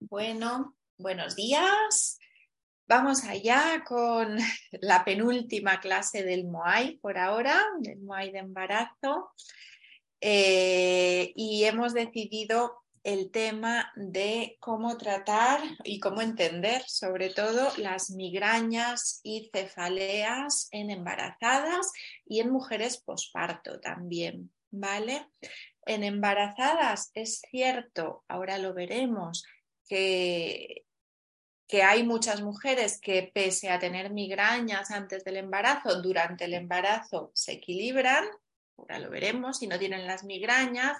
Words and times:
Bueno, 0.00 0.76
buenos 0.96 1.34
días. 1.34 2.18
Vamos 2.86 3.24
allá 3.24 3.82
con 3.84 4.38
la 4.80 5.04
penúltima 5.04 5.80
clase 5.80 6.22
del 6.22 6.46
MOAI 6.46 6.98
por 6.98 7.18
ahora, 7.18 7.60
del 7.80 7.98
MOAI 7.98 8.30
de 8.30 8.38
embarazo. 8.38 9.32
Eh, 10.20 11.32
y 11.34 11.64
hemos 11.64 11.94
decidido 11.94 12.84
el 13.02 13.32
tema 13.32 13.92
de 13.96 14.56
cómo 14.60 14.96
tratar 14.96 15.60
y 15.82 15.98
cómo 15.98 16.22
entender, 16.22 16.82
sobre 16.86 17.30
todo, 17.30 17.72
las 17.76 18.10
migrañas 18.10 19.18
y 19.24 19.50
cefaleas 19.52 20.68
en 20.70 20.90
embarazadas 20.90 21.92
y 22.24 22.38
en 22.38 22.50
mujeres 22.50 22.98
posparto 22.98 23.80
también, 23.80 24.52
¿vale? 24.70 25.26
En 25.86 26.04
embarazadas 26.04 27.10
es 27.14 27.40
cierto, 27.50 28.24
ahora 28.28 28.58
lo 28.58 28.74
veremos, 28.74 29.44
que 29.88 30.84
que 31.68 31.82
hay 31.82 32.02
muchas 32.02 32.40
mujeres 32.40 32.98
que 32.98 33.30
pese 33.32 33.68
a 33.68 33.78
tener 33.78 34.10
migrañas 34.10 34.90
antes 34.90 35.22
del 35.22 35.36
embarazo, 35.36 36.00
durante 36.00 36.46
el 36.46 36.54
embarazo 36.54 37.30
se 37.34 37.52
equilibran, 37.52 38.24
ahora 38.78 38.98
lo 38.98 39.10
veremos, 39.10 39.58
si 39.58 39.66
no 39.66 39.78
tienen 39.78 40.06
las 40.06 40.24
migrañas, 40.24 40.96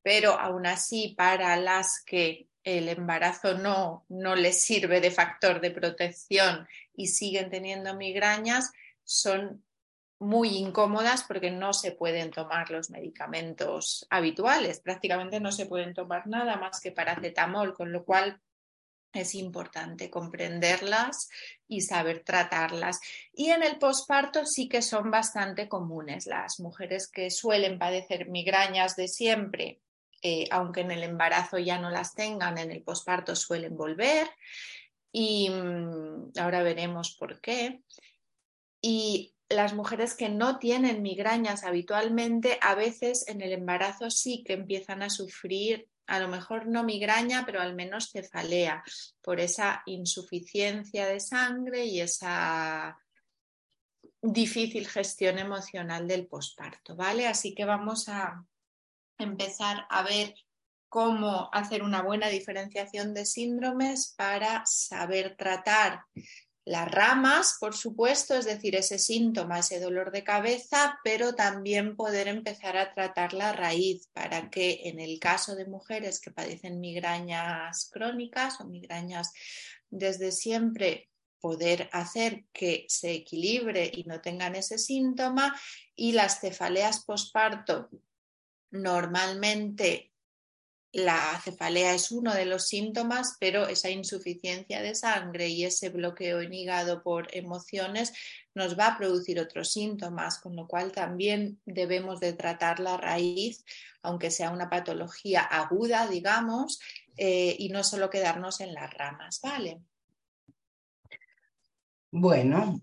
pero 0.00 0.38
aún 0.38 0.64
así 0.66 1.14
para 1.18 1.56
las 1.56 2.02
que 2.04 2.46
el 2.62 2.88
embarazo 2.88 3.58
no, 3.58 4.06
no 4.08 4.36
les 4.36 4.62
sirve 4.62 5.00
de 5.00 5.10
factor 5.10 5.60
de 5.60 5.72
protección 5.72 6.68
y 6.94 7.08
siguen 7.08 7.50
teniendo 7.50 7.96
migrañas, 7.96 8.70
son 9.02 9.64
muy 10.22 10.56
incómodas 10.56 11.24
porque 11.24 11.50
no 11.50 11.72
se 11.72 11.92
pueden 11.92 12.30
tomar 12.30 12.70
los 12.70 12.90
medicamentos 12.90 14.06
habituales, 14.08 14.80
prácticamente 14.80 15.40
no 15.40 15.52
se 15.52 15.66
pueden 15.66 15.94
tomar 15.94 16.26
nada 16.26 16.56
más 16.56 16.80
que 16.80 16.92
paracetamol, 16.92 17.74
con 17.74 17.92
lo 17.92 18.04
cual 18.04 18.40
es 19.12 19.34
importante 19.34 20.10
comprenderlas 20.10 21.28
y 21.68 21.82
saber 21.82 22.22
tratarlas. 22.24 23.00
Y 23.34 23.50
en 23.50 23.62
el 23.62 23.78
posparto 23.78 24.46
sí 24.46 24.68
que 24.68 24.80
son 24.80 25.10
bastante 25.10 25.68
comunes. 25.68 26.26
Las 26.26 26.60
mujeres 26.60 27.08
que 27.08 27.30
suelen 27.30 27.78
padecer 27.78 28.28
migrañas 28.28 28.96
de 28.96 29.08
siempre, 29.08 29.80
eh, 30.22 30.46
aunque 30.50 30.80
en 30.80 30.92
el 30.92 31.02
embarazo 31.02 31.58
ya 31.58 31.78
no 31.78 31.90
las 31.90 32.14
tengan, 32.14 32.56
en 32.58 32.70
el 32.70 32.82
posparto 32.82 33.36
suelen 33.36 33.76
volver. 33.76 34.28
Y 35.10 35.50
mm, 35.50 36.32
ahora 36.38 36.62
veremos 36.62 37.14
por 37.18 37.40
qué. 37.40 37.82
Y 38.80 39.31
las 39.54 39.74
mujeres 39.74 40.14
que 40.14 40.28
no 40.28 40.58
tienen 40.58 41.02
migrañas 41.02 41.64
habitualmente, 41.64 42.58
a 42.60 42.74
veces 42.74 43.26
en 43.28 43.40
el 43.40 43.52
embarazo 43.52 44.10
sí 44.10 44.42
que 44.44 44.54
empiezan 44.54 45.02
a 45.02 45.10
sufrir 45.10 45.88
a 46.06 46.18
lo 46.18 46.28
mejor 46.28 46.66
no 46.66 46.84
migraña, 46.84 47.44
pero 47.46 47.60
al 47.60 47.74
menos 47.74 48.10
cefalea, 48.10 48.82
por 49.22 49.40
esa 49.40 49.82
insuficiencia 49.86 51.06
de 51.06 51.20
sangre 51.20 51.86
y 51.86 52.00
esa 52.00 52.98
difícil 54.20 54.86
gestión 54.86 55.38
emocional 55.38 56.06
del 56.06 56.26
posparto, 56.26 56.94
¿vale? 56.94 57.26
Así 57.26 57.54
que 57.54 57.64
vamos 57.64 58.08
a 58.08 58.44
empezar 59.18 59.86
a 59.90 60.02
ver 60.02 60.34
cómo 60.88 61.48
hacer 61.52 61.82
una 61.82 62.02
buena 62.02 62.28
diferenciación 62.28 63.14
de 63.14 63.24
síndromes 63.24 64.14
para 64.16 64.62
saber 64.66 65.36
tratar 65.36 66.04
las 66.64 66.90
ramas, 66.90 67.56
por 67.58 67.74
supuesto, 67.76 68.34
es 68.34 68.44
decir, 68.44 68.76
ese 68.76 68.98
síntoma, 68.98 69.58
ese 69.58 69.80
dolor 69.80 70.12
de 70.12 70.22
cabeza, 70.22 70.98
pero 71.02 71.34
también 71.34 71.96
poder 71.96 72.28
empezar 72.28 72.76
a 72.76 72.94
tratar 72.94 73.32
la 73.32 73.52
raíz 73.52 74.08
para 74.12 74.48
que 74.48 74.82
en 74.84 75.00
el 75.00 75.18
caso 75.18 75.56
de 75.56 75.66
mujeres 75.66 76.20
que 76.20 76.30
padecen 76.30 76.80
migrañas 76.80 77.90
crónicas 77.92 78.60
o 78.60 78.64
migrañas 78.64 79.32
desde 79.90 80.30
siempre, 80.30 81.08
poder 81.40 81.90
hacer 81.92 82.44
que 82.52 82.86
se 82.88 83.12
equilibre 83.12 83.90
y 83.92 84.04
no 84.04 84.20
tengan 84.20 84.54
ese 84.54 84.78
síntoma 84.78 85.60
y 85.96 86.12
las 86.12 86.38
cefaleas 86.40 87.04
posparto 87.04 87.90
normalmente 88.70 90.11
la 90.92 91.40
cefalea 91.42 91.94
es 91.94 92.12
uno 92.12 92.34
de 92.34 92.44
los 92.44 92.68
síntomas, 92.68 93.36
pero 93.40 93.66
esa 93.66 93.88
insuficiencia 93.88 94.82
de 94.82 94.94
sangre 94.94 95.48
y 95.48 95.64
ese 95.64 95.88
bloqueo 95.88 96.40
en 96.42 96.52
hígado 96.52 97.02
por 97.02 97.34
emociones 97.34 98.12
nos 98.54 98.78
va 98.78 98.88
a 98.88 98.98
producir 98.98 99.40
otros 99.40 99.72
síntomas, 99.72 100.38
con 100.38 100.54
lo 100.54 100.68
cual 100.68 100.92
también 100.92 101.60
debemos 101.64 102.20
de 102.20 102.34
tratar 102.34 102.78
la 102.78 102.98
raíz, 102.98 103.64
aunque 104.02 104.30
sea 104.30 104.50
una 104.50 104.68
patología 104.68 105.40
aguda, 105.40 106.06
digamos, 106.06 106.78
eh, 107.16 107.56
y 107.58 107.70
no 107.70 107.84
solo 107.84 108.10
quedarnos 108.10 108.60
en 108.60 108.74
las 108.74 108.92
ramas, 108.92 109.40
¿vale? 109.42 109.80
Bueno, 112.10 112.82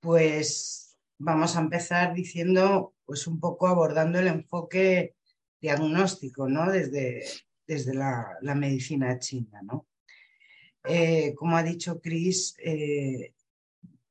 pues 0.00 0.96
vamos 1.18 1.56
a 1.56 1.60
empezar 1.60 2.14
diciendo, 2.14 2.94
pues 3.04 3.26
un 3.26 3.38
poco 3.38 3.66
abordando 3.66 4.18
el 4.18 4.28
enfoque 4.28 5.15
diagnóstico, 5.60 6.48
¿no? 6.48 6.70
Desde, 6.70 7.24
desde 7.66 7.94
la, 7.94 8.38
medicina 8.54 9.18
china, 9.18 9.60
¿no? 9.62 9.86
Eh, 10.84 11.34
como 11.34 11.56
ha 11.56 11.62
dicho 11.62 12.00
Chris, 12.00 12.54
eh, 12.58 13.34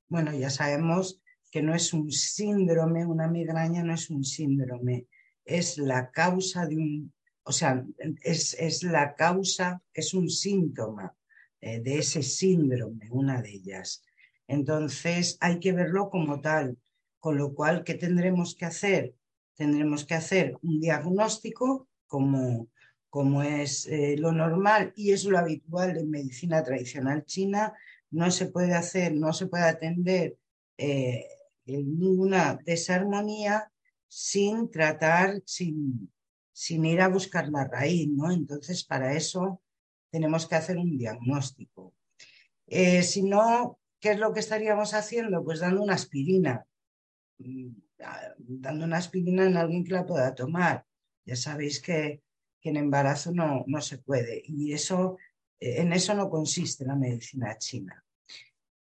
bueno, 0.10 0.34
ya 0.34 0.50
sabemos 0.50 1.22
que 1.50 1.62
no 1.62 1.74
es 1.74 1.94
un 1.94 2.12
síndrome, 2.12 3.06
una 3.06 3.30
migraña 3.30 3.84
no 3.84 3.94
es 3.94 4.10
un 4.10 4.26
síndrome, 4.26 5.08
es 5.46 5.78
la 5.78 6.12
causa 6.12 6.66
de 6.66 6.76
un, 6.76 7.14
o 7.44 7.52
sea, 7.52 7.86
es, 8.24 8.84
la 8.84 9.16
causa, 9.16 9.82
es 9.94 10.14
un 10.14 10.30
síntoma 10.30 11.16
eh, 11.62 11.80
de 11.80 12.00
ese 12.00 12.24
síndrome, 12.24 13.08
una 13.12 13.42
de 13.42 13.52
ellas. 13.52 14.04
Entonces 14.48 15.38
hay 15.40 15.60
que 15.60 15.72
verlo 15.72 16.10
como 16.10 16.42
tal, 16.42 16.78
con 17.20 17.38
lo 17.38 17.54
cual, 17.54 17.84
¿qué 17.84 17.94
tendremos 17.94 18.56
que 18.56 18.66
hacer? 18.66 19.16
Tendremos 19.56 20.06
que 20.06 20.14
hacer 20.14 20.58
un 20.62 20.80
diagnóstico 20.80 21.88
como, 22.08 22.68
como 23.10 23.44
es 23.44 23.88
eh, 23.88 24.16
lo 24.18 24.32
normal 24.32 24.94
y 24.96 25.12
es 25.12 25.26
lo 25.26 25.38
habitual 25.38 25.98
en 25.98 26.10
medicina 26.10 26.64
tradicional 26.64 27.26
china. 27.26 27.74
No 28.12 28.32
se 28.32 28.48
puede 28.48 28.74
hacer, 28.74 29.14
no 29.14 29.34
se 29.34 29.48
puede 29.48 29.64
atender 29.64 30.38
eh, 30.78 31.26
ninguna 31.66 32.60
desarmonía 32.64 33.72
sin 34.08 34.70
tratar, 34.70 35.42
sin, 35.46 36.12
sin 36.54 36.86
ir 36.86 37.02
a 37.02 37.10
buscar 37.10 37.50
la 37.50 37.66
raíz, 37.66 38.08
¿no? 38.10 38.32
Entonces, 38.32 38.84
para 38.84 39.14
eso 39.14 39.62
tenemos 40.10 40.48
que 40.48 40.56
hacer 40.56 40.78
un 40.78 40.98
diagnóstico. 40.98 41.94
Eh, 42.68 43.04
si 43.04 43.24
no, 43.24 43.80
¿qué 44.00 44.12
es 44.12 44.20
lo 44.20 44.34
que 44.34 44.40
estaríamos 44.40 44.94
haciendo? 44.94 45.44
Pues 45.44 45.60
dando 45.60 45.84
una 45.84 45.96
aspirina 45.96 46.66
dando 48.38 48.86
una 48.86 48.98
aspirina 48.98 49.46
en 49.46 49.58
alguien 49.58 49.84
que 49.84 49.94
la 49.94 50.06
pueda 50.06 50.36
tomar. 50.36 50.86
Ya 51.26 51.36
sabéis 51.36 51.82
que, 51.82 52.22
en 52.62 52.78
embarazo 52.78 53.32
no, 53.32 53.64
no, 53.68 53.80
se 53.80 54.00
puede 54.00 54.42
y 54.44 54.74
eso, 54.74 55.20
eh, 55.60 55.82
en 55.82 55.94
eso 55.94 56.16
no 56.16 56.32
consiste 56.32 56.84
la 56.84 56.96
medicina 56.96 57.56
china. 57.60 58.04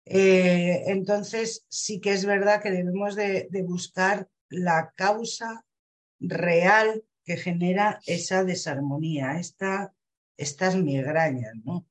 Eh, 0.05 0.83
entonces, 0.85 1.65
sí 1.67 1.99
que 1.99 2.13
es 2.13 2.25
verdad 2.25 2.61
que 2.61 2.69
debemos 2.69 3.15
de, 3.15 3.49
buscar 3.65 4.29
la 4.49 4.93
causa 4.95 5.65
real 6.19 7.03
que 7.23 7.37
genera 7.37 7.99
esa 8.05 8.43
desarmonía, 8.43 9.39
esta, 9.39 9.93
estas 10.37 10.75
migrañas, 10.75 11.55
¿no? 11.63 11.87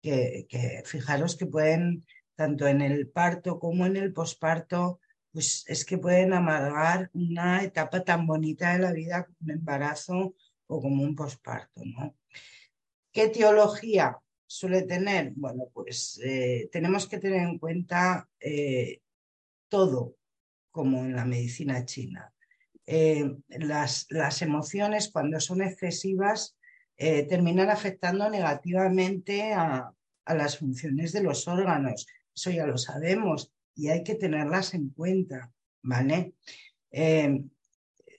Que, 0.00 0.46
que, 0.48 0.82
fijaros 0.86 1.36
que 1.36 1.44
pueden, 1.44 2.06
tanto 2.36 2.66
en 2.66 2.80
el 2.80 3.08
parto 3.08 3.58
como 3.58 3.84
en 3.84 3.96
el 3.96 4.14
posparto, 4.14 4.98
pues 5.34 5.64
es 5.66 5.84
que 5.84 5.98
pueden 5.98 6.32
amargar 6.32 7.10
una 7.12 7.64
etapa 7.64 8.04
tan 8.04 8.24
bonita 8.24 8.72
de 8.72 8.78
la 8.78 8.92
vida 8.92 9.24
como 9.24 9.36
un 9.40 9.50
embarazo 9.50 10.34
o 10.68 10.80
como 10.80 11.02
un 11.02 11.16
posparto, 11.16 11.82
¿no? 11.84 12.14
¿Qué 13.12 13.28
teología 13.28 14.16
suele 14.46 14.82
tener? 14.82 15.32
Bueno, 15.34 15.64
pues 15.74 16.20
eh, 16.24 16.68
tenemos 16.70 17.08
que 17.08 17.18
tener 17.18 17.42
en 17.42 17.58
cuenta 17.58 18.28
eh, 18.38 19.00
todo, 19.68 20.14
como 20.70 21.04
en 21.04 21.16
la 21.16 21.24
medicina 21.24 21.84
china. 21.84 22.32
Eh, 22.86 23.28
las, 23.48 24.06
las, 24.10 24.40
emociones, 24.40 25.10
cuando 25.10 25.40
son 25.40 25.62
excesivas, 25.62 26.56
terminan 26.96 27.70
afectando 27.70 28.30
negativamente 28.30 29.52
a, 29.52 29.92
las 30.26 30.58
funciones 30.58 31.12
de 31.12 31.24
los 31.24 31.48
órganos. 31.48 32.06
Eso 32.32 32.50
ya 32.50 32.66
lo 32.66 32.78
sabemos 32.78 33.53
y 33.74 33.88
hay 33.88 34.02
que 34.04 34.14
tenerlas 34.14 34.74
en 34.74 34.90
cuenta, 34.90 35.52
¿vale? 35.82 36.34
Eh, 36.90 37.44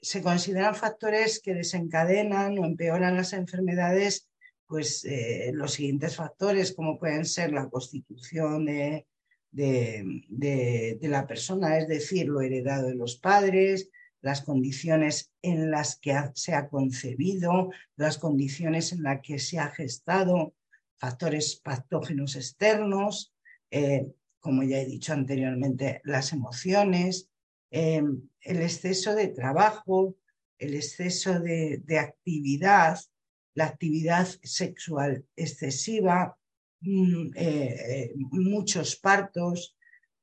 se 0.01 0.21
consideran 0.21 0.75
factores 0.75 1.39
que 1.39 1.53
desencadenan 1.53 2.59
o 2.59 2.65
empeoran 2.65 3.15
las 3.15 3.33
enfermedades, 3.33 4.29
pues 4.67 5.03
eh, 5.05 5.51
los 5.53 5.73
siguientes 5.73 6.15
factores, 6.15 6.73
como 6.73 6.99
pueden 6.99 7.25
ser 7.25 7.51
la 7.51 7.69
constitución 7.69 8.65
de, 8.65 9.07
de, 9.55 10.99
la 11.01 11.25
persona, 11.25 11.77
es 11.77 11.87
decir, 11.87 12.27
lo 12.27 12.41
heredado 12.41 12.87
de 12.87 12.95
los 12.95 13.17
padres, 13.17 13.89
las 14.21 14.41
condiciones 14.41 15.31
en 15.41 15.71
las 15.71 15.97
que 15.97 16.15
se 16.33 16.53
ha 16.53 16.67
concebido, 16.67 17.71
las 17.95 18.17
condiciones 18.17 18.91
en 18.91 19.03
las 19.03 19.21
que 19.21 19.39
se 19.39 19.59
ha 19.59 19.69
gestado, 19.69 20.53
factores 20.97 21.55
patógenos 21.57 22.35
externos, 22.35 23.33
eh, 23.71 24.07
como 24.45 24.61
ya 24.61 24.79
he 24.79 24.85
dicho 24.85 25.11
anteriormente, 25.11 26.01
las 26.03 26.31
emociones, 26.31 27.31
eh, 27.71 28.03
el 28.41 28.61
exceso 28.61 29.15
de 29.15 29.29
trabajo, 29.29 30.17
el 30.59 30.75
exceso 30.75 31.39
de, 31.39 31.81
actividad, 31.99 32.99
la 33.55 33.65
actividad 33.65 34.27
sexual 34.43 35.25
excesiva, 35.35 36.37
mm, 36.81 37.31
eh, 37.35 38.13
muchos 38.33 38.95
partos, 38.97 39.75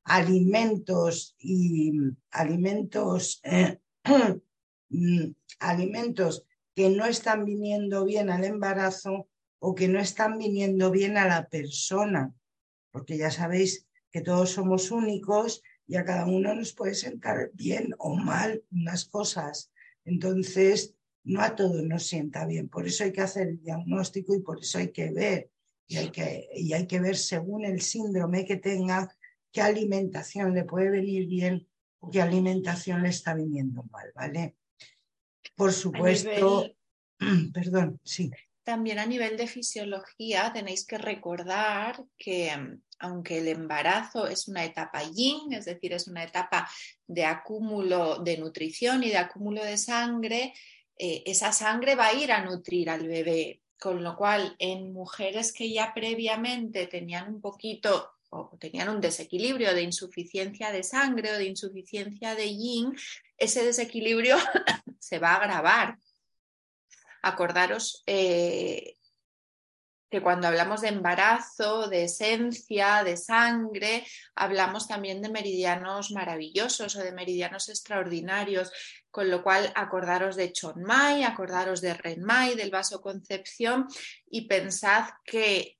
alimentos 0.05 1.35
y 1.37 1.91
alimentos, 2.31 3.41
mm, 4.89 5.31
alimentos 5.59 6.45
que 6.73 6.89
no 6.89 7.05
están 7.05 7.43
viniendo 7.43 8.05
bien 8.05 8.29
al 8.29 8.45
embarazo 8.45 9.27
o 9.59 9.75
que 9.75 9.89
no 9.89 9.99
están 9.99 10.37
viniendo 10.37 10.91
bien 10.91 11.17
a 11.17 11.27
la 11.27 11.49
persona, 11.49 12.33
porque 12.89 13.17
ya 13.17 13.29
sabéis 13.29 13.85
que 14.13 14.21
todos 14.21 14.51
somos 14.51 14.91
únicos 14.91 15.63
y 15.87 15.95
a 15.95 16.05
cada 16.05 16.27
uno 16.27 16.53
nos 16.53 16.71
puede 16.71 16.93
sentar 16.93 17.49
bien 17.53 17.95
o 17.97 18.15
mal 18.15 18.63
unas 18.71 19.05
cosas. 19.05 19.71
Entonces, 20.05 20.93
no 21.23 21.41
a 21.41 21.55
todos 21.55 21.83
nos 21.83 22.05
sienta 22.05 22.45
bien. 22.45 22.69
Por 22.69 22.85
eso 22.85 23.03
hay 23.03 23.11
que 23.11 23.21
hacer 23.21 23.47
el 23.47 23.61
diagnóstico 23.61 24.35
y 24.35 24.41
por 24.41 24.59
eso 24.59 24.77
hay 24.77 24.91
que 24.91 25.11
ver. 25.11 25.49
Y 25.87 25.97
hay 25.97 26.11
que, 26.11 26.47
y 26.55 26.73
hay 26.73 26.85
que 26.85 26.99
ver 26.99 27.17
según 27.17 27.65
el 27.65 27.81
síndrome 27.81 28.45
que 28.45 28.57
tenga 28.57 29.13
qué 29.51 29.61
alimentación 29.61 30.53
le 30.53 30.63
puede 30.63 30.91
venir 30.91 31.27
bien 31.27 31.67
o 31.99 32.11
qué 32.11 32.21
alimentación 32.21 33.01
le 33.01 33.09
está 33.09 33.33
viniendo 33.33 33.83
mal, 33.91 34.11
¿vale? 34.13 34.55
Por 35.55 35.73
supuesto, 35.73 36.71
perdón, 37.53 37.99
sí. 38.03 38.31
También 38.63 38.99
a 38.99 39.05
nivel 39.05 39.37
de 39.37 39.47
fisiología 39.47 40.51
tenéis 40.53 40.85
que 40.85 40.97
recordar 40.97 42.05
que 42.17 42.79
aunque 43.03 43.39
el 43.39 43.49
embarazo 43.49 44.27
es 44.27 44.47
una 44.47 44.63
etapa 44.63 45.03
yin, 45.03 45.51
es 45.51 45.65
decir, 45.65 45.91
es 45.91 46.07
una 46.07 46.23
etapa 46.23 46.69
de 47.05 47.25
acúmulo 47.25 48.19
de 48.19 48.37
nutrición 48.37 49.03
y 49.03 49.09
de 49.09 49.17
acúmulo 49.17 49.61
de 49.61 49.77
sangre, 49.77 50.53
eh, 50.97 51.21
esa 51.25 51.51
sangre 51.51 51.95
va 51.95 52.07
a 52.07 52.13
ir 52.13 52.31
a 52.31 52.45
nutrir 52.45 52.89
al 52.89 53.05
bebé, 53.05 53.61
con 53.77 54.01
lo 54.01 54.15
cual 54.15 54.55
en 54.57 54.93
mujeres 54.93 55.51
que 55.51 55.69
ya 55.69 55.93
previamente 55.93 56.87
tenían 56.87 57.27
un 57.27 57.41
poquito 57.41 58.09
o 58.29 58.57
tenían 58.57 58.87
un 58.87 59.01
desequilibrio 59.01 59.75
de 59.75 59.83
insuficiencia 59.83 60.71
de 60.71 60.83
sangre 60.83 61.33
o 61.33 61.37
de 61.37 61.45
insuficiencia 61.45 62.35
de 62.35 62.55
yin, 62.55 62.95
ese 63.37 63.65
desequilibrio 63.65 64.37
se 64.99 65.19
va 65.19 65.33
a 65.33 65.35
agravar. 65.35 65.97
Acordaros 67.21 68.01
eh, 68.07 68.95
que 70.13 70.21
cuando 70.21 70.47
hablamos 70.47 70.81
de 70.81 70.89
embarazo, 70.89 71.87
de 71.87 72.03
esencia, 72.03 73.03
de 73.03 73.17
sangre, 73.17 74.05
hablamos 74.35 74.87
también 74.87 75.23
de 75.23 75.29
meridianos 75.29 76.11
maravillosos 76.11 76.95
o 76.95 76.99
de 76.99 77.11
meridianos 77.11 77.67
extraordinarios, 77.67 78.71
con 79.09 79.31
lo 79.31 79.41
cual 79.41 79.73
acordaros 79.73 80.35
de 80.35 80.51
Chonmai, 80.51 81.23
acordaros 81.23 81.81
de 81.81 81.95
Renmai, 81.95 82.53
del 82.53 82.69
vaso 82.69 83.01
Concepción 83.01 83.87
y 84.29 84.47
pensad 84.47 85.05
que 85.25 85.79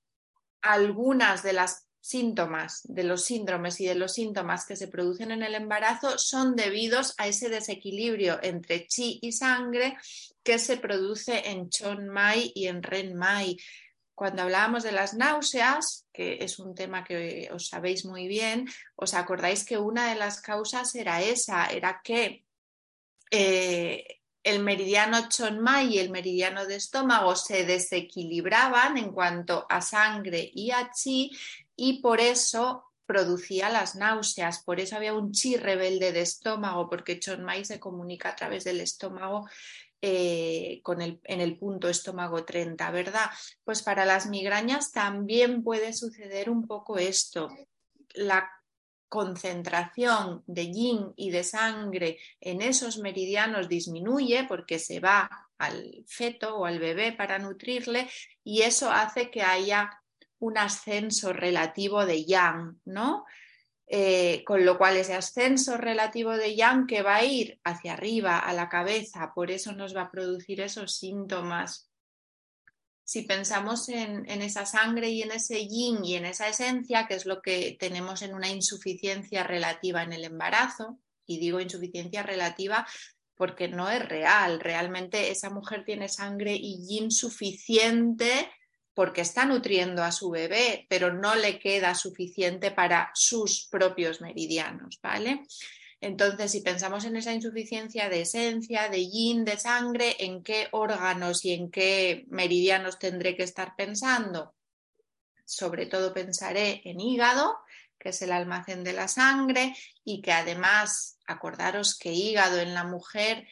algunas 0.62 1.44
de 1.44 1.52
las 1.52 1.86
síntomas, 2.00 2.80
de 2.84 3.04
los 3.04 3.24
síndromes 3.24 3.80
y 3.80 3.86
de 3.86 3.94
los 3.94 4.14
síntomas 4.14 4.66
que 4.66 4.74
se 4.74 4.88
producen 4.88 5.30
en 5.30 5.44
el 5.44 5.54
embarazo 5.54 6.18
son 6.18 6.56
debidos 6.56 7.14
a 7.18 7.28
ese 7.28 7.48
desequilibrio 7.48 8.40
entre 8.42 8.88
chi 8.88 9.20
y 9.22 9.30
sangre 9.30 9.96
que 10.42 10.58
se 10.58 10.76
produce 10.76 11.48
en 11.48 11.70
Chon 11.70 12.08
Mai 12.08 12.52
y 12.54 12.66
en 12.66 12.82
Ren 12.82 13.16
Mai. 13.16 13.56
Cuando 14.14 14.42
hablábamos 14.42 14.82
de 14.82 14.92
las 14.92 15.14
náuseas, 15.14 16.06
que 16.12 16.38
es 16.40 16.58
un 16.58 16.74
tema 16.74 17.02
que 17.02 17.48
os 17.52 17.68
sabéis 17.68 18.04
muy 18.04 18.28
bien, 18.28 18.68
os 18.96 19.14
acordáis 19.14 19.64
que 19.64 19.76
una 19.78 20.08
de 20.08 20.14
las 20.14 20.40
causas 20.40 20.94
era 20.94 21.20
esa, 21.20 21.66
era 21.66 22.00
que 22.02 22.44
eh, 23.30 24.20
el 24.44 24.60
meridiano 24.60 25.28
Chon 25.28 25.58
Mai 25.58 25.94
y 25.94 25.98
el 25.98 26.10
meridiano 26.10 26.66
de 26.66 26.76
estómago 26.76 27.34
se 27.34 27.64
desequilibraban 27.64 28.98
en 28.98 29.10
cuanto 29.10 29.66
a 29.68 29.80
sangre 29.80 30.50
y 30.52 30.70
a 30.70 30.90
chi 30.92 31.30
y 31.74 32.00
por 32.00 32.20
eso 32.20 32.84
producía 33.06 33.68
las 33.68 33.96
náuseas, 33.96 34.62
por 34.62 34.80
eso 34.80 34.96
había 34.96 35.14
un 35.14 35.32
chi 35.32 35.56
rebelde 35.56 36.12
de 36.12 36.22
estómago, 36.22 36.88
porque 36.88 37.18
Chon 37.18 37.44
Mai 37.44 37.64
se 37.64 37.80
comunica 37.80 38.30
a 38.30 38.36
través 38.36 38.64
del 38.64 38.80
estómago 38.80 39.46
eh, 40.06 40.82
con 40.82 41.00
el, 41.00 41.18
en 41.24 41.40
el 41.40 41.56
punto 41.56 41.88
estómago 41.88 42.44
30, 42.44 42.90
¿verdad? 42.90 43.30
Pues 43.64 43.80
para 43.80 44.04
las 44.04 44.26
migrañas 44.26 44.92
también 44.92 45.62
puede 45.62 45.94
suceder 45.94 46.50
un 46.50 46.66
poco 46.66 46.98
esto. 46.98 47.48
La 48.12 48.50
concentración 49.08 50.42
de 50.46 50.70
yin 50.70 51.14
y 51.16 51.30
de 51.30 51.42
sangre 51.42 52.18
en 52.38 52.60
esos 52.60 52.98
meridianos 52.98 53.66
disminuye 53.66 54.44
porque 54.46 54.78
se 54.78 55.00
va 55.00 55.30
al 55.56 56.04
feto 56.06 56.58
o 56.58 56.66
al 56.66 56.80
bebé 56.80 57.12
para 57.12 57.38
nutrirle 57.38 58.10
y 58.42 58.60
eso 58.60 58.90
hace 58.90 59.30
que 59.30 59.40
haya 59.40 59.90
un 60.38 60.58
ascenso 60.58 61.32
relativo 61.32 62.04
de 62.04 62.26
yang, 62.26 62.78
¿no? 62.84 63.24
Eh, 63.86 64.42
con 64.44 64.64
lo 64.64 64.78
cual 64.78 64.96
ese 64.96 65.12
ascenso 65.12 65.76
relativo 65.76 66.36
de 66.36 66.56
yang 66.56 66.86
que 66.86 67.02
va 67.02 67.16
a 67.16 67.24
ir 67.24 67.60
hacia 67.64 67.92
arriba, 67.92 68.38
a 68.38 68.54
la 68.54 68.68
cabeza, 68.70 69.32
por 69.34 69.50
eso 69.50 69.72
nos 69.72 69.94
va 69.94 70.02
a 70.02 70.10
producir 70.10 70.62
esos 70.62 70.96
síntomas. 70.96 71.90
Si 73.04 73.22
pensamos 73.22 73.90
en, 73.90 74.26
esa 74.26 74.64
sangre 74.64 75.10
y 75.10 75.20
en 75.20 75.32
ese 75.32 75.66
yin 75.68 76.02
y 76.02 76.14
en 76.14 76.24
esa 76.24 76.48
esencia, 76.48 77.06
que 77.06 77.14
es 77.14 77.26
lo 77.26 77.42
que 77.42 77.76
tenemos 77.78 78.22
en 78.22 78.34
una 78.34 78.48
insuficiencia 78.48 79.44
relativa 79.44 80.02
en 80.02 80.14
el 80.14 80.24
embarazo, 80.24 80.98
y 81.26 81.38
digo 81.38 81.60
insuficiencia 81.60 82.22
relativa 82.22 82.86
porque 83.36 83.68
no 83.68 83.90
es 83.90 84.08
real, 84.08 84.60
realmente 84.60 85.30
esa 85.30 85.50
mujer 85.50 85.84
tiene 85.84 86.08
sangre 86.08 86.54
y 86.54 86.86
yin 86.86 87.10
suficiente 87.10 88.48
porque 88.94 89.22
está 89.22 89.44
nutriendo 89.44 90.02
a 90.02 90.12
su 90.12 90.30
bebé, 90.30 90.86
pero 90.88 91.12
no 91.12 91.34
le 91.34 91.58
queda 91.58 91.94
suficiente 91.94 92.70
para 92.70 93.10
sus 93.14 93.66
propios 93.66 94.20
meridianos, 94.20 95.00
¿vale? 95.02 95.42
Entonces, 96.00 96.52
si 96.52 96.60
pensamos 96.60 97.04
en 97.04 97.16
esa 97.16 97.32
insuficiencia 97.32 98.08
de 98.08 98.22
esencia, 98.22 98.88
de 98.88 99.08
yin, 99.08 99.44
de 99.44 99.58
sangre, 99.58 100.16
¿en 100.18 100.42
qué 100.42 100.68
órganos 100.72 101.44
y 101.44 101.54
en 101.54 101.70
qué 101.70 102.24
meridianos 102.28 102.98
tendré 102.98 103.34
que 103.36 103.42
estar 103.42 103.74
pensando? 103.74 104.54
Sobre 105.44 105.86
todo 105.86 106.12
pensaré 106.12 106.82
en 106.84 107.00
hígado, 107.00 107.58
que 107.98 108.10
es 108.10 108.22
el 108.22 108.32
almacén 108.32 108.84
de 108.84 108.92
la 108.92 109.08
sangre 109.08 109.74
y 110.04 110.20
que 110.20 110.32
además, 110.32 111.18
acordaros 111.26 111.98
que 111.98 112.12
hígado 112.12 112.60
en 112.60 112.74
la 112.74 112.84
mujer 112.84 113.48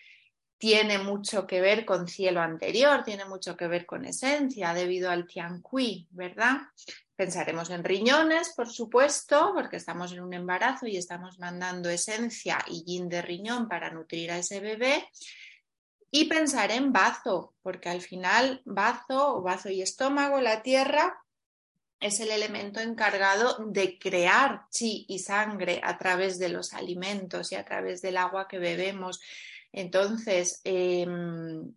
tiene 0.62 0.98
mucho 0.98 1.44
que 1.44 1.60
ver 1.60 1.84
con 1.84 2.06
cielo 2.06 2.40
anterior, 2.40 3.02
tiene 3.02 3.24
mucho 3.24 3.56
que 3.56 3.66
ver 3.66 3.84
con 3.84 4.04
esencia 4.04 4.72
debido 4.72 5.10
al 5.10 5.26
Tianqi, 5.26 6.06
¿verdad? 6.12 6.58
Pensaremos 7.16 7.68
en 7.70 7.82
riñones, 7.82 8.52
por 8.54 8.70
supuesto, 8.70 9.50
porque 9.56 9.78
estamos 9.78 10.12
en 10.12 10.20
un 10.20 10.34
embarazo 10.34 10.86
y 10.86 10.96
estamos 10.96 11.40
mandando 11.40 11.90
esencia 11.90 12.64
y 12.68 12.84
yin 12.84 13.08
de 13.08 13.22
riñón 13.22 13.68
para 13.68 13.90
nutrir 13.90 14.30
a 14.30 14.38
ese 14.38 14.60
bebé. 14.60 15.08
Y 16.12 16.26
pensar 16.26 16.70
en 16.70 16.92
bazo, 16.92 17.56
porque 17.60 17.88
al 17.88 18.00
final 18.00 18.62
bazo 18.64 19.42
bazo 19.42 19.68
y 19.68 19.82
estómago, 19.82 20.40
la 20.40 20.62
tierra, 20.62 21.20
es 21.98 22.20
el 22.20 22.30
elemento 22.30 22.78
encargado 22.78 23.56
de 23.66 23.98
crear 23.98 24.66
chi 24.70 25.06
y 25.08 25.18
sangre 25.18 25.80
a 25.82 25.98
través 25.98 26.38
de 26.38 26.50
los 26.50 26.72
alimentos 26.72 27.50
y 27.50 27.56
a 27.56 27.64
través 27.64 28.00
del 28.00 28.16
agua 28.16 28.46
que 28.46 28.60
bebemos 28.60 29.20
entonces, 29.72 30.60
em, 30.64 31.74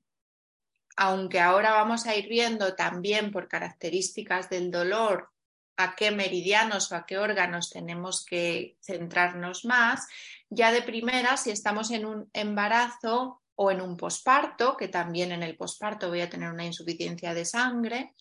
aunque 0.97 1.39
ahora 1.39 1.71
vamos 1.71 2.05
a 2.05 2.15
ir 2.15 2.27
viendo 2.29 2.75
también 2.75 3.31
por 3.31 3.47
características 3.47 4.49
del 4.49 4.71
dolor 4.71 5.29
a 5.77 5.95
qué 5.95 6.11
meridianos 6.11 6.91
o 6.91 6.95
a 6.95 7.05
qué 7.05 7.17
órganos 7.17 7.69
tenemos 7.69 8.25
que 8.25 8.77
centrarnos 8.81 9.65
más, 9.65 10.07
ya 10.49 10.71
de 10.71 10.81
primera, 10.81 11.35
si 11.37 11.51
estamos 11.51 11.91
en 11.91 12.05
un 12.05 12.29
embarazo, 12.33 13.41
o 13.55 13.71
en 13.71 13.81
un 13.81 13.97
posparto, 13.97 14.75
que 14.77 14.89
también 14.89 15.31
en 15.31 15.43
el 15.43 15.55
posparto 15.55 16.09
voy 16.09 16.21
a 16.21 16.29
tener 16.29 16.51
una 16.51 16.65
insuficiencia 16.65 17.33
de 17.33 17.45
sangre, 17.45 18.13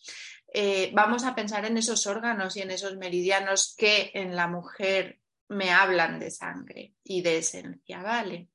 eh, 0.53 0.91
vamos 0.95 1.25
a 1.25 1.35
pensar 1.35 1.65
en 1.65 1.77
esos 1.77 2.07
órganos 2.07 2.57
y 2.57 2.63
en 2.63 2.71
esos 2.71 2.97
meridianos 2.97 3.75
que 3.77 4.13
en 4.15 4.37
la 4.37 4.47
mujer 4.47 5.21
me 5.49 5.71
hablan 5.73 6.21
de 6.21 6.31
sangre 6.31 6.95
y 7.03 7.23
de 7.23 7.39
esencia, 7.39 8.03
¿vale? 8.03 8.49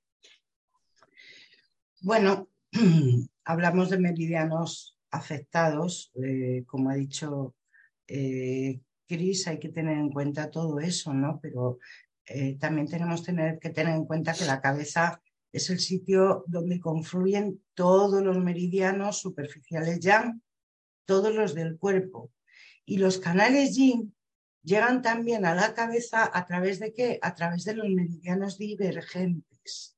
Bueno, 2.01 2.47
hablamos 3.43 3.89
de 3.89 3.99
meridianos 3.99 4.97
afectados, 5.11 6.13
eh, 6.15 6.63
como 6.65 6.89
ha 6.89 6.95
dicho 6.95 7.55
eh, 8.07 8.79
Cris, 9.05 9.47
hay 9.47 9.59
que 9.59 9.67
tener 9.67 9.97
en 9.97 10.09
cuenta 10.09 10.49
todo 10.49 10.79
eso, 10.79 11.13
¿no? 11.13 11.39
Pero 11.41 11.79
eh, 12.25 12.57
también 12.57 12.87
tenemos 12.87 13.23
tener, 13.23 13.59
que 13.59 13.71
tener 13.71 13.95
en 13.95 14.05
cuenta 14.05 14.33
que 14.33 14.45
la 14.45 14.61
cabeza 14.61 15.21
es 15.51 15.69
el 15.69 15.79
sitio 15.79 16.45
donde 16.47 16.79
confluyen 16.79 17.61
todos 17.73 18.23
los 18.23 18.37
meridianos 18.37 19.19
superficiales 19.19 19.99
yang, 19.99 20.41
todos 21.05 21.35
los 21.35 21.53
del 21.53 21.77
cuerpo. 21.77 22.31
Y 22.85 22.97
los 22.97 23.17
canales 23.17 23.75
yin 23.75 24.15
llegan 24.63 25.01
también 25.01 25.45
a 25.45 25.53
la 25.53 25.73
cabeza 25.73 26.29
a 26.31 26.45
través 26.45 26.79
de 26.79 26.93
qué? 26.93 27.19
A 27.21 27.35
través 27.35 27.65
de 27.65 27.73
los 27.73 27.89
meridianos 27.89 28.57
divergentes. 28.57 29.97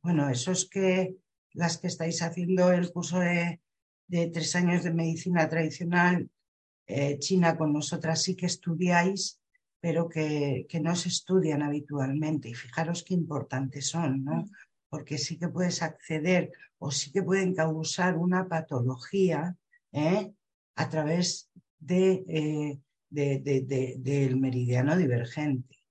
Bueno, 0.00 0.30
eso 0.30 0.52
es 0.52 0.64
que 0.66 1.16
las 1.54 1.78
que 1.78 1.86
estáis 1.86 2.20
haciendo 2.22 2.70
el 2.72 2.92
curso 2.92 3.20
de, 3.20 3.60
tres 4.08 4.54
años 4.54 4.84
de 4.84 4.92
medicina 4.92 5.48
tradicional 5.48 6.28
eh, 6.86 7.18
china 7.18 7.56
con 7.56 7.72
nosotras 7.72 8.22
sí 8.22 8.36
que 8.36 8.46
estudiáis, 8.46 9.40
pero 9.80 10.08
que, 10.08 10.66
no 10.82 10.94
se 10.94 11.08
estudian 11.08 11.62
habitualmente. 11.62 12.48
Y 12.48 12.54
fijaros 12.54 13.02
qué 13.02 13.14
importantes 13.14 13.86
son, 13.86 14.24
¿no? 14.24 14.44
Porque 14.88 15.18
sí 15.18 15.38
que 15.38 15.48
puedes 15.48 15.82
acceder 15.82 16.52
o 16.78 16.90
sí 16.90 17.10
que 17.10 17.22
pueden 17.22 17.54
causar 17.54 18.16
una 18.16 18.48
patología 18.48 19.56
¿eh? 19.92 20.32
a 20.76 20.88
través 20.88 21.50
de, 21.78 22.24
eh, 22.28 22.80
del 23.10 24.36
meridiano 24.38 24.96
divergente. 24.96 25.83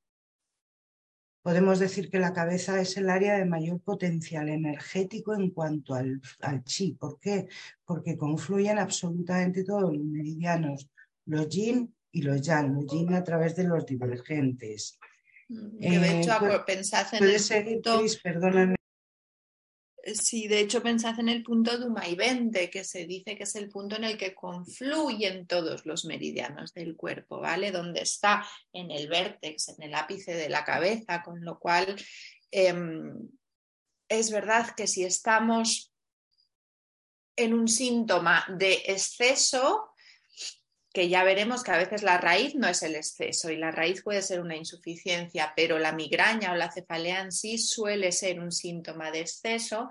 Podemos 1.44 1.78
decir 1.78 2.10
que 2.10 2.20
la 2.20 2.32
cabeza 2.32 2.80
es 2.80 2.96
el 2.96 3.10
área 3.10 3.38
de 3.38 3.44
mayor 3.44 3.82
potencial 3.82 4.48
energético 4.48 5.36
en 5.36 5.52
cuanto 5.52 5.94
al, 5.94 6.22
chi. 6.64 6.94
¿Por 6.94 7.20
qué? 7.20 7.48
Porque 7.86 8.18
confluyen 8.18 8.80
absolutamente 8.80 9.66
todos 9.66 9.94
los 9.94 10.06
meridianos, 10.06 10.90
los 11.26 11.50
yin 11.50 11.94
y 12.14 12.22
los 12.22 12.42
yang, 12.42 12.74
los 12.74 12.88
yin 12.88 13.14
a 13.14 13.26
través 13.26 13.58
de 13.58 13.66
los 13.66 13.86
divergentes. 13.86 14.98
Mm, 15.50 15.80
de 15.80 16.20
hecho, 16.22 16.48
eh, 16.48 16.62
pensad 16.66 17.14
en 17.14 17.24
el 17.26 17.40
seguir, 17.40 17.82
perdóname. 18.24 18.76
Sí, 20.06 20.50
de 20.50 20.60
hecho 20.60 20.84
pensad 20.84 21.18
en 21.22 21.30
el 21.30 21.44
punto 21.44 21.78
de 21.78 22.16
20, 22.16 22.70
que 22.70 22.84
se 22.84 23.06
dice 23.06 23.38
que 23.38 23.44
es 23.44 23.56
el 23.56 23.70
punto 23.70 23.96
en 23.96 24.04
el 24.04 24.18
que 24.18 24.36
confluyen 24.36 25.48
todos 25.48 25.86
los 25.86 26.04
meridianos 26.04 26.74
del 26.74 26.98
cuerpo, 26.98 27.40
¿vale? 27.40 27.72
Donde 27.72 28.02
está 28.02 28.46
en 28.74 28.92
el 28.92 29.08
vértex, 29.08 29.70
en 29.70 29.84
el 29.84 29.96
ápice 29.96 30.34
de 30.34 30.50
la 30.50 30.66
cabeza, 30.66 31.24
con 31.24 31.46
lo 31.46 31.58
cual 31.58 31.96
em, 32.52 33.30
es 34.10 34.30
verdad 34.30 34.76
que 34.76 34.88
si 34.88 35.06
estamos 35.06 35.94
en 37.38 37.54
un 37.54 37.70
síntoma 37.70 38.46
de 38.50 38.84
exceso, 38.86 39.93
que 40.94 41.10
ya 41.10 41.24
veremos 41.24 41.64
que 41.64 41.72
a 41.72 41.78
veces 41.78 42.04
la 42.04 42.20
raíz 42.20 42.54
no 42.56 42.68
es 42.68 42.84
el 42.84 42.96
exceso 42.96 43.50
y 43.50 43.58
la 43.58 43.72
raíz 43.72 44.04
puede 44.04 44.22
ser 44.22 44.40
una 44.40 44.56
insuficiencia, 44.56 45.52
pero 45.56 45.80
la 45.80 45.92
migraña 45.92 46.52
o 46.52 46.56
la 46.56 46.72
cefalea 46.72 47.22
en 47.22 47.32
sí 47.32 47.58
suele 47.58 48.12
ser 48.12 48.40
un 48.40 48.52
síntoma 48.52 49.10
de 49.12 49.22
exceso. 49.22 49.90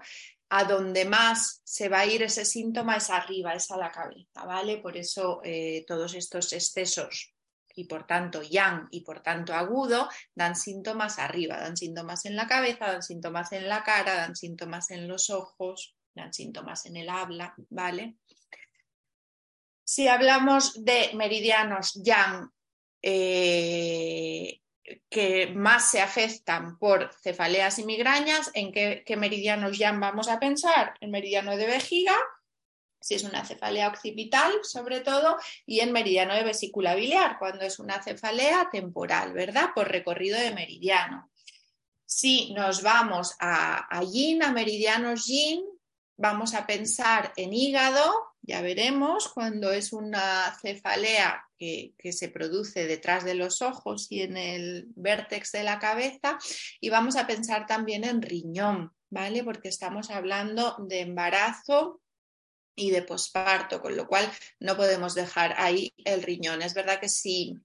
A 0.54 0.64
donde 0.64 1.06
más 1.06 1.62
se 1.64 1.88
va 1.88 2.00
a 2.00 2.06
ir 2.06 2.22
ese 2.22 2.44
síntoma 2.44 2.98
es 2.98 3.08
arriba, 3.08 3.54
es 3.54 3.70
a 3.70 3.78
la 3.78 3.90
cabeza, 3.90 4.44
¿vale? 4.44 4.76
Por 4.78 4.98
eso 4.98 5.40
eh, 5.42 5.82
todos 5.86 6.14
estos 6.14 6.52
excesos 6.52 7.32
y 7.74 7.84
por 7.84 8.06
tanto 8.06 8.42
yang 8.42 8.86
y 8.90 9.00
por 9.00 9.22
tanto 9.22 9.54
agudo 9.54 10.08
dan 10.34 10.54
síntomas 10.54 11.18
arriba, 11.18 11.56
dan 11.56 11.76
síntomas 11.76 12.26
en 12.26 12.36
la 12.36 12.46
cabeza, 12.46 12.92
dan 12.92 13.02
síntomas 13.02 13.52
en 13.52 13.66
la 13.66 13.82
cara, 13.82 14.14
dan 14.14 14.36
síntomas 14.36 14.90
en 14.90 15.08
los 15.08 15.30
ojos, 15.30 15.96
dan 16.14 16.32
síntomas 16.34 16.86
en 16.86 16.96
el 16.96 17.08
habla, 17.08 17.54
¿vale? 17.70 18.18
Si 19.84 20.08
hablamos 20.08 20.84
de 20.84 21.10
meridianos 21.14 21.94
yang 22.02 22.50
eh, 23.02 24.60
que 25.08 25.48
más 25.54 25.90
se 25.90 26.00
afectan 26.00 26.78
por 26.78 27.12
cefaleas 27.22 27.78
y 27.78 27.84
migrañas, 27.84 28.50
¿en 28.54 28.72
qué, 28.72 29.04
meridianos 29.16 29.78
yang 29.78 30.00
vamos 30.00 30.28
a 30.28 30.38
pensar? 30.38 30.94
El 31.00 31.10
meridiano 31.10 31.56
de 31.56 31.66
vejiga, 31.66 32.16
si 33.00 33.14
es 33.14 33.24
una 33.24 33.44
cefalea 33.44 33.88
occipital 33.88 34.52
sobre 34.62 35.00
todo, 35.00 35.36
y 35.66 35.80
en 35.80 35.92
meridiano 35.92 36.34
de 36.34 36.44
vesícula 36.44 36.94
biliar, 36.94 37.38
cuando 37.38 37.64
es 37.64 37.78
una 37.78 38.02
cefalea 38.02 38.68
temporal, 38.70 39.32
¿verdad? 39.32 39.70
Por 39.74 39.88
recorrido 39.88 40.38
de 40.38 40.52
meridiano. 40.52 41.30
Si 42.06 42.52
nos 42.54 42.82
vamos 42.82 43.34
a, 43.40 43.86
a 43.96 44.02
yin, 44.02 44.42
a 44.42 44.52
meridianos 44.52 45.26
yin, 45.26 45.64
vamos 46.16 46.54
a 46.54 46.66
pensar 46.66 47.32
en 47.36 47.52
hígado, 47.52 48.31
ya 48.42 48.60
veremos, 48.60 49.28
cuando 49.28 49.70
es 49.72 49.92
una 49.92 50.56
cefalea 50.60 51.48
que, 51.58 51.94
se 52.10 52.28
produce 52.28 52.86
detrás 52.86 53.24
de 53.24 53.34
los 53.34 53.62
ojos 53.62 54.08
y 54.10 54.22
en 54.22 54.36
el 54.36 54.86
vértex 54.96 55.52
de 55.52 55.62
la 55.62 55.78
cabeza, 55.78 56.38
y 56.80 56.90
vamos 56.90 57.16
a 57.16 57.26
pensar 57.26 57.66
también 57.66 58.04
en 58.04 58.20
riñón, 58.20 58.92
¿vale? 59.10 59.44
Porque 59.44 59.68
estamos 59.68 60.10
hablando 60.10 60.76
de 60.88 61.00
embarazo 61.00 62.00
y 62.74 62.90
de 62.90 63.02
posparto, 63.02 63.80
con 63.80 63.96
lo 63.96 64.08
cual 64.08 64.30
no 64.58 64.76
podemos 64.76 65.14
dejar 65.14 65.54
ahí 65.58 65.92
el 66.04 66.22
riñón. 66.22 66.62
Es 66.62 66.74
verdad 66.74 67.00
que 67.00 67.08
sí 67.08 67.60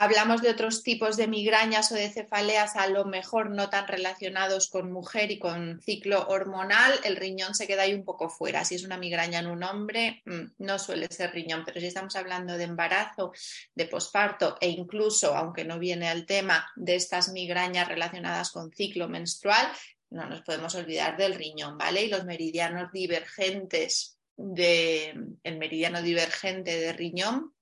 hablamos 0.00 0.42
de 0.42 0.50
otros 0.50 0.82
tipos 0.82 1.16
de 1.16 1.26
migrañas 1.26 1.90
o 1.92 1.94
de 1.94 2.08
cefaleas 2.10 2.76
a 2.76 2.86
lo 2.88 3.04
mejor 3.04 3.50
no 3.50 3.68
tan 3.68 3.88
relacionados 3.88 4.68
con 4.68 4.92
mujer 4.92 5.30
y 5.30 5.38
con 5.38 5.80
ciclo 5.82 6.26
hormonal, 6.28 6.92
el 7.04 7.16
riñón 7.16 7.54
se 7.54 7.66
queda 7.66 7.82
ahí 7.82 7.94
un 7.94 8.04
poco 8.04 8.28
fuera. 8.28 8.64
Si 8.64 8.74
es 8.76 8.84
una 8.84 8.96
migraña 8.96 9.40
en 9.40 9.48
un 9.48 9.62
hombre, 9.62 10.22
mm, 10.24 10.42
no 10.58 10.78
suele 10.78 11.08
ser 11.10 11.32
riñón, 11.32 11.64
pero 11.64 11.80
si 11.80 11.86
estamos 11.86 12.16
hablando 12.16 12.56
de 12.56 12.64
embarazo, 12.64 13.32
de 13.74 13.86
posparto 13.86 14.56
e 14.60 14.68
incluso, 14.68 15.36
aunque 15.36 15.64
no 15.64 15.78
viene 15.78 16.08
al 16.08 16.26
tema, 16.26 16.70
de 16.76 16.94
estas 16.94 17.32
migrañas 17.32 17.88
relacionadas 17.88 18.50
con 18.50 18.70
ciclo 18.72 19.08
menstrual, 19.08 19.68
no 20.10 20.28
nos 20.28 20.42
podemos 20.42 20.74
olvidar 20.74 21.16
del 21.16 21.34
riñón, 21.34 21.76
¿vale? 21.76 22.04
Y 22.04 22.08
los 22.08 22.24
meridianos 22.24 22.92
divergentes 22.92 24.18
de 24.36 25.14
el 25.42 25.58
meridiano 25.58 26.00
divergente 26.00 26.78
de 26.78 26.92
riñón 26.92 27.52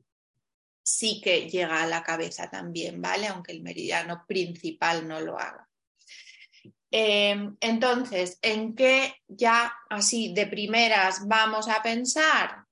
sí 0.86 1.20
que 1.20 1.50
llega 1.50 1.82
a 1.82 1.86
la 1.86 2.04
cabeza 2.04 2.48
también, 2.48 3.02
¿vale? 3.02 3.26
Aunque 3.26 3.50
el 3.50 3.60
meridiano 3.60 4.24
principal 4.24 5.06
no 5.08 5.20
lo 5.20 5.36
haga. 5.36 5.68
Em, 6.92 7.56
entonces, 7.60 8.38
¿en 8.40 8.76
qué 8.76 9.16
ya 9.26 9.74
así 9.90 10.32
de 10.32 10.46
primeras 10.46 11.26
vamos 11.26 11.68
a 11.68 11.82
pensar? 11.82 12.66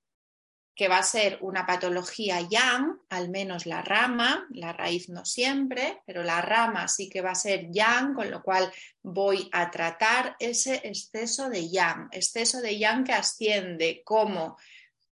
Que 0.73 0.87
va 0.87 0.99
a 0.99 1.03
ser 1.03 1.39
una 1.41 1.65
patología 1.65 2.39
yang, 2.39 3.01
al 3.09 3.29
menos 3.29 3.65
la 3.65 3.81
rama, 3.81 4.47
la 4.51 4.71
raíz 4.71 5.09
no 5.09 5.25
siempre, 5.25 6.01
pero 6.05 6.23
la 6.23 6.41
rama 6.41 6.87
sí 6.87 7.09
que 7.09 7.21
va 7.21 7.31
a 7.31 7.35
ser 7.35 7.69
yang, 7.69 8.13
con 8.13 8.31
lo 8.31 8.41
cual 8.41 8.71
voy 9.03 9.49
a 9.51 9.69
tratar 9.69 10.37
ese 10.39 10.75
exceso 10.85 11.49
de 11.49 11.69
yang, 11.69 12.07
exceso 12.13 12.61
de 12.61 12.77
yang 12.79 13.03
que 13.03 13.13
asciende 13.13 14.03
como 14.05 14.57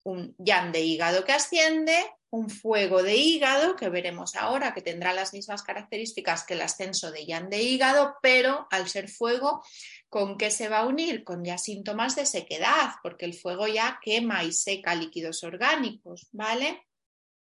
un 0.04 0.36
yang 0.38 0.70
de 0.70 0.80
hígado 0.82 1.24
que 1.24 1.32
asciende 1.32 1.96
un 2.32 2.48
fuego 2.48 3.02
de 3.02 3.14
hígado, 3.14 3.76
que 3.76 3.90
veremos 3.90 4.36
ahora, 4.36 4.72
que 4.72 4.80
tendrá 4.80 5.12
las 5.12 5.34
mismas 5.34 5.62
características 5.62 6.44
que 6.44 6.54
el 6.54 6.62
ascenso 6.62 7.10
de 7.10 7.26
Yan 7.26 7.50
de 7.50 7.62
hígado, 7.62 8.16
pero 8.22 8.66
al 8.70 8.88
ser 8.88 9.10
fuego, 9.10 9.62
¿con 10.08 10.38
qué 10.38 10.50
se 10.50 10.70
va 10.70 10.78
a 10.78 10.86
unir? 10.86 11.24
Con 11.24 11.44
ya 11.44 11.58
síntomas 11.58 12.16
de 12.16 12.24
sequedad, 12.24 12.92
porque 13.02 13.26
el 13.26 13.34
fuego 13.34 13.68
ya 13.68 14.00
quema 14.02 14.44
y 14.44 14.52
seca 14.52 14.94
líquidos 14.94 15.44
orgánicos, 15.44 16.28
¿vale? 16.32 16.88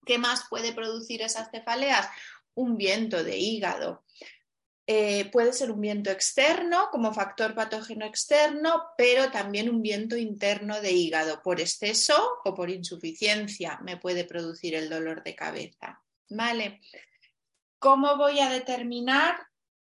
¿Qué 0.05 0.19
más 0.19 0.47
puede 0.51 0.73
producir 0.73 1.23
esas 1.23 1.53
cefaleas? 1.53 2.09
Un 2.55 2.77
viento 2.77 3.23
de 3.23 3.39
hígado, 3.39 4.04
eh, 4.87 5.31
puede 5.31 5.55
ser 5.55 5.71
un 5.71 5.81
viento 5.81 6.11
externo 6.11 6.89
como 6.91 7.15
factor 7.15 7.55
patógeno 7.55 8.05
externo, 8.05 8.83
pero 8.99 9.31
también 9.31 9.71
un 9.71 9.81
viento 9.81 10.17
interno 10.17 10.81
de 10.81 10.93
hígado. 10.93 11.43
Por 11.43 11.61
exceso 11.61 12.41
o 12.45 12.55
por 12.55 12.69
insuficiencia 12.69 13.79
me 13.83 13.97
puede 13.97 14.25
producir 14.25 14.75
el 14.75 14.91
dolor 14.91 15.23
de 15.23 15.35
cabeza. 15.35 16.03
¿Vale? 16.29 16.81
¿Cómo 17.79 18.17
voy 18.17 18.41
a 18.41 18.51
determinar 18.51 19.37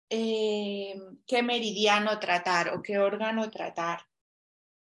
eh, 0.09 0.95
qué 1.27 1.43
meridiano 1.43 2.19
tratar 2.19 2.69
o 2.69 2.81
qué 2.81 2.99
órgano 2.99 3.49
tratar? 3.49 4.05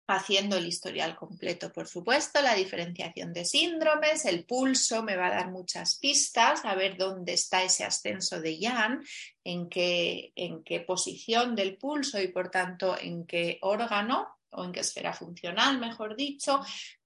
Haciendo 0.06 0.56
el 0.56 0.66
historial 0.66 1.16
completo, 1.16 1.73
por 1.73 1.87
supuesto, 1.87 2.42
la 2.42 2.54
diferenciación 2.54 3.32
de 3.32 3.44
síndromes, 3.44 4.25
el 4.25 4.44
pulso 4.44 5.02
me 5.02 5.16
va 5.16 5.28
a 5.28 5.35
dar 5.35 5.50
muchas 5.50 5.99
pistas, 5.99 6.64
a 6.64 6.75
ver 6.75 6.97
dónde 6.97 7.32
está 7.32 7.62
ese 7.62 7.85
ascenso 7.85 8.40
de 8.40 8.59
Jan, 8.61 9.02
en 9.44 9.68
qué, 9.68 10.32
en 10.35 10.62
qué 10.64 10.80
posición 10.80 11.54
del 11.54 11.76
pulso 11.76 12.21
y 12.21 12.28
por 12.28 12.50
tanto 12.50 12.99
en 12.99 13.26
qué 13.26 13.59
órgano 13.62 14.28
o 14.50 14.64
en 14.64 14.73
qué 14.73 14.80
esfera 14.80 15.12
funcional, 15.12 15.78
mejor 15.78 16.16
dicho, 16.16 16.61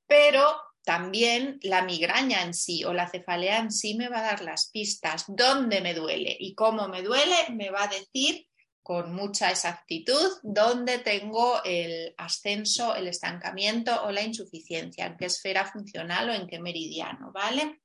pero 0.07 0.45
también 0.83 1.59
la 1.63 1.83
migraña 1.83 2.43
en 2.43 2.55
sí 2.55 2.85
o 2.85 2.93
la 2.93 3.09
cefalea 3.09 3.59
en 3.59 3.73
sí 3.73 3.95
me 3.95 4.09
va 4.09 4.21
a 4.21 4.31
dar 4.31 4.43
las 4.43 4.71
pistas, 4.71 5.25
dónde 5.29 5.81
me 5.81 5.95
duele 5.95 6.37
y 6.39 6.55
cómo 6.55 6.89
me 6.89 7.03
duele, 7.03 7.35
me 7.51 7.71
va 7.71 7.85
a 7.85 7.89
decir 7.89 8.47
con 8.87 9.13
mucha 9.13 9.51
exactitud 9.51 10.39
dónde 10.45 11.01
tengo 11.01 11.61
el 11.65 12.15
ascenso, 12.19 12.95
el 12.95 13.09
estancamiento 13.09 14.05
o 14.05 14.13
la 14.13 14.23
insuficiencia, 14.23 15.07
en 15.07 15.17
qué 15.17 15.25
esfera 15.25 15.65
funcional 15.67 16.31
o 16.31 16.33
en 16.33 16.47
qué 16.47 16.61
meridiano, 16.61 17.33
¿vale? 17.33 17.81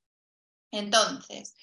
Entonces, 0.70 1.56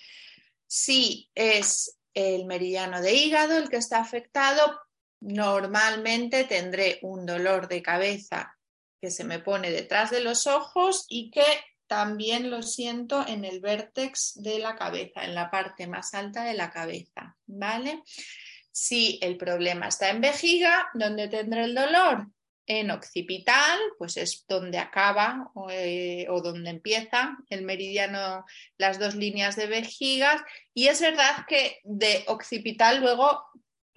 si 0.68 1.32
es 1.36 1.98
el 2.14 2.48
meridiano 2.48 3.02
de 3.02 3.14
hígado 3.14 3.58
el 3.58 3.70
que 3.70 3.78
está 3.78 4.02
afectado, 4.02 4.78
normalmente 5.22 6.44
tendré 6.44 7.00
un 7.02 7.26
dolor 7.26 7.70
de 7.70 7.82
cabeza 7.82 8.58
que 9.00 9.10
se 9.10 9.24
me 9.24 9.40
pone 9.40 9.72
detrás 9.72 10.12
de 10.12 10.20
los 10.20 10.48
ojos 10.48 11.06
y 11.08 11.32
que 11.32 11.46
también 11.88 12.52
lo 12.52 12.62
siento 12.62 13.26
en 13.26 13.46
el 13.46 13.62
vértex 13.62 14.34
de 14.36 14.60
la 14.60 14.76
cabeza, 14.76 15.24
en 15.24 15.34
la 15.34 15.50
parte 15.50 15.88
más 15.88 16.14
alta 16.14 16.44
de 16.44 16.56
la 16.56 16.72
cabeza, 16.72 17.38
¿vale? 17.46 18.04
Si 18.72 19.20
el 19.22 19.38
problema 19.38 19.88
está 19.88 20.10
en 20.10 20.22
vejiga, 20.22 20.90
¿dónde 20.94 21.28
tendré 21.28 21.66
el 21.66 21.76
dolor? 21.76 22.28
En 22.66 22.92
occipital, 22.92 23.80
pues 23.98 24.18
es 24.18 24.46
donde 24.48 24.78
acaba 24.78 25.50
o, 25.56 25.70
eh, 25.72 26.28
o, 26.30 26.42
donde 26.42 26.70
empieza 26.70 27.36
el 27.50 27.64
meridiano, 27.64 28.46
las 28.78 29.00
dos 29.00 29.16
líneas 29.16 29.56
de 29.56 29.66
vejigas. 29.66 30.42
Y 30.74 30.88
es 30.88 31.02
verdad 31.02 31.46
que 31.48 31.80
de 31.84 32.24
occipital 32.28 33.02
luego 33.02 33.44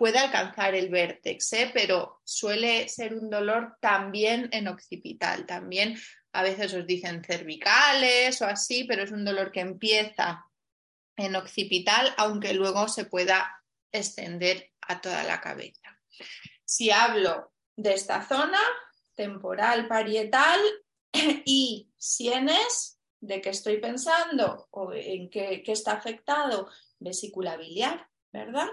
puede 0.03 0.19
alcanzar 0.19 0.75
el 0.75 0.89
vértex, 0.89 1.53
¿eh? 1.53 1.71
pero 1.73 2.21
suele 2.25 2.89
ser 2.89 3.15
un 3.15 3.31
dolor 3.31 3.77
también 3.81 4.49
en 4.51 4.67
occipital. 4.67 5.47
También 5.47 5.97
a 6.33 6.43
veces 6.43 6.75
os 6.75 6.87
dicen 6.87 7.23
cervicales 7.23 8.43
o 8.43 8.47
así, 8.47 8.83
pero 8.83 9.05
es 9.05 9.13
un 9.13 9.25
dolor 9.25 9.53
que 9.53 9.61
empieza 9.61 10.45
en 11.17 11.37
occipital, 11.37 12.13
aunque 12.17 12.53
luego 12.55 12.89
se 12.89 13.05
pueda 13.05 13.62
extender 13.93 14.73
a 14.81 15.01
toda 15.01 15.23
la 15.25 15.41
cabeza. 15.41 15.99
Si 16.65 16.91
hablo 16.91 17.53
de 17.77 17.95
esta 17.95 18.27
zona, 18.27 18.59
temporal, 19.15 19.87
parietal 19.89 20.61
y 21.45 21.91
sienes, 21.97 22.99
¿de 23.21 23.41
qué 23.41 23.51
estoy 23.51 23.79
pensando? 23.79 24.69
¿O 24.71 24.93
en 24.93 25.31
qué, 25.31 25.63
qué 25.65 25.73
está 25.73 25.93
afectado? 25.93 26.69
Vesícula 26.99 27.57
biliar, 27.57 28.09
¿verdad? 28.33 28.69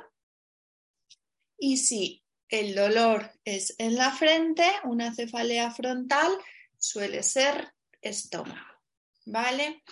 Y 1.58 1.78
si 1.78 2.24
el 2.48 2.74
dolor 2.74 3.32
es 3.44 3.76
en 3.78 3.96
la 3.96 4.12
frente, 4.12 4.66
una 4.86 5.14
cefalea 5.14 5.72
frontal 5.72 6.32
suele 6.78 7.22
ser 7.22 7.74
estómago, 8.02 8.82
¿vale? 9.26 9.84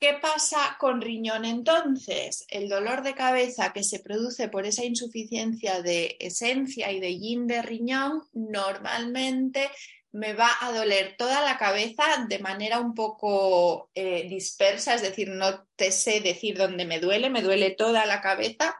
¿Qué 0.00 0.16
pasa 0.22 0.76
con 0.78 1.00
riñón 1.00 1.44
entonces? 1.44 2.44
El 2.48 2.68
dolor 2.68 3.02
de 3.02 3.14
cabeza 3.14 3.72
que 3.72 3.82
se 3.82 3.98
produce 3.98 4.48
por 4.48 4.64
esa 4.64 4.84
insuficiencia 4.84 5.82
de 5.82 6.16
esencia 6.20 6.92
y 6.92 7.00
de 7.00 7.18
yin 7.18 7.48
de 7.48 7.62
riñón 7.62 8.22
normalmente 8.32 9.68
me 10.12 10.34
va 10.34 10.50
a 10.60 10.72
doler 10.72 11.16
toda 11.18 11.42
la 11.42 11.58
cabeza 11.58 12.04
de 12.28 12.38
manera 12.38 12.78
un 12.78 12.94
poco 12.94 13.90
eh, 13.94 14.28
dispersa, 14.28 14.94
es 14.94 15.02
decir, 15.02 15.30
no 15.30 15.66
te 15.74 15.90
sé 15.90 16.20
decir 16.20 16.56
dónde 16.56 16.86
me 16.86 17.00
duele, 17.00 17.28
me 17.28 17.42
duele 17.42 17.70
toda 17.70 18.06
la 18.06 18.20
cabeza 18.20 18.78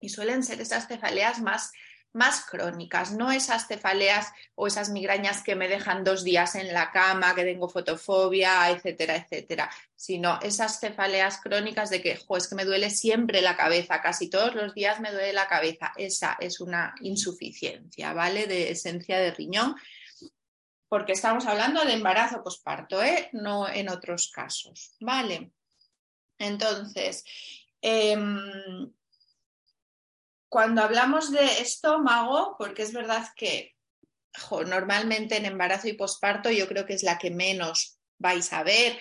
y 0.00 0.10
suelen 0.10 0.44
ser 0.44 0.60
esas 0.60 0.86
cefaleas 0.86 1.40
más 1.40 1.72
más 2.18 2.44
crónicas, 2.44 3.12
no 3.12 3.30
esas 3.30 3.68
cefaleas 3.68 4.32
o 4.56 4.66
esas 4.66 4.90
migrañas 4.90 5.42
que 5.42 5.54
me 5.54 5.68
dejan 5.68 6.02
dos 6.02 6.24
días 6.24 6.56
en 6.56 6.74
la 6.74 6.90
cama, 6.90 7.34
que 7.34 7.44
tengo 7.44 7.68
fotofobia, 7.68 8.68
etcétera, 8.70 9.16
etcétera, 9.16 9.70
sino 9.94 10.40
esas 10.42 10.80
cefaleas 10.80 11.40
crónicas 11.40 11.90
de 11.90 12.02
que, 12.02 12.16
jo, 12.16 12.36
es 12.36 12.48
que 12.48 12.56
me 12.56 12.64
duele 12.64 12.90
siempre 12.90 13.40
la 13.40 13.56
cabeza, 13.56 14.02
casi 14.02 14.28
todos 14.28 14.54
los 14.56 14.74
días 14.74 14.98
me 15.00 15.12
duele 15.12 15.32
la 15.32 15.46
cabeza. 15.46 15.92
Esa 15.96 16.36
es 16.40 16.60
una 16.60 16.92
insuficiencia, 17.00 18.12
¿vale? 18.12 18.48
De 18.48 18.72
esencia 18.72 19.18
de 19.18 19.30
riñón, 19.30 19.76
porque 20.88 21.12
estamos 21.12 21.46
hablando 21.46 21.84
de 21.84 21.92
embarazo 21.92 22.42
posparto, 22.42 23.00
¿eh? 23.00 23.30
No 23.32 23.68
en 23.68 23.88
otros 23.88 24.32
casos, 24.32 24.96
¿vale? 25.00 25.52
Entonces, 26.36 27.24
eh, 27.80 28.16
cuando 30.48 30.82
hablamos 30.82 31.30
de 31.30 31.60
estómago, 31.60 32.56
porque 32.58 32.82
es 32.82 32.92
verdad 32.92 33.26
que 33.36 33.74
normalmente 34.66 35.36
en 35.36 35.46
embarazo 35.46 35.88
y 35.88 35.94
posparto 35.94 36.50
yo 36.50 36.68
creo 36.68 36.86
que 36.86 36.94
es 36.94 37.02
la 37.02 37.18
que 37.18 37.30
menos 37.30 37.98
vais 38.18 38.52
a 38.52 38.62
ver 38.62 38.98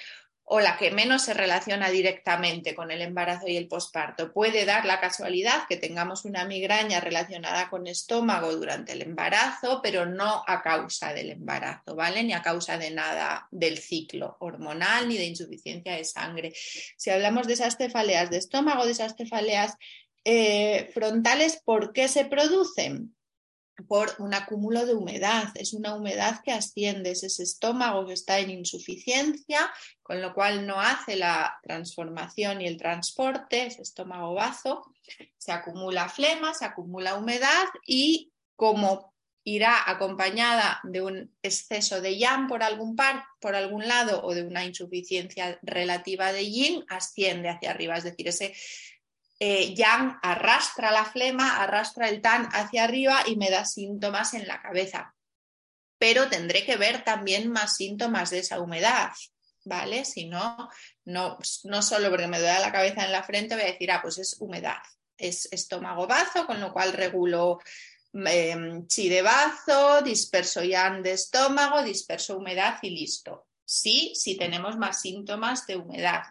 o 0.50 0.62
la 0.62 0.78
que 0.78 0.92
menos 0.92 1.24
se 1.24 1.34
relaciona 1.34 1.90
directamente 1.90 2.74
con 2.74 2.90
el 2.90 3.02
embarazo 3.02 3.50
y 3.50 3.58
el 3.58 3.68
posparto. 3.68 4.32
Puede 4.32 4.64
dar 4.64 4.86
la 4.86 5.02
casualidad 5.02 5.68
que 5.68 5.76
tengamos 5.76 6.24
una 6.24 6.46
migraña 6.46 7.02
relacionada 7.02 7.70
con 7.70 7.86
estómago 7.86 8.56
durante 8.56 8.94
el 8.94 9.02
embarazo, 9.02 9.82
pero 9.84 10.06
no 10.06 10.46
a 10.48 10.62
causa 10.62 11.14
del 11.14 11.32
embarazo, 11.32 11.96
¿vale? 11.96 12.24
Ni 12.24 12.32
a 12.32 12.42
causa 12.42 12.78
de 12.78 12.92
nada 12.92 13.50
del 13.52 13.78
ciclo 13.78 14.38
hormonal 14.40 15.10
ni 15.10 15.18
de 15.18 15.26
insuficiencia 15.26 15.98
de 15.98 16.06
sangre. 16.06 16.54
Si 16.56 17.10
hablamos 17.10 17.46
de 17.46 17.54
esas 17.56 17.76
cefaleas 17.76 18.30
de 18.30 18.38
estómago, 18.38 18.86
de 18.86 18.94
esas 18.94 19.18
cefaleas 19.18 19.76
eh, 20.30 20.92
frontales, 20.94 21.62
¿por 21.63 21.94
qué 21.94 22.10
se 22.10 22.26
producen? 22.26 23.16
Por 23.88 24.13
un 24.20 24.34
acúmulo 24.34 24.86
de 24.86 24.94
humedad. 24.94 25.54
Es 25.56 25.72
una 25.72 25.96
humedad 25.96 26.42
que 26.44 26.52
asciende, 26.52 27.12
es 27.12 27.24
ese 27.24 27.44
estómago 27.44 28.06
que 28.06 28.12
está 28.12 28.38
en 28.40 28.50
insuficiencia, 28.50 29.72
con 30.04 30.22
lo 30.22 30.34
cual 30.34 30.68
no 30.68 30.82
hace 30.82 31.16
la 31.16 31.58
transformación 31.63 32.62
y 32.62 32.68
el 32.68 32.76
transporte, 32.76 33.68
ese 33.68 33.84
estómago 33.84 34.34
bazo. 34.34 34.84
Se 35.38 35.54
acumula 35.54 36.10
flema, 36.10 36.54
se 36.54 36.66
acumula 36.66 37.16
humedad 37.16 37.68
y 37.86 38.34
como 38.58 39.13
irá 39.46 39.90
acompañada 39.90 40.82
de 40.84 41.02
un 41.02 41.34
exceso 41.42 42.02
de 42.02 42.18
yang 42.18 42.50
por 42.50 42.63
algún, 42.63 42.98
par, 42.98 43.24
por 43.40 43.56
algún 43.56 43.88
lado 43.88 44.22
o 44.26 44.36
de 44.36 44.44
una 44.44 44.66
insuficiencia 44.66 45.58
relativa 45.62 46.34
de 46.34 46.52
yin, 46.52 46.84
asciende 46.90 47.48
hacia 47.48 47.72
arriba. 47.72 47.96
Es 47.96 48.04
decir, 48.04 48.28
ese 48.28 48.54
eh, 49.39 49.76
yang 49.76 50.17
arrastra 50.23 50.91
la 50.91 51.06
flema, 51.06 51.62
arrastra 51.62 52.10
el 52.10 52.21
tan 52.21 52.50
hacia 52.54 52.84
arriba 52.84 53.23
y 53.26 53.36
me 53.36 53.50
da 53.50 53.65
síntomas 53.65 54.34
en 54.34 54.47
la 54.47 54.62
cabeza. 54.62 55.15
Pero 56.00 56.28
tendré 56.30 56.65
que 56.65 56.78
ver 56.78 57.04
también 57.04 57.52
más 57.52 57.76
síntomas 57.76 58.30
de 58.30 58.39
esa 58.39 58.60
humedad, 58.60 59.12
¿vale? 59.65 60.06
Si 60.06 60.26
no, 60.26 60.69
no, 61.06 61.38
no 61.63 61.82
solo 61.82 62.10
porque 62.10 62.28
me 62.28 62.39
duele 62.39 62.60
la 62.60 62.71
cabeza 62.71 63.06
en 63.06 63.12
la 63.12 63.23
frente 63.23 63.56
voy 63.56 63.63
a 63.63 63.71
decir, 63.71 63.91
ah, 63.91 64.02
pues 64.02 64.17
es 64.17 64.38
humedad, 64.39 64.82
es 65.17 65.47
estómago 65.52 66.08
bazo, 66.08 66.45
con 66.45 66.60
lo 66.60 66.71
cual 66.73 66.93
regulo 66.93 67.60
eh, 68.13 68.84
chi 68.88 69.10
de 69.10 69.21
bazo, 69.21 70.02
disperso 70.02 70.63
yang 70.63 71.04
de 71.04 71.13
estómago, 71.13 71.84
disperso 71.84 72.38
humedad 72.38 72.80
y 72.82 72.89
listo. 72.89 73.47
Sí, 73.65 74.13
si 74.15 74.38
tenemos 74.38 74.78
más 74.78 75.02
síntomas 75.02 75.67
de 75.67 75.76
humedad, 75.76 76.23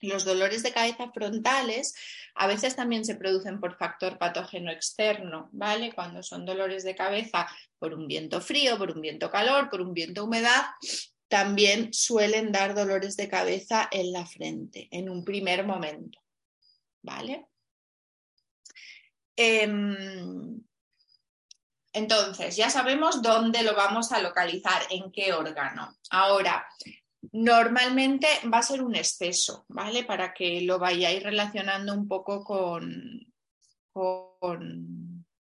los 0.00 0.24
dolores 0.24 0.62
de 0.62 0.72
cabeza 0.72 1.10
frontales 1.12 1.94
a 2.34 2.46
veces 2.46 2.76
también 2.76 3.04
se 3.04 3.16
producen 3.16 3.60
por 3.60 3.76
factor 3.76 4.18
patógeno 4.18 4.70
externo, 4.70 5.48
¿vale? 5.52 5.92
Cuando 5.92 6.22
son 6.22 6.44
dolores 6.44 6.84
de 6.84 6.94
cabeza 6.94 7.46
por 7.78 7.94
un 7.94 8.06
viento 8.06 8.40
frío, 8.40 8.78
por 8.78 8.92
un 8.92 9.00
viento 9.00 9.30
calor, 9.30 9.68
por 9.68 9.80
un 9.80 9.92
viento 9.92 10.24
humedad, 10.24 10.64
también 11.28 11.92
suelen 11.92 12.50
dar 12.50 12.74
dolores 12.74 13.16
de 13.16 13.28
cabeza 13.28 13.88
en 13.90 14.12
la 14.12 14.26
frente 14.26 14.88
en 14.90 15.08
un 15.08 15.24
primer 15.24 15.64
momento, 15.64 16.18
¿vale? 17.02 17.46
Em, 19.36 20.60
entonces, 21.92 22.56
ya 22.56 22.70
sabemos 22.70 23.22
dónde 23.22 23.62
lo 23.62 23.74
vamos 23.74 24.12
a 24.12 24.20
localizar, 24.20 24.82
en 24.90 25.10
qué 25.10 25.32
órgano. 25.32 25.96
Ahora, 26.10 26.66
Normalmente 27.32 28.26
va 28.52 28.58
a 28.58 28.62
ser 28.62 28.82
un 28.82 28.96
exceso, 28.96 29.66
¿vale? 29.68 30.04
Para 30.04 30.32
que 30.32 30.62
lo 30.62 30.78
vayáis 30.78 31.22
relacionando 31.22 31.92
un 31.92 32.08
poco 32.08 32.42
con, 32.42 33.30
con, 33.92 35.36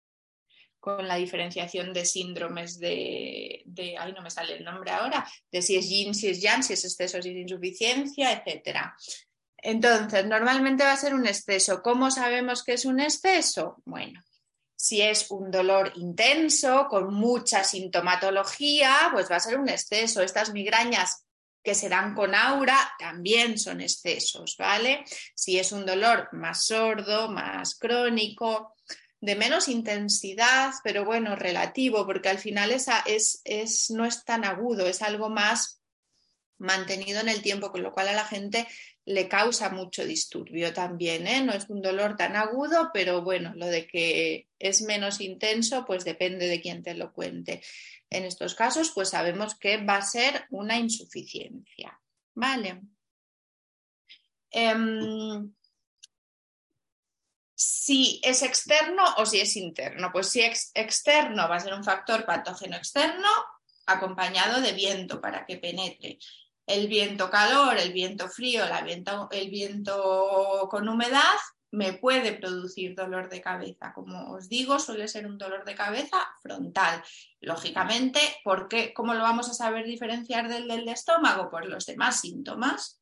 la 0.99 1.17
diferenciación 1.17 1.93
de 1.93 2.07
síndromes 2.07 2.79
de, 2.79 3.63
de, 3.67 3.97
ay, 3.99 4.13
no 4.13 4.23
me 4.23 4.31
sale 4.31 4.55
el 4.55 4.65
nombre 4.65 4.93
ahora, 4.93 5.27
de 5.51 5.61
si 5.61 5.77
es 5.77 5.89
yin, 5.89 6.15
si 6.15 6.29
es 6.29 6.41
yang, 6.41 6.63
si 6.63 6.75
es 6.75 6.85
exceso, 6.85 7.21
si 7.21 7.31
es 7.31 7.37
insuficiencia, 7.37 8.33
etc. 8.33 8.95
Entonces, 9.59 10.25
normalmente 10.27 10.85
va 10.85 10.93
a 10.93 10.97
ser 10.97 11.13
un 11.15 11.27
exceso. 11.27 11.83
¿Cómo 11.83 12.11
sabemos 12.11 12.63
que 12.63 12.75
es 12.75 12.85
un 12.85 13.01
exceso? 13.01 13.83
Bueno, 13.85 14.23
Si 14.79 15.03
es 15.03 15.31
un 15.31 15.51
dolor 15.51 15.93
intenso, 15.97 16.87
con 16.89 17.13
mucha 17.13 17.65
sintomatología, 17.65 19.11
pues 19.13 19.31
va 19.31 19.37
a 19.37 19.41
ser 19.41 19.59
un 19.59 19.69
exceso. 19.69 20.23
Estas 20.23 20.53
migrañas 20.53 21.26
que 21.67 21.75
se 21.75 21.89
dan 21.89 22.15
con 22.15 22.33
aura 22.33 22.79
también 22.97 23.59
son 23.59 23.81
excesos, 23.81 24.55
¿vale? 24.57 25.05
Si 25.35 25.59
es 25.59 25.73
un 25.73 25.85
dolor 25.85 26.29
más 26.31 26.65
sordo, 26.65 27.29
más 27.29 27.75
crónico, 27.75 28.77
de 29.21 29.35
menos 29.35 29.67
intensidad, 29.67 30.73
pero 30.85 31.05
bueno, 31.05 31.35
relativo, 31.35 32.07
porque 32.07 32.29
al 32.29 32.39
final 32.39 32.71
esa 32.71 33.01
es, 33.01 33.41
es, 33.43 33.91
no 33.91 34.05
es 34.05 34.25
tan 34.25 34.45
agudo, 34.45 34.87
es 34.87 35.03
algo 35.03 35.29
más 35.29 35.83
mantenido 36.59 37.19
en 37.19 37.31
el 37.31 37.43
tiempo, 37.43 37.73
con 37.73 37.83
lo 37.83 37.93
cual 37.93 38.07
a 38.09 38.13
la 38.13 38.25
gente 38.25 38.69
le 39.05 39.27
causa 39.27 39.69
mucho 39.69 40.05
disturbio 40.05 40.73
también. 40.73 41.27
¿eh? 41.27 41.43
No 41.43 41.53
es 41.53 41.69
un 41.69 41.83
dolor 41.83 42.17
tan 42.17 42.37
agudo, 42.37 42.91
pero 42.95 43.23
bueno, 43.23 43.55
lo 43.57 43.67
de 43.67 43.89
que 43.89 44.47
es 44.61 44.83
menos 44.83 45.21
intenso, 45.21 45.85
pues 45.85 46.05
depende 46.05 46.47
de 46.47 46.61
quién 46.61 46.85
te 46.85 46.95
lo 46.95 47.13
cuente. 47.13 47.61
En 48.17 48.25
estos 48.25 48.55
casos, 48.55 48.93
pues 48.95 49.11
sabemos 49.11 49.55
que 49.55 49.85
va 49.85 49.97
a 49.97 50.03
ser 50.03 50.47
una 50.51 50.79
insuficiencia. 50.79 52.01
¿Vale? 52.35 52.81
Em, 54.51 55.53
si 57.55 58.21
es 58.23 58.43
externo 58.43 59.05
o 59.19 59.27
si 59.27 59.41
es 59.41 59.57
interno. 59.57 60.11
Pues 60.13 60.31
si 60.31 60.41
es 60.41 60.71
externo 60.75 61.49
va 61.49 61.57
a 61.57 61.61
ser 61.61 61.75
un 61.75 61.85
factor 61.85 62.25
patógeno 62.25 62.77
externo 62.77 63.29
acompañado 63.87 64.61
de 64.61 64.73
viento 64.73 65.21
para 65.21 65.45
que 65.45 65.59
penetre 65.59 66.19
el 66.67 66.89
viento 66.89 67.31
calor, 67.31 67.77
el 67.77 67.93
viento 67.93 68.29
frío, 68.29 68.65
el 69.31 69.51
viento 69.51 70.69
con 70.71 70.89
humedad 70.89 71.37
me 71.71 71.95
puede 71.95 72.33
producir 72.33 72.95
dolor 72.95 73.29
de 73.29 73.41
cabeza. 73.41 73.93
Como 73.93 74.33
os 74.33 74.49
digo, 74.49 74.79
suele 74.79 75.09
ser 75.09 75.27
un 75.27 75.39
dolor 75.39 75.65
de 75.65 75.75
cabeza 75.75 76.19
frontal. 76.43 77.03
Lógicamente, 77.41 78.21
¿por? 78.45 78.69
¿cómo 78.95 79.15
lo 79.15 79.23
vamos 79.23 79.49
a 79.49 79.55
saber 79.55 79.85
diferenciar 79.85 80.49
del 80.49 80.69
del 80.69 80.89
estómago? 80.89 81.51
Por 81.51 81.67
los 81.67 81.87
demás 81.87 82.21
síntomas. 82.21 83.01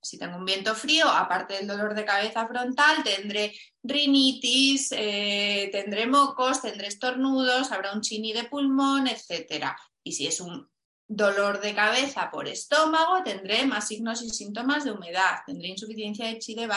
Si 0.00 0.16
tengo 0.16 0.36
un 0.36 0.44
viento 0.44 0.74
frío, 0.74 1.08
aparte 1.08 1.54
del 1.54 1.66
dolor 1.66 1.94
de 1.94 2.04
cabeza 2.04 2.46
frontal, 2.46 3.02
tendré 3.02 3.52
rinitis, 3.82 4.92
eh, 4.92 5.68
tendré 5.72 6.06
mocos, 6.06 6.62
tendré 6.62 6.86
estornudos, 6.86 7.72
habrá 7.72 7.92
un 7.92 8.00
chini 8.00 8.32
de 8.32 8.44
pulmón, 8.44 9.08
etc. 9.08 9.72
Y 10.04 10.12
si 10.12 10.28
es 10.28 10.40
un 10.40 10.70
dolor 11.08 11.60
de 11.62 11.74
cabeza 11.74 12.30
por 12.30 12.46
estómago, 12.46 13.22
tendré 13.24 13.64
más 13.64 13.88
signos 13.88 14.22
y 14.22 14.28
síntomas 14.28 14.84
de 14.84 14.92
humedad, 14.92 15.38
tendré 15.46 15.68
insuficiencia 15.68 16.26
de 16.26 16.38
chi 16.38 16.54
de 16.54 16.68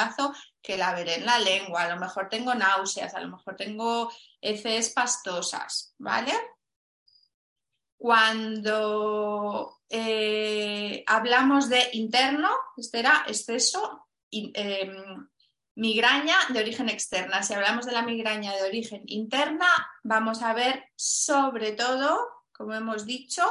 que 0.62 0.78
la 0.78 0.94
veré 0.94 1.16
en 1.16 1.26
la 1.26 1.38
lengua, 1.38 1.84
a 1.84 1.94
lo 1.94 2.00
mejor 2.00 2.30
tengo 2.30 2.56
náuseas, 2.56 3.14
a 3.14 3.20
lo 3.20 3.28
mejor 3.28 3.58
tengo 3.58 4.10
heces 4.40 4.92
pastosas, 4.92 5.94
¿vale? 5.98 6.32
Cuando 7.98 9.82
eh, 9.90 11.04
hablamos 11.06 11.68
de 11.68 11.90
interno, 11.92 12.50
este 12.78 13.00
era 13.00 13.26
exceso, 13.28 14.08
em, 14.32 15.28
migraña 15.76 16.38
de 16.50 16.60
origen 16.62 16.88
externa. 16.88 17.44
Si 17.44 17.54
hablamos 17.54 17.86
de 17.86 17.92
la 17.92 18.02
migraña 18.02 18.54
de 18.56 18.64
origen 18.64 19.04
interna, 19.08 19.68
vamos 20.04 20.42
a 20.42 20.54
ver 20.54 20.86
sobre 20.96 21.74
todo, 21.74 22.46
como 22.54 22.74
hemos 22.74 23.06
dicho, 23.06 23.44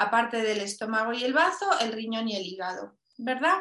aparte 0.00 0.40
del 0.40 0.62
estómago 0.62 1.12
y 1.12 1.24
el 1.24 1.34
bazo, 1.34 1.78
el 1.78 1.92
riñón 1.92 2.26
y 2.26 2.34
el 2.34 2.46
hígado, 2.46 2.98
¿verdad? 3.18 3.58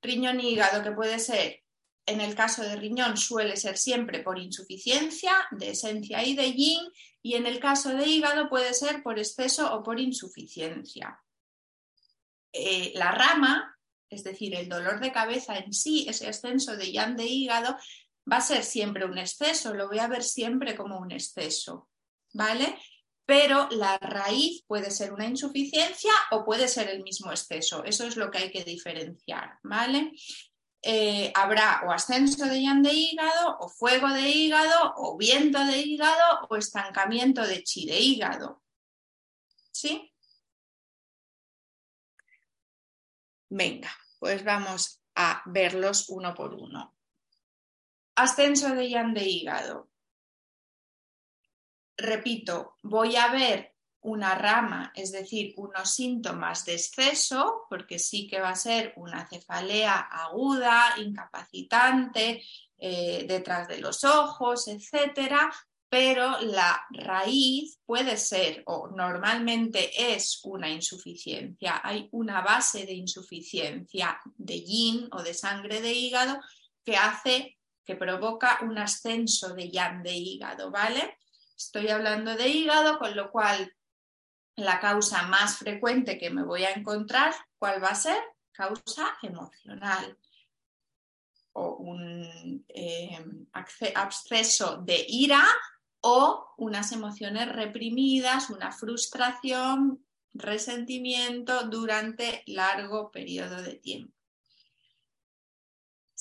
Riñón 0.00 0.40
y 0.40 0.48
hígado 0.48 0.82
que 0.82 0.92
puede 0.92 1.18
ser, 1.18 1.60
en 2.06 2.22
el 2.22 2.34
caso 2.34 2.62
de 2.62 2.76
riñón 2.76 3.18
suele 3.18 3.58
ser 3.58 3.76
siempre 3.76 4.20
por 4.20 4.38
insuficiencia 4.38 5.32
de 5.50 5.72
esencia 5.72 6.24
y 6.24 6.34
de 6.34 6.54
yin 6.54 6.80
y 7.20 7.34
en 7.34 7.46
el 7.46 7.60
caso 7.60 7.90
de 7.90 8.06
hígado 8.06 8.48
puede 8.48 8.72
ser 8.72 9.02
por 9.02 9.18
exceso 9.18 9.70
o 9.74 9.82
por 9.82 10.00
insuficiencia. 10.00 11.20
Eh, 12.54 12.92
la 12.94 13.12
rama, 13.12 13.78
es 14.08 14.24
decir, 14.24 14.54
el 14.54 14.70
dolor 14.70 14.98
de 14.98 15.12
cabeza 15.12 15.58
en 15.58 15.74
sí, 15.74 16.06
ese 16.08 16.26
exceso 16.26 16.74
de 16.74 16.90
yang 16.90 17.16
de 17.16 17.26
hígado, 17.26 17.76
va 18.30 18.38
a 18.38 18.40
ser 18.40 18.64
siempre 18.64 19.04
un 19.04 19.18
exceso, 19.18 19.74
lo 19.74 19.88
voy 19.88 19.98
a 19.98 20.08
ver 20.08 20.22
siempre 20.22 20.74
como 20.74 20.98
un 20.98 21.12
exceso, 21.12 21.90
¿vale? 22.32 22.78
Pero 23.24 23.68
la 23.70 23.98
raíz 23.98 24.64
puede 24.66 24.90
ser 24.90 25.12
una 25.12 25.26
insuficiencia 25.26 26.12
o 26.30 26.44
puede 26.44 26.68
ser 26.68 26.88
el 26.88 27.02
mismo 27.02 27.30
exceso. 27.30 27.84
Eso 27.84 28.06
es 28.06 28.16
lo 28.16 28.30
que 28.30 28.38
hay 28.38 28.50
que 28.50 28.64
diferenciar, 28.64 29.58
¿vale? 29.62 30.12
Eh, 30.82 31.32
habrá 31.36 31.82
o 31.86 31.92
ascenso 31.92 32.44
de 32.46 32.62
yan 32.62 32.82
de 32.82 32.92
hígado, 32.92 33.56
o 33.60 33.68
fuego 33.68 34.08
de 34.08 34.28
hígado, 34.28 34.94
o 34.96 35.16
viento 35.16 35.64
de 35.64 35.78
hígado, 35.78 36.46
o 36.50 36.56
estancamiento 36.56 37.46
de 37.46 37.62
chi 37.62 37.86
de 37.86 38.00
hígado. 38.00 38.62
¿Sí? 39.70 40.12
Venga, 43.48 43.96
pues 44.18 44.42
vamos 44.44 45.00
a 45.14 45.42
verlos 45.46 46.08
uno 46.08 46.34
por 46.34 46.54
uno. 46.54 46.96
Ascenso 48.16 48.74
de 48.74 48.90
yan 48.90 49.14
de 49.14 49.24
hígado 49.28 49.91
repito, 51.96 52.76
voy 52.82 53.16
a 53.16 53.28
ver 53.32 53.72
una 54.02 54.34
rama, 54.34 54.92
es 54.96 55.12
decir, 55.12 55.54
unos 55.56 55.94
síntomas 55.94 56.64
de 56.64 56.74
exceso, 56.74 57.66
porque 57.70 57.98
sí 57.98 58.26
que 58.26 58.40
va 58.40 58.50
a 58.50 58.56
ser 58.56 58.92
una 58.96 59.26
cefalea 59.28 59.96
aguda, 60.10 60.94
incapacitante, 60.98 62.42
eh, 62.78 63.24
detrás 63.28 63.68
de 63.68 63.78
los 63.78 64.02
ojos, 64.02 64.66
etcétera, 64.66 65.52
pero 65.88 66.40
la 66.40 66.84
raíz 66.90 67.78
puede 67.84 68.16
ser 68.16 68.62
o 68.66 68.88
normalmente 68.88 70.14
es 70.14 70.40
una 70.42 70.68
insuficiencia. 70.68 71.80
Hay 71.84 72.08
una 72.12 72.40
base 72.40 72.86
de 72.86 72.94
insuficiencia 72.94 74.18
de 74.24 74.62
yin 74.62 75.08
o 75.12 75.22
de 75.22 75.34
sangre 75.34 75.80
de 75.80 75.92
hígado 75.92 76.40
que 76.84 76.96
hace, 76.96 77.58
que 77.84 77.94
provoca 77.94 78.58
un 78.62 78.78
ascenso 78.78 79.54
de 79.54 79.70
yang 79.70 80.02
de 80.02 80.14
hígado, 80.14 80.70
¿vale? 80.70 81.18
Estoy 81.66 81.88
hablando 81.88 82.34
de 82.36 82.48
hígado, 82.48 82.98
con 82.98 83.14
lo 83.16 83.30
cual 83.30 83.74
la 84.56 84.80
causa 84.80 85.22
más 85.28 85.58
frecuente 85.58 86.18
que 86.18 86.30
me 86.30 86.42
voy 86.42 86.64
a 86.64 86.72
encontrar, 86.72 87.32
¿cuál 87.58 87.82
va 87.82 87.88
a 87.88 87.94
ser? 87.94 88.18
Causa 88.52 89.16
emocional 89.22 90.18
o 91.52 91.76
un 91.76 92.64
eh, 92.68 93.24
absceso 93.94 94.78
de 94.78 95.04
ira 95.08 95.42
o 96.00 96.54
unas 96.56 96.92
emociones 96.92 97.50
reprimidas, 97.52 98.50
una 98.50 98.72
frustración, 98.72 100.04
resentimiento 100.34 101.68
durante 101.68 102.42
largo 102.46 103.10
periodo 103.10 103.62
de 103.62 103.74
tiempo. 103.74 104.14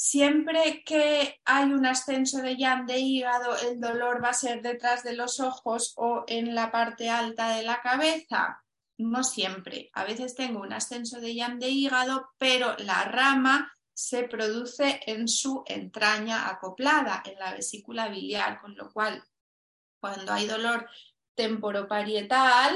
Siempre 0.03 0.81
que 0.83 1.39
hay 1.45 1.65
un 1.71 1.85
ascenso 1.85 2.41
de 2.41 2.57
yang 2.57 2.87
de 2.87 2.97
hígado, 2.97 3.55
el 3.69 3.79
dolor 3.79 4.19
va 4.23 4.29
a 4.29 4.33
ser 4.33 4.63
detrás 4.63 5.03
de 5.03 5.13
los 5.13 5.39
ojos 5.39 5.93
o 5.95 6.23
en 6.25 6.55
la 6.55 6.71
parte 6.71 7.07
alta 7.07 7.55
de 7.55 7.61
la 7.61 7.83
cabeza. 7.83 8.63
No 8.97 9.23
siempre. 9.23 9.91
A 9.93 10.03
veces 10.03 10.33
tengo 10.33 10.61
un 10.61 10.73
ascenso 10.73 11.21
de 11.21 11.35
yang 11.35 11.59
de 11.59 11.69
hígado, 11.69 12.31
pero 12.39 12.75
la 12.79 13.03
rama 13.03 13.71
se 13.93 14.23
produce 14.23 15.01
en 15.05 15.27
su 15.27 15.63
entraña 15.67 16.49
acoplada, 16.49 17.21
en 17.23 17.37
la 17.37 17.53
vesícula 17.53 18.07
biliar, 18.07 18.59
con 18.59 18.75
lo 18.75 18.91
cual 18.91 19.23
cuando 19.99 20.33
hay 20.33 20.47
dolor 20.47 20.89
temporoparietal 21.35 22.75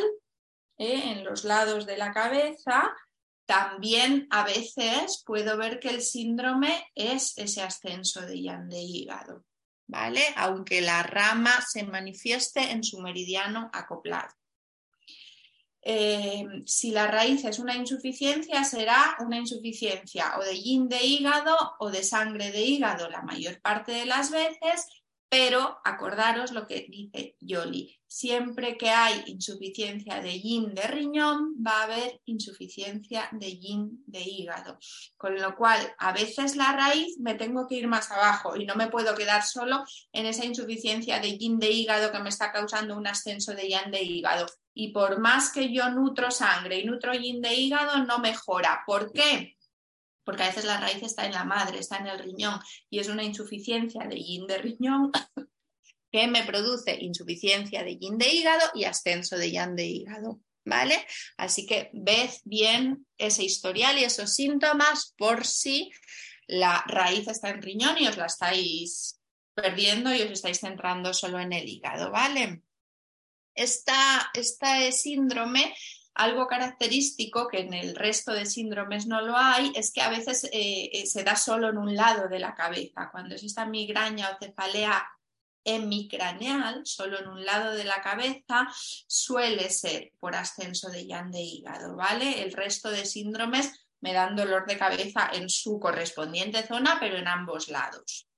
¿eh? 0.78 1.02
en 1.12 1.24
los 1.24 1.44
lados 1.44 1.88
de 1.88 1.98
la 1.98 2.12
cabeza, 2.14 2.96
también 3.46 4.28
a 4.32 4.44
veces 4.44 5.24
puedo 5.26 5.58
ver 5.58 5.80
que 5.80 5.90
el 5.90 6.02
síndrome 6.02 6.88
es 6.96 7.38
ese 7.38 7.62
ascenso 7.62 8.22
de 8.22 8.42
yang 8.42 8.68
de 8.70 8.82
hígado, 8.82 9.46
¿vale? 9.88 10.22
Aunque 10.36 10.82
la 10.82 11.04
rama 11.04 11.62
se 11.62 11.84
manifieste 11.84 12.72
en 12.72 12.84
su 12.84 13.00
meridiano 13.00 13.70
acoplado. 13.72 14.34
Eh, 15.88 16.44
si 16.66 16.90
la 16.90 17.06
raíz 17.06 17.46
es 17.46 17.60
una 17.60 17.76
insuficiencia, 17.76 18.64
será 18.64 19.18
una 19.20 19.38
insuficiencia 19.38 20.36
o 20.40 20.44
de 20.44 20.60
yin 20.60 20.90
de 20.90 21.04
hígado 21.04 21.56
o 21.78 21.92
de 21.92 22.04
sangre 22.04 22.52
de 22.52 22.64
hígado 22.64 23.08
la 23.08 23.22
mayor 23.22 23.62
parte 23.62 23.92
de 23.92 24.08
las 24.08 24.32
veces, 24.32 24.88
pero 25.30 25.80
acordaros 25.84 26.52
lo 26.52 26.68
que 26.68 26.86
dice 26.90 27.36
Yoli, 27.40 28.00
siempre 28.08 28.78
que 28.78 28.90
hay 28.90 29.24
insuficiencia 29.28 30.22
de 30.22 30.40
yin 30.40 30.74
de 30.74 30.84
riñón, 30.84 31.56
va 31.66 31.82
a 31.82 31.84
haber 31.84 32.22
insuficiencia 32.26 33.28
de 33.34 33.58
yin 33.58 34.04
de 34.08 34.22
hígado. 34.22 34.78
Con 35.18 35.36
lo 35.36 35.56
cual, 35.56 35.80
a 35.98 36.14
veces 36.14 36.56
la 36.56 36.72
raíz 36.72 37.18
me 37.20 37.36
tengo 37.36 37.68
que 37.68 37.76
ir 37.76 37.88
más 37.88 38.12
abajo 38.12 38.56
y 38.56 38.66
no 38.66 38.76
me 38.76 38.88
puedo 38.88 39.16
quedar 39.16 39.44
solo 39.44 39.84
en 40.14 40.26
esa 40.26 40.46
insuficiencia 40.46 41.20
de 41.20 41.38
yin 41.38 41.60
de 41.60 41.72
hígado 41.72 42.12
que 42.12 42.20
me 42.20 42.30
está 42.30 42.52
causando 42.52 42.96
un 42.96 43.08
ascenso 43.08 43.54
de 43.54 43.68
yang 43.68 43.92
de 43.92 44.04
hígado. 44.04 44.46
Y 44.74 44.94
por 44.94 45.20
más 45.20 45.52
que 45.52 45.74
yo 45.74 45.90
nutro 45.90 46.32
sangre 46.32 46.80
y 46.80 46.86
nutro 46.86 47.14
yin 47.14 47.42
de 47.42 47.54
hígado, 47.54 48.04
no 48.06 48.20
mejora. 48.20 48.84
¿Por 48.86 49.12
qué? 49.12 49.58
Porque 50.26 50.44
a 50.44 50.48
veces 50.48 50.66
la 50.66 50.80
raíz 50.80 51.02
está 51.04 51.26
en 51.26 51.34
la 51.34 51.46
madre, 51.46 51.80
está 51.80 51.98
en 51.98 52.08
el 52.08 52.20
riñón 52.20 52.60
y 52.90 53.00
es 53.00 53.08
una 53.08 53.24
insuficiencia 53.24 54.06
de 54.08 54.18
yin 54.18 54.48
de 54.48 54.58
riñón 54.58 55.12
que 56.12 56.28
me 56.28 56.44
produce 56.44 56.98
insuficiencia 57.00 57.84
de 57.84 57.98
yin 57.98 58.18
de 58.18 58.30
hígado 58.30 58.72
y 58.74 58.86
ascenso 58.86 59.38
de 59.38 59.52
yang 59.52 59.76
de 59.76 59.86
hígado. 59.86 60.40
¿Vale? 60.68 61.06
Así 61.38 61.68
que 61.68 61.92
ved 61.94 62.32
bien 62.44 63.06
ese 63.20 63.44
historial 63.44 64.00
y 64.00 64.04
esos 64.04 64.34
síntomas 64.34 65.14
por 65.16 65.46
si 65.46 65.92
la 66.48 66.84
raíz 66.88 67.28
está 67.28 67.50
en 67.50 67.62
riñón 67.62 67.98
y 68.00 68.08
os 68.08 68.18
la 68.18 68.26
estáis 68.26 69.20
perdiendo 69.54 70.14
y 70.14 70.22
os 70.22 70.32
estáis 70.32 70.60
centrando 70.60 71.14
solo 71.14 71.40
en 71.40 71.54
el 71.54 71.68
hígado, 71.68 72.12
¿vale? 72.12 72.64
Esta, 73.56 74.32
este 74.34 74.92
síndrome, 74.92 75.76
algo 76.16 76.48
característico 76.48 77.48
que 77.50 77.60
en 77.60 77.74
el 77.74 77.96
resto 77.96 78.32
de 78.32 78.46
síndromes 78.46 79.06
no 79.06 79.22
lo 79.22 79.36
hay, 79.38 79.74
es 79.76 79.92
que 79.92 80.02
a 80.02 80.10
veces 80.10 80.46
eh, 80.46 80.90
eh, 80.94 81.06
se 81.06 81.24
da 81.24 81.36
solo 81.36 81.70
en 81.70 81.78
un 81.78 81.94
lado 81.94 82.30
de 82.30 82.40
la 82.40 82.56
cabeza. 82.56 83.10
Cuando 83.12 83.36
es 83.36 83.44
esta 83.44 83.66
migraña 83.66 84.30
o 84.30 84.38
cefalea 84.44 85.06
hemicraneal, 85.66 86.86
solo 86.86 87.20
en 87.20 87.28
un 87.28 87.44
lado 87.44 87.74
de 87.74 87.84
la 87.84 88.02
cabeza, 88.02 88.68
suele 89.08 89.70
ser 89.70 90.12
por 90.20 90.36
ascenso 90.36 90.90
de 90.90 91.06
yang 91.06 91.32
de 91.32 91.42
hígado, 91.42 91.96
¿vale? 91.96 92.44
El 92.44 92.54
resto 92.54 92.90
de 92.90 93.06
síndromes 93.06 93.88
me 94.00 94.14
dan 94.14 94.36
dolor 94.36 94.66
de 94.68 94.78
cabeza 94.78 95.30
en 95.34 95.50
su 95.50 95.80
correspondiente 95.80 96.66
zona, 96.66 96.98
pero 97.00 97.18
en 97.18 97.28
ambos 97.28 97.68
lados. 97.68 98.30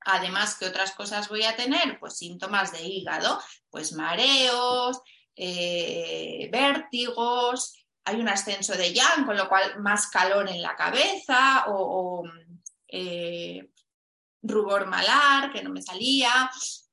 Además, 0.00 0.56
¿qué 0.58 0.66
otras 0.66 0.92
cosas 0.92 1.28
voy 1.28 1.42
a 1.42 1.56
tener? 1.56 1.98
Pues 1.98 2.16
síntomas 2.16 2.72
de 2.72 2.84
hígado, 2.84 3.40
pues 3.68 3.92
mareos, 3.92 5.02
eh, 5.36 6.48
vértigos, 6.50 7.86
hay 8.04 8.20
un 8.20 8.28
ascenso 8.28 8.74
de 8.74 8.92
yang, 8.92 9.26
con 9.26 9.36
lo 9.36 9.48
cual 9.48 9.80
más 9.80 10.08
calor 10.08 10.48
en 10.48 10.62
la 10.62 10.76
cabeza 10.76 11.64
o, 11.68 12.24
eh, 12.88 13.70
rubor 14.42 14.86
malar, 14.86 15.52
que 15.52 15.62
no 15.62 15.70
me 15.70 15.82
salía. 15.82 16.50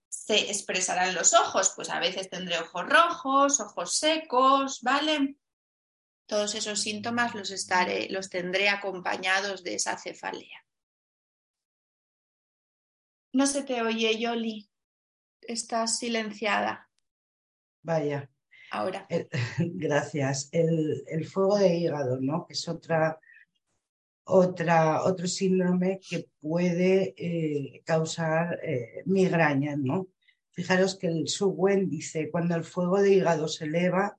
Se 0.10 0.50
expresarán 0.50 1.14
los 1.14 1.34
ojos, 1.34 1.72
pues 1.76 1.90
a 1.90 2.00
veces 2.00 2.30
tendré 2.30 2.58
ojos 2.60 2.90
rojos, 2.90 3.60
ojos 3.60 3.96
secos, 3.96 4.82
¿vale? 4.82 5.38
Todos 6.26 6.56
esos 6.56 6.80
síntomas 6.80 7.36
los, 7.36 7.52
estaré, 7.52 8.10
los 8.10 8.30
tendré 8.30 8.70
acompañados 8.70 9.64
de 9.64 9.76
esa 9.76 9.98
cefalea. 9.98 10.66
No 13.34 13.46
se 13.46 13.64
te 13.64 13.82
oye, 13.82 14.18
Yoli. 14.20 14.70
Estás 15.42 16.00
silenciada. 16.00 16.90
Vaya. 17.82 18.33
Ahora. 18.74 19.08
gracias. 19.60 20.50
El, 20.52 21.26
fuego 21.26 21.58
de 21.58 21.76
hígado, 21.76 22.20
¿no? 22.20 22.48
Que 22.48 22.54
es 22.54 22.68
otra, 22.68 23.20
otra, 24.24 25.04
otro 25.04 25.28
síndrome 25.28 26.00
que 26.00 26.28
puede 26.42 27.14
eh, 27.16 27.84
causar 27.86 28.60
eh, 28.64 29.04
migraña, 29.06 29.76
¿no? 29.76 30.08
Fijaros 30.50 30.96
que 30.98 31.08
el 31.08 31.26
Wen 31.40 31.90
dice, 31.90 32.32
cuando 32.32 32.56
el 32.56 32.64
fuego 32.64 33.00
de 33.02 33.14
hígado 33.14 33.48
se 33.48 33.66
eleva, 33.66 34.18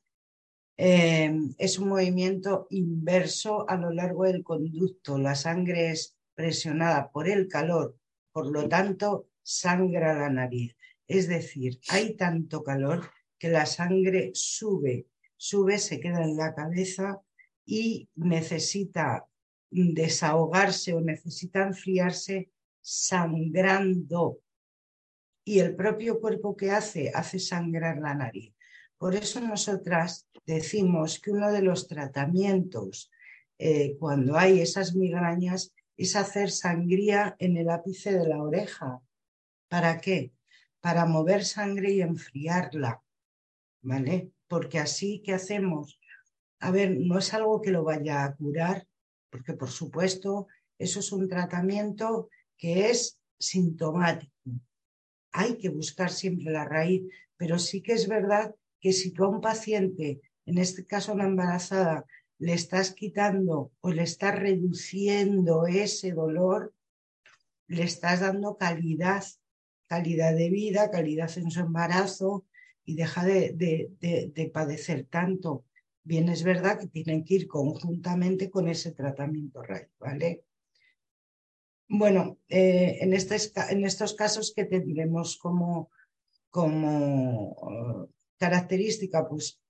eh, 0.77 1.37
es 1.59 1.79
un 1.79 1.88
movimiento 1.88 2.67
inverso 2.71 3.69
a 3.69 3.77
lo 3.77 3.90
largo 3.90 4.25
del 4.25 4.45
conducto. 4.45 5.19
La 5.19 5.35
sangre 5.35 5.90
es 5.90 6.17
presionada 6.35 7.11
por 7.11 7.29
el 7.29 7.49
calor 7.49 7.97
por 8.35 8.51
lo 8.51 8.69
tanto 8.69 9.29
sangra 9.45 10.12
la 10.12 10.29
nariz. 10.29 10.77
Es 11.07 11.29
decir, 11.29 11.79
hay 11.88 12.17
tanto 12.17 12.64
calor 12.64 13.11
que 13.45 13.51
la 13.51 13.67
sangre 13.67 14.31
sube, 14.33 15.07
sube, 15.37 15.77
se 15.77 16.01
queda 16.01 16.25
en 16.25 16.35
la 16.35 16.55
cabeza 16.55 17.21
y 17.67 18.09
necesita 18.15 19.27
desahogarse 19.71 20.95
o 20.95 21.03
necesita 21.03 21.63
enfriarse 21.63 22.51
sangrando. 22.81 24.41
Y 25.45 25.59
el 25.59 25.77
propio 25.77 26.23
cuerpo 26.23 26.57
que 26.57 26.71
hace 26.71 27.13
hace 27.15 27.39
sangrar 27.39 27.99
la 27.99 28.15
nariz. 28.15 28.55
Por 28.97 29.15
eso 29.15 29.43
nosotras 29.43 30.27
decimos 30.47 31.21
que 31.21 31.31
uno 31.31 31.53
de 31.53 31.61
los 31.61 31.87
tratamientos 31.87 33.11
eh, 33.59 33.95
cuando 33.99 34.39
hay 34.39 34.61
esas 34.61 34.95
migrañas 34.95 35.75
es 35.99 36.17
hacer 36.17 36.51
sangría 36.51 37.37
en 37.39 37.59
el 37.59 37.69
ápice 37.69 38.11
de 38.11 38.27
la 38.27 38.43
oreja. 38.43 39.03
¿Para 39.69 40.01
qué? 40.01 40.33
Para 40.81 41.05
mover 41.05 41.45
sangre 41.45 41.91
y 41.93 42.01
enfriarla, 42.01 43.04
¿vale? 43.85 44.33
Porque 44.49 44.79
así, 44.79 45.23
¿qué 45.25 45.35
hacemos? 45.35 46.01
A 46.59 46.70
ver, 46.70 46.97
no 46.99 47.18
es 47.18 47.33
algo 47.35 47.61
que 47.61 47.70
lo 47.70 47.85
vaya 47.85 48.25
a 48.25 48.35
curar, 48.35 48.87
porque 49.31 49.53
por 49.53 49.70
supuesto 49.70 50.49
eso 50.79 51.01
es 51.01 51.12
un 51.12 51.29
tratamiento 51.29 52.31
que 52.57 52.90
es 52.90 53.20
sintomático. 53.38 54.33
Hay 55.33 55.59
que 55.59 55.68
buscar 55.68 56.11
siempre 56.11 56.53
la 56.53 56.64
raíz, 56.64 57.03
pero 57.37 57.59
sí 57.59 57.83
que 57.83 57.92
es 57.92 58.09
verdad 58.09 58.55
que 58.81 58.92
si 58.92 59.12
tú 59.12 59.25
a 59.25 59.29
un 59.29 59.40
paciente, 59.40 60.20
en 60.47 60.59
este 60.59 60.87
caso 60.87 61.12
una 61.12 61.25
embarazada, 61.25 62.05
le 62.38 62.55
estás 62.55 62.92
quitando 62.92 63.73
o 63.81 63.92
le 63.92 64.03
estás 64.03 64.38
reduciendo 64.38 65.66
ese 65.66 66.12
dolor, 66.12 66.75
le 67.66 67.85
estás 67.85 68.20
dando 68.20 68.57
calidad, 68.57 69.25
calidad 69.88 70.35
de 70.35 70.51
vida, 70.51 70.90
calidad 70.90 71.31
en 71.37 71.51
su 71.51 71.61
embarazo 71.61 72.44
y 72.85 72.97
deja 72.97 73.25
de, 73.25 74.51
padecer 74.53 75.07
tanto. 75.07 75.64
Bien, 76.03 76.29
es 76.29 76.42
verdad 76.42 76.79
que 76.79 76.87
tienen 76.87 77.25
que 77.25 77.35
ir 77.35 77.49
conjuntamente 77.49 78.51
con 78.51 78.68
ese 78.68 78.92
tratamiento 78.92 79.62
raíz, 79.62 79.88
¿vale? 79.99 80.44
Bueno, 81.88 82.38
eh, 82.49 82.99
en, 83.01 83.14
este, 83.14 83.37
en, 83.70 83.85
estos 83.85 84.14
casos 84.14 84.53
que 84.55 84.64
tendremos 84.64 85.38
como, 85.38 85.90
como 86.51 87.57
eh, 87.70 88.12
característica, 88.38 89.27
pues 89.29 89.61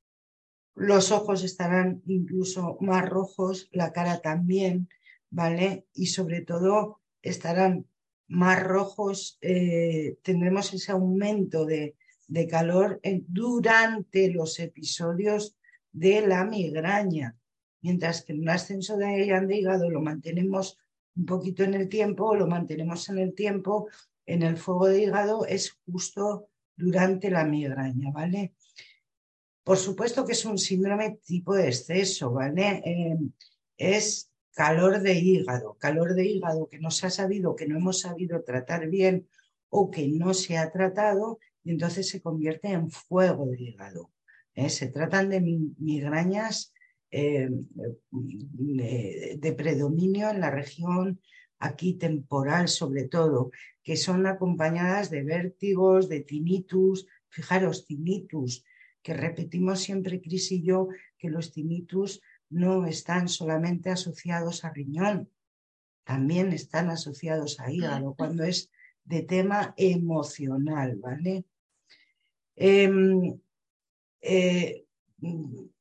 los 0.75 1.13
ojos 1.13 1.45
estarán 1.45 2.03
incluso 2.07 2.79
más 2.81 3.09
rojos, 3.09 3.69
la 3.73 3.93
cara 3.93 4.21
también, 4.21 4.89
¿vale? 5.31 5.87
Y 5.93 6.07
sobre 6.07 6.41
todo 6.41 7.01
estarán 7.23 7.87
más 8.27 8.63
rojos, 8.63 9.39
eh, 9.41 10.17
tendremos 10.23 10.73
ese 10.73 10.93
aumento 10.93 11.65
de, 11.65 11.97
calor 12.49 13.01
durante 13.29 14.31
los 14.31 14.59
episodios 14.59 15.57
de 15.93 16.27
la 16.27 16.45
migraña, 16.45 17.37
mientras 17.81 18.23
que 18.23 18.33
en 18.33 18.41
un 18.41 18.49
ascenso 18.49 18.97
de, 18.97 19.07
de 19.07 19.57
hígado 19.57 19.91
lo 19.91 20.01
mantenemos 20.01 20.79
un 21.17 21.27
poquito 21.27 21.63
en 21.63 21.75
el 21.75 21.89
tiempo, 21.89 22.35
lo 22.35 22.47
mantenemos 22.47 23.09
en 23.09 23.19
el 23.19 23.35
tiempo, 23.35 23.89
en 24.27 24.43
el 24.43 24.57
fuego 24.57 24.87
de 24.87 25.03
hígado 25.03 25.47
es 25.47 25.79
justo 25.87 26.49
durante 26.77 27.31
la 27.31 27.45
migraña, 27.45 28.11
¿vale? 28.11 28.55
Por 29.63 29.79
supuesto 29.79 30.25
que 30.25 30.33
es 30.33 30.45
un 30.45 30.59
síndrome 30.59 31.19
tipo 31.25 31.55
de 31.55 31.69
exceso, 31.69 32.33
¿vale? 32.33 32.83
Eh, 32.85 33.19
es 33.77 34.31
calor 34.53 35.01
de 35.01 35.15
hígado, 35.15 35.77
calor 35.79 36.15
de 36.15 36.27
hígado 36.27 36.69
que 36.69 36.79
no 36.79 36.91
se 36.91 37.07
ha 37.07 37.11
sabido, 37.11 37.57
que 37.57 37.67
no 37.67 37.77
hemos 37.77 38.01
sabido 38.01 38.43
tratar 38.43 38.89
bien 38.89 39.29
o 39.69 39.91
que 39.91 40.09
no 40.09 40.35
se 40.35 40.57
ha 40.57 40.71
tratado 40.71 41.39
y 41.65 41.71
entonces 41.71 42.09
se 42.09 42.21
convierte 42.21 42.69
en 42.69 42.91
fuego 42.91 43.47
de 43.47 43.61
hígado. 43.61 44.13
¿eh? 44.55 44.69
Se 44.71 44.89
tratan 44.89 45.31
de 45.31 45.41
migrañas 45.41 46.73
eh, 47.11 47.49
de, 48.11 49.55
predominio 49.57 50.31
en 50.31 50.41
la 50.41 50.51
región 50.51 51.21
aquí 51.59 51.95
temporal 51.95 52.69
sobre 52.69 53.09
todo, 53.09 53.51
que 53.83 53.97
son 53.97 54.27
acompañadas 54.27 55.11
de 55.11 55.23
vértigos, 55.23 56.09
de 56.09 56.21
tinnitus. 56.21 57.07
Fijaros, 57.29 57.87
tinnitus 57.87 58.65
que 59.03 59.15
repetimos 59.15 59.81
siempre, 59.81 60.21
Cris 60.21 60.51
y 60.51 60.63
yo, 60.63 60.89
que 61.19 61.29
los 61.29 61.53
tinnitus 61.53 62.23
no 62.49 62.87
están 62.87 63.29
solamente 63.29 63.91
asociados 63.91 64.65
a 64.65 64.73
riñón, 64.73 65.31
también 66.05 66.53
están 66.53 66.89
asociados 66.89 67.61
a 67.61 67.71
hígado, 67.71 68.15
cuando 68.15 68.45
es 68.45 68.71
de 69.05 69.23
tema 69.23 69.75
emocional, 69.77 70.97
¿vale? 70.97 71.45
Em, 72.57 73.39
eh, 74.21 74.85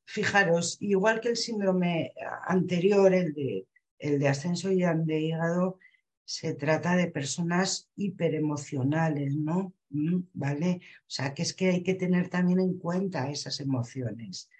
fijaros, 0.04 0.76
igual 0.80 1.20
que 1.20 1.28
el 1.28 1.36
síndrome 1.36 2.12
anterior, 2.46 3.12
el 3.14 3.32
de, 3.34 3.66
el 3.98 4.18
de 4.18 4.28
ascenso 4.28 4.68
de 4.68 5.20
hígado, 5.20 5.78
se 6.24 6.54
trata 6.54 6.96
de 6.96 7.10
personas 7.10 7.90
hiperemocionales, 7.96 9.36
¿no? 9.36 9.74
Mm, 9.90 10.22
¿Vale? 10.32 10.80
O 11.00 11.10
sea, 11.10 11.34
que 11.34 11.42
es 11.42 11.54
que 11.54 11.68
hay 11.68 11.82
que 11.82 11.94
tener 11.94 12.28
también 12.28 12.60
en 12.60 12.78
cuenta 12.78 13.30
esas 13.30 13.60
emociones. 13.60 14.50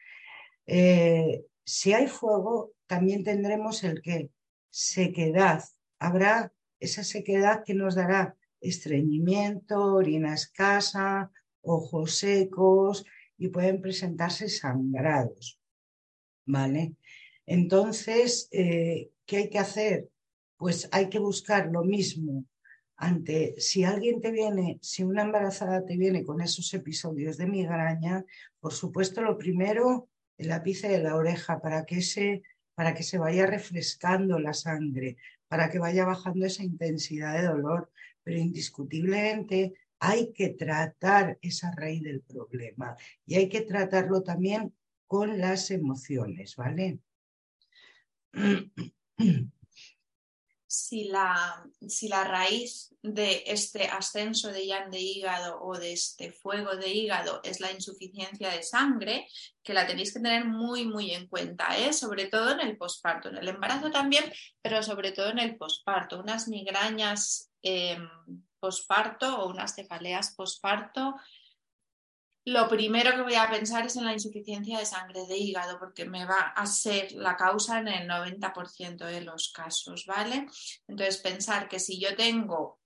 Eh, 0.66 1.44
si 1.64 1.92
hay 1.92 2.06
fuego, 2.06 2.72
también 2.86 3.24
tendremos 3.24 3.82
el 3.84 4.02
que 4.02 4.30
sequedad. 4.70 5.64
Habrá 5.98 6.52
esa 6.80 7.02
sequedad 7.04 7.64
que 7.64 7.74
nos 7.74 7.94
dará 7.94 8.36
estreñimiento, 8.60 9.94
orina 9.94 10.34
escasa, 10.34 11.30
ojos 11.64 12.16
secos 12.16 13.04
y 13.36 13.48
pueden 13.48 13.80
presentarse 13.80 14.48
sangrados. 14.48 15.58
¿Vale? 16.46 16.94
Entonces, 17.46 18.48
eh, 18.52 19.10
¿qué 19.26 19.36
hay 19.38 19.50
que 19.50 19.58
hacer? 19.58 20.08
pues 20.64 20.88
hay 20.92 21.08
que 21.08 21.18
buscar 21.18 21.70
lo 21.70 21.84
mismo, 21.84 22.46
ante 22.96 23.54
si 23.60 23.84
alguien 23.84 24.20
te 24.20 24.30
viene, 24.30 24.78
si 24.80 25.02
una 25.02 25.22
embarazada 25.22 25.84
te 25.84 25.96
viene 25.96 26.24
con 26.24 26.40
esos 26.40 26.72
episodios 26.74 27.36
de 27.36 27.46
migraña, 27.46 28.24
por 28.60 28.72
supuesto 28.72 29.20
lo 29.20 29.36
primero, 29.36 30.08
el 30.38 30.50
ápice 30.52 30.88
de 30.88 31.02
la 31.02 31.16
oreja 31.16 31.60
para 31.60 31.84
que 31.84 32.00
se, 32.02 32.42
para 32.74 32.94
que 32.94 33.02
se 33.02 33.18
vaya 33.18 33.46
refrescando 33.46 34.38
la 34.38 34.54
sangre, 34.54 35.16
para 35.48 35.68
que 35.68 35.78
vaya 35.78 36.04
bajando 36.04 36.46
esa 36.46 36.62
intensidad 36.62 37.36
de 37.36 37.46
dolor, 37.46 37.90
pero 38.22 38.38
indiscutiblemente 38.38 39.74
hay 40.06 40.32
que 40.34 40.50
tratar 40.50 41.38
esa 41.40 41.70
raíz 41.74 42.02
del 42.02 42.20
problema 42.20 42.94
y 43.26 43.36
hay 43.36 43.48
que 43.48 43.62
tratarlo 43.62 44.22
también 44.22 44.74
con 45.06 45.38
las 45.38 45.70
emociones, 45.70 46.56
¿vale? 46.56 46.98
si 50.66 51.04
la, 51.04 51.64
si 51.88 52.08
la 52.08 52.24
raíz 52.24 52.94
de 53.00 53.44
este 53.46 53.86
ascenso 53.86 54.52
de 54.52 54.66
yan 54.66 54.90
de 54.90 55.00
hígado 55.00 55.62
o 55.62 55.78
de 55.78 55.92
este 55.92 56.32
fuego 56.32 56.76
de 56.76 56.90
hígado 56.90 57.40
es 57.42 57.60
la 57.60 57.72
insuficiencia 57.72 58.50
de 58.50 58.62
sangre, 58.62 59.26
que 59.62 59.72
la 59.72 59.86
tenéis 59.86 60.12
que 60.12 60.20
tener 60.20 60.44
muy, 60.44 60.84
muy 60.84 61.12
en 61.12 61.28
cuenta, 61.28 61.78
¿eh? 61.78 61.94
sobre 61.94 62.26
todo 62.26 62.50
en 62.50 62.60
el 62.60 62.76
posparto, 62.76 63.30
en 63.30 63.38
el 63.38 63.48
embarazo 63.48 63.90
también, 63.90 64.24
pero 64.60 64.82
sobre 64.82 65.12
todo 65.12 65.30
en 65.30 65.38
el 65.38 65.56
posparto. 65.56 66.20
Unas 66.20 66.48
migrañas 66.48 67.50
eh, 67.62 67.96
posparto 68.64 69.26
o 69.40 69.50
unas 69.54 69.74
cefaleas 69.76 70.34
posparto 70.38 71.14
lo 72.46 72.68
primero 72.68 73.12
que 73.12 73.22
voy 73.22 73.36
a 73.36 73.50
pensar 73.50 73.86
es 73.86 73.96
en 73.96 74.04
la 74.04 74.12
insuficiencia 74.12 74.78
de 74.78 74.84
sangre 74.84 75.26
de 75.26 75.38
hígado, 75.38 75.78
porque 75.78 76.04
me 76.04 76.26
va 76.26 76.52
a 76.54 76.66
ser 76.66 77.12
la 77.12 77.36
causa 77.36 77.78
en 77.78 77.88
el 77.88 78.08
90% 78.08 79.06
de 79.06 79.22
los 79.22 79.50
casos, 79.50 80.04
¿vale? 80.04 80.46
Entonces, 80.86 81.18
pensar 81.18 81.68
que 81.68 81.80
si 81.80 81.98
yo 81.98 82.14
tengo 82.14 82.80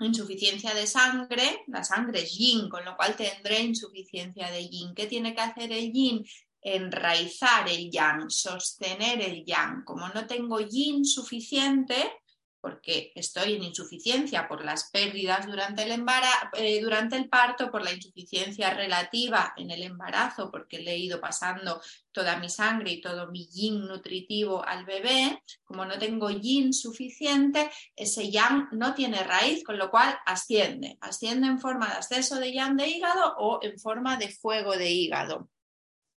insuficiencia 0.00 0.74
de 0.74 0.86
sangre, 0.86 1.64
la 1.68 1.82
sangre 1.82 2.22
es 2.22 2.36
yin, 2.36 2.68
con 2.68 2.84
lo 2.84 2.94
cual 2.94 3.16
tendré 3.16 3.60
insuficiencia 3.60 4.50
de 4.50 4.68
yin. 4.68 4.94
¿Qué 4.94 5.06
tiene 5.06 5.34
que 5.34 5.40
hacer 5.40 5.72
el 5.72 5.90
yin? 5.90 6.26
Enraizar 6.60 7.66
el 7.68 7.90
yang, 7.90 8.28
sostener 8.28 9.22
el 9.22 9.46
yang. 9.46 9.82
Como 9.84 10.08
no 10.10 10.26
tengo 10.26 10.60
yin 10.60 11.06
suficiente, 11.06 12.21
porque 12.62 13.10
estoy 13.16 13.54
en 13.54 13.64
insuficiencia 13.64 14.46
por 14.46 14.64
las 14.64 14.88
pérdidas 14.90 15.46
durante 15.46 15.82
el, 15.82 16.06
eh, 16.54 16.80
durante 16.80 17.16
el 17.16 17.28
parto, 17.28 17.72
por 17.72 17.82
la 17.82 17.92
insuficiencia 17.92 18.72
relativa 18.72 19.52
en 19.56 19.72
el 19.72 19.82
embarazo, 19.82 20.48
porque 20.48 20.78
le 20.78 20.92
he 20.92 20.98
ido 20.98 21.20
pasando 21.20 21.82
toda 22.12 22.36
mi 22.36 22.48
sangre 22.48 22.92
y 22.92 23.00
todo 23.00 23.26
mi 23.32 23.48
yin 23.48 23.80
nutritivo 23.88 24.64
al 24.64 24.84
bebé, 24.84 25.42
como 25.64 25.84
no 25.84 25.98
tengo 25.98 26.30
yin 26.30 26.72
suficiente, 26.72 27.68
ese 27.96 28.30
yang 28.30 28.68
no 28.70 28.94
tiene 28.94 29.24
raíz, 29.24 29.64
con 29.64 29.76
lo 29.76 29.90
cual 29.90 30.16
asciende, 30.24 30.98
asciende 31.00 31.48
en 31.48 31.58
forma 31.58 31.88
de 31.88 31.94
ascenso 31.94 32.38
de 32.38 32.52
yang 32.52 32.76
de 32.76 32.86
hígado 32.86 33.34
o 33.38 33.58
en 33.60 33.76
forma 33.76 34.16
de 34.16 34.28
fuego 34.28 34.76
de 34.76 34.88
hígado. 34.88 35.50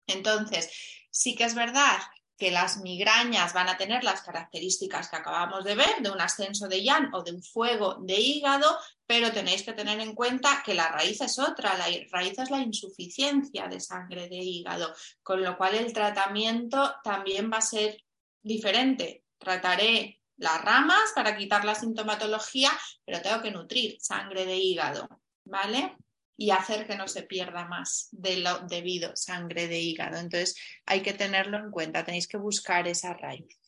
Entonces, 0.09 0.69
sí 1.09 1.37
que 1.37 1.45
es 1.45 1.55
verdad 1.55 2.01
que 2.43 2.51
las 2.51 2.79
migrañas 2.79 3.53
van 3.53 3.69
a 3.69 3.77
tener 3.77 4.03
las 4.03 4.23
características 4.23 5.09
que 5.09 5.15
acabamos 5.15 5.63
de 5.63 5.77
ver, 5.77 6.03
de 6.03 6.11
un 6.11 6.21
ascenso 6.21 6.67
de 6.67 6.83
yang 6.83 7.15
o 7.15 7.23
de 7.23 7.31
un 7.31 7.41
fuego 7.41 7.99
de 8.01 8.19
hígado, 8.19 8.67
pero 9.07 9.31
tenéis 9.31 9.63
que 9.63 9.75
tener 9.75 10.01
en 10.01 10.13
cuenta 10.13 10.61
que 10.67 10.75
la 10.75 10.89
raíz 10.89 11.21
es 11.21 11.39
otra, 11.39 11.79
la 11.79 11.87
raíz 12.11 12.37
es 12.41 12.51
la 12.51 12.59
insuficiencia 12.59 13.69
de 13.69 13.79
sangre 13.79 14.29
de 14.29 14.39
hígado, 14.39 14.93
con 15.23 15.41
lo 15.41 15.57
cual 15.57 15.77
el 15.77 15.93
tratamiento 15.93 16.97
también 17.05 17.49
va 17.49 17.59
a 17.59 17.63
ser 17.63 17.97
diferente. 18.43 19.23
Trataré 19.39 20.21
las 20.37 20.61
ramas 20.63 21.13
para 21.15 21.37
quitar 21.37 21.65
la 21.65 21.77
sintomatología, 21.77 22.73
pero 23.05 23.23
tengo 23.23 23.41
que 23.41 23.53
nutrir 23.53 23.99
sangre 24.01 24.47
de 24.47 24.57
hígado, 24.57 25.07
¿vale? 25.45 25.97
Y 26.43 26.51
hacer 26.51 26.89
que 26.89 26.97
no 26.97 27.07
se 27.07 27.23
pierda 27.23 27.69
más 27.69 28.09
de 28.11 28.39
lo 28.39 28.67
debido 28.67 29.15
sangre 29.15 29.69
de 29.69 29.79
hígado. 29.79 30.19
Entonces 30.19 30.57
hay 30.85 31.01
que 31.01 31.13
tenerlo 31.13 31.57
en 31.57 31.71
cuenta, 31.71 32.05
tenéis 32.05 32.27
que 32.27 32.37
buscar 32.37 32.89
esa 32.89 33.15
raíz. 33.15 33.61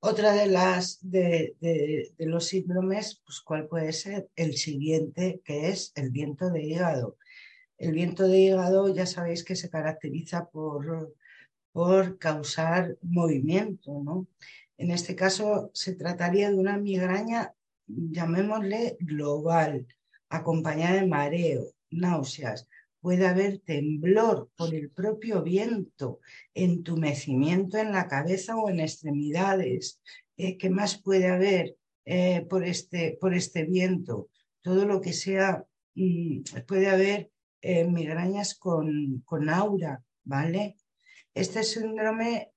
Otra 0.00 0.34
de 0.34 0.48
las 0.48 0.98
de, 1.00 1.56
los 2.18 2.48
síndromes, 2.48 3.22
pues 3.24 3.40
cuál 3.40 3.68
puede 3.68 3.94
ser 3.94 4.28
el 4.36 4.58
siguiente, 4.58 5.40
que 5.42 5.70
es 5.70 5.92
el 5.94 6.10
viento 6.10 6.50
de 6.50 6.62
hígado. 6.62 7.16
El 7.78 7.92
viento 7.92 8.28
de 8.28 8.38
hígado 8.38 8.94
ya 8.94 9.06
sabéis 9.06 9.42
que 9.42 9.56
se 9.56 9.70
caracteriza 9.70 10.50
por, 10.50 11.14
por 11.72 12.18
causar 12.18 12.98
movimiento, 13.00 14.02
¿no? 14.04 14.26
En 14.76 14.90
este 14.90 15.16
caso 15.16 15.70
se 15.72 15.94
trataría 15.94 16.50
de 16.50 16.56
una 16.56 16.76
migraña, 16.76 17.54
llamémosle 17.86 18.98
global, 19.00 19.86
acompañada 20.30 21.00
de 21.00 21.06
mareo, 21.06 21.66
náuseas, 21.90 22.68
puede 23.00 23.26
haber 23.26 23.58
temblor 23.58 24.50
por 24.56 24.74
el 24.74 24.90
propio 24.90 25.42
viento, 25.42 26.20
entumecimiento 26.54 27.78
en 27.78 27.92
la 27.92 28.08
cabeza 28.08 28.56
o 28.56 28.68
en 28.68 28.80
extremidades. 28.80 30.00
Eh, 30.36 30.56
¿Qué 30.56 30.70
más 30.70 31.00
puede 31.02 31.28
haber 31.28 31.76
eh, 32.04 32.46
por, 32.48 32.64
este, 32.64 33.18
por 33.20 33.34
este 33.34 33.64
viento? 33.64 34.28
Todo 34.62 34.84
lo 34.86 35.00
que 35.00 35.12
sea, 35.12 35.64
mm, 35.94 36.42
puede 36.66 36.88
haber 36.88 37.30
eh, 37.62 37.84
migrañas 37.84 38.54
con, 38.54 39.22
con, 39.24 39.48
aura, 39.48 40.02
¿vale? 40.24 40.76
Este 41.34 41.62
síndrome 41.62 42.52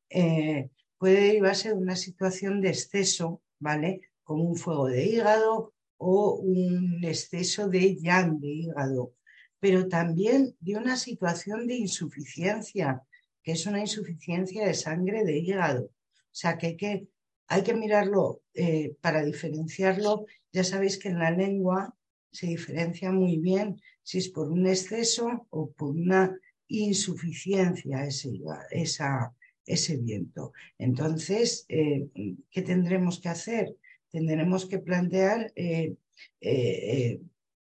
puede 0.97 1.21
derivarse 1.21 1.69
de 1.69 1.75
una 1.75 1.95
situación 1.95 2.61
de 2.61 2.69
exceso, 2.69 3.41
¿vale? 3.59 4.01
Como 4.23 4.43
un 4.43 4.55
fuego 4.55 4.87
de 4.87 5.05
hígado 5.05 5.72
o 6.03 6.35
un 6.35 6.99
exceso 7.03 7.69
de 7.69 7.95
yang 7.95 8.39
de 8.39 8.47
hígado, 8.47 9.13
pero 9.59 9.87
también 9.87 10.55
de 10.59 10.75
una 10.75 10.97
situación 10.97 11.67
de 11.67 11.75
insuficiencia, 11.75 13.01
que 13.41 13.53
es 13.53 13.65
una 13.65 13.79
insuficiencia 13.79 14.65
de 14.67 14.73
sangre 14.73 15.23
de 15.23 15.37
hígado. 15.37 15.85
O 15.85 16.35
sea 16.35 16.57
que 16.57 16.67
hay 16.67 16.77
que, 16.77 17.07
hay 17.47 17.63
que 17.63 17.73
mirarlo 17.73 18.41
eh, 18.53 18.95
para 18.99 19.23
diferenciarlo. 19.23 20.25
Ya 20.51 20.63
sabéis 20.63 20.97
que 20.97 21.09
en 21.09 21.19
la 21.19 21.31
lengua 21.31 21.95
se 22.31 22.47
diferencia 22.47 23.11
muy 23.11 23.37
bien 23.37 23.79
si 24.01 24.17
es 24.17 24.29
por 24.29 24.51
un 24.51 24.67
exceso 24.67 25.47
o 25.49 25.71
por 25.71 25.91
una 25.91 26.37
insuficiencia 26.67 28.05
ese, 28.05 28.31
esa, 28.71 29.33
ese 29.65 29.97
viento. 29.97 30.51
Entonces, 30.77 31.65
eh, 31.69 32.07
¿qué 32.49 32.61
tendremos 32.61 33.21
que 33.21 33.29
hacer? 33.29 33.77
Tendremos 34.13 34.67
que 34.67 34.77
plantear 34.77 35.51
eh, 35.55 35.95
eh, 36.39 36.79
eh, 36.93 37.21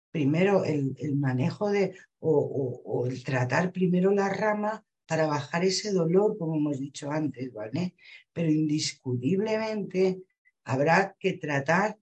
primero 0.10 0.63
el, 0.63 0.95
manejo 1.17 1.69
de 1.69 1.93
o, 2.19 3.06
el 3.08 3.23
tratar 3.23 3.73
primero 3.73 4.12
la 4.12 4.30
rama 4.30 4.86
para 5.06 5.28
bajar 5.28 5.65
ese 5.65 5.91
dolor, 5.91 6.38
como 6.38 6.56
hemos 6.56 6.80
dicho 6.80 7.12
antes, 7.12 7.52
¿vale? 7.52 7.95
Pero 8.32 8.49
indiscutiblemente 8.49 10.21
habrá 10.63 11.15
que 11.19 11.34
tratar 11.34 11.99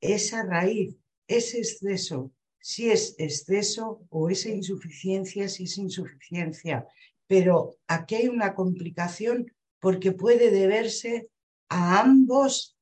esa 0.00 0.42
raíz, 0.42 0.96
ese 1.28 1.58
exceso, 1.58 2.32
si 2.58 2.90
es 2.90 3.14
exceso 3.18 4.02
o 4.08 4.28
esa 4.28 4.48
insuficiencia, 4.48 5.48
si 5.48 5.64
es 5.64 5.78
insuficiencia. 5.78 6.86
Pero 7.28 7.76
aquí 7.86 8.16
hay 8.16 8.28
una 8.28 8.54
complicación 8.54 9.52
porque 9.78 10.10
puede 10.12 10.50
deberse 10.50 11.28
a 11.68 12.00
ambos 12.00 12.77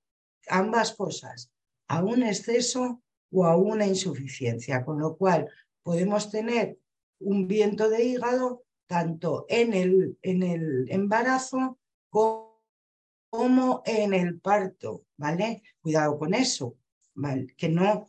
ambas 0.49 0.93
cosas, 0.93 1.51
a 1.89 2.03
un 2.03 2.23
exceso 2.23 3.03
o 3.31 3.45
a 3.45 3.57
una 3.57 3.87
insuficiencia, 3.87 4.85
con 4.85 5.01
lo 5.01 5.17
cual 5.17 5.49
podemos 5.83 6.31
tener 6.31 6.79
un 7.21 7.47
viento 7.47 7.89
de 7.89 8.05
hígado 8.05 8.65
tanto 8.87 9.47
en 9.49 9.75
el, 9.75 10.19
en 10.23 10.43
el 10.43 10.91
embarazo 10.91 11.79
como, 12.11 13.83
en 13.85 14.15
el 14.15 14.41
parto, 14.41 15.05
¿vale? 15.17 15.63
Cuidado 15.81 16.19
con 16.19 16.35
eso, 16.35 16.77
¿vale? 17.15 17.49
Que 17.57 17.69
no, 17.69 18.07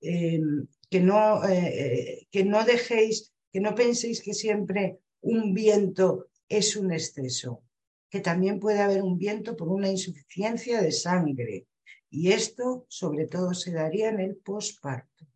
em, 0.00 0.66
que, 0.88 1.00
no 1.00 1.44
eh, 1.48 2.26
que 2.30 2.44
no 2.44 2.64
dejéis, 2.64 3.32
que 3.52 3.60
no 3.60 3.74
penséis 3.74 4.22
que 4.22 4.34
siempre 4.34 5.00
un 5.20 5.54
viento 5.54 6.28
es 6.48 6.76
un 6.76 6.92
exceso, 6.92 7.62
que 8.10 8.20
también 8.20 8.60
puede 8.60 8.80
haber 8.80 9.02
un 9.02 9.18
viento 9.18 9.56
por 9.56 9.68
una 9.68 9.90
insuficiencia 9.90 10.80
de 10.80 10.92
sangre, 10.92 11.66
y 12.10 12.32
esto 12.32 12.86
sobre 12.88 13.26
todo 13.26 13.54
se 13.54 13.72
daría 13.72 14.08
en 14.08 14.20
el 14.20 14.36
posparto. 14.36 15.26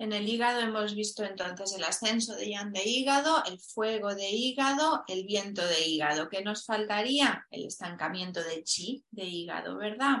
En 0.00 0.12
el 0.12 0.28
hígado 0.28 0.60
hemos 0.60 0.94
visto 0.94 1.24
entonces 1.24 1.74
el 1.74 1.82
ascenso 1.82 2.36
de 2.36 2.50
yan 2.50 2.72
de 2.72 2.88
hígado, 2.88 3.42
el 3.46 3.58
fuego 3.58 4.14
de 4.14 4.30
hígado, 4.30 5.02
el 5.08 5.24
viento 5.24 5.66
de 5.66 5.88
hígado. 5.88 6.28
¿Qué 6.28 6.42
nos 6.42 6.64
faltaría? 6.64 7.46
El 7.50 7.66
estancamiento 7.66 8.42
de 8.44 8.62
chi 8.62 9.04
de 9.10 9.24
hígado, 9.24 9.76
¿verdad? 9.76 10.18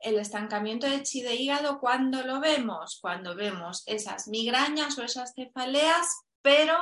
El 0.00 0.18
estancamiento 0.18 0.86
de 0.86 1.02
chi 1.02 1.22
de 1.22 1.34
hígado, 1.34 1.80
¿cuándo 1.80 2.26
lo 2.26 2.40
vemos? 2.40 2.98
Cuando 3.00 3.34
vemos 3.34 3.84
esas 3.86 4.28
migrañas 4.28 4.98
o 4.98 5.02
esas 5.02 5.32
cefaleas, 5.34 6.06
pero 6.42 6.76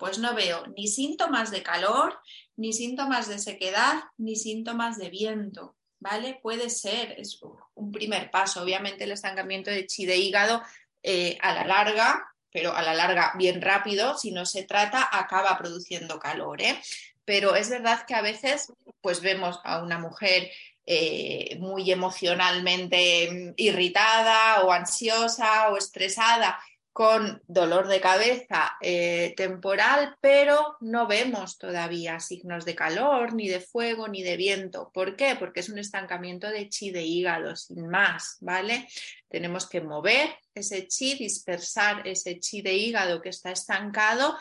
pues 0.00 0.18
no 0.18 0.34
veo 0.34 0.66
ni 0.76 0.88
síntomas 0.88 1.50
de 1.50 1.62
calor, 1.62 2.18
ni 2.56 2.72
síntomas 2.72 3.28
de 3.28 3.38
sequedad, 3.38 4.02
ni 4.16 4.34
síntomas 4.36 4.98
de 4.98 5.08
viento. 5.08 5.76
¿Vale? 6.02 6.40
Puede 6.42 6.68
ser, 6.68 7.14
es 7.18 7.40
un 7.74 7.92
primer 7.92 8.30
paso. 8.30 8.62
Obviamente 8.62 9.04
el 9.04 9.12
estancamiento 9.12 9.70
de 9.70 9.86
chi 9.86 10.04
de 10.04 10.16
hígado 10.16 10.62
eh, 11.02 11.38
a 11.40 11.54
la 11.54 11.64
larga, 11.64 12.26
pero 12.50 12.74
a 12.74 12.82
la 12.82 12.92
larga 12.92 13.32
bien 13.36 13.62
rápido, 13.62 14.18
si 14.18 14.32
no 14.32 14.44
se 14.44 14.64
trata, 14.64 15.08
acaba 15.12 15.56
produciendo 15.56 16.18
calor. 16.18 16.60
¿eh? 16.60 16.80
Pero 17.24 17.54
es 17.54 17.70
verdad 17.70 18.04
que 18.04 18.14
a 18.14 18.20
veces 18.20 18.72
pues 19.00 19.20
vemos 19.20 19.60
a 19.62 19.80
una 19.82 19.98
mujer 19.98 20.50
eh, 20.86 21.56
muy 21.60 21.92
emocionalmente 21.92 23.54
irritada 23.56 24.62
o 24.62 24.72
ansiosa 24.72 25.68
o 25.68 25.76
estresada 25.76 26.58
con 26.92 27.42
dolor 27.46 27.88
de 27.88 28.00
cabeza 28.00 28.76
eh, 28.82 29.32
temporal, 29.36 30.16
pero 30.20 30.76
no 30.80 31.06
vemos 31.06 31.56
todavía 31.56 32.20
signos 32.20 32.66
de 32.66 32.74
calor, 32.74 33.32
ni 33.32 33.48
de 33.48 33.60
fuego, 33.60 34.08
ni 34.08 34.22
de 34.22 34.36
viento. 34.36 34.90
¿Por 34.92 35.16
qué? 35.16 35.36
Porque 35.38 35.60
es 35.60 35.70
un 35.70 35.78
estancamiento 35.78 36.50
de 36.50 36.68
chi 36.68 36.90
de 36.90 37.02
hígado, 37.02 37.56
sin 37.56 37.88
más, 37.88 38.36
¿vale? 38.40 38.88
Tenemos 39.28 39.66
que 39.68 39.80
mover 39.80 40.36
ese 40.54 40.86
chi, 40.86 41.14
dispersar 41.14 42.06
ese 42.06 42.38
chi 42.38 42.60
de 42.60 42.74
hígado 42.74 43.22
que 43.22 43.30
está 43.30 43.52
estancado 43.52 44.36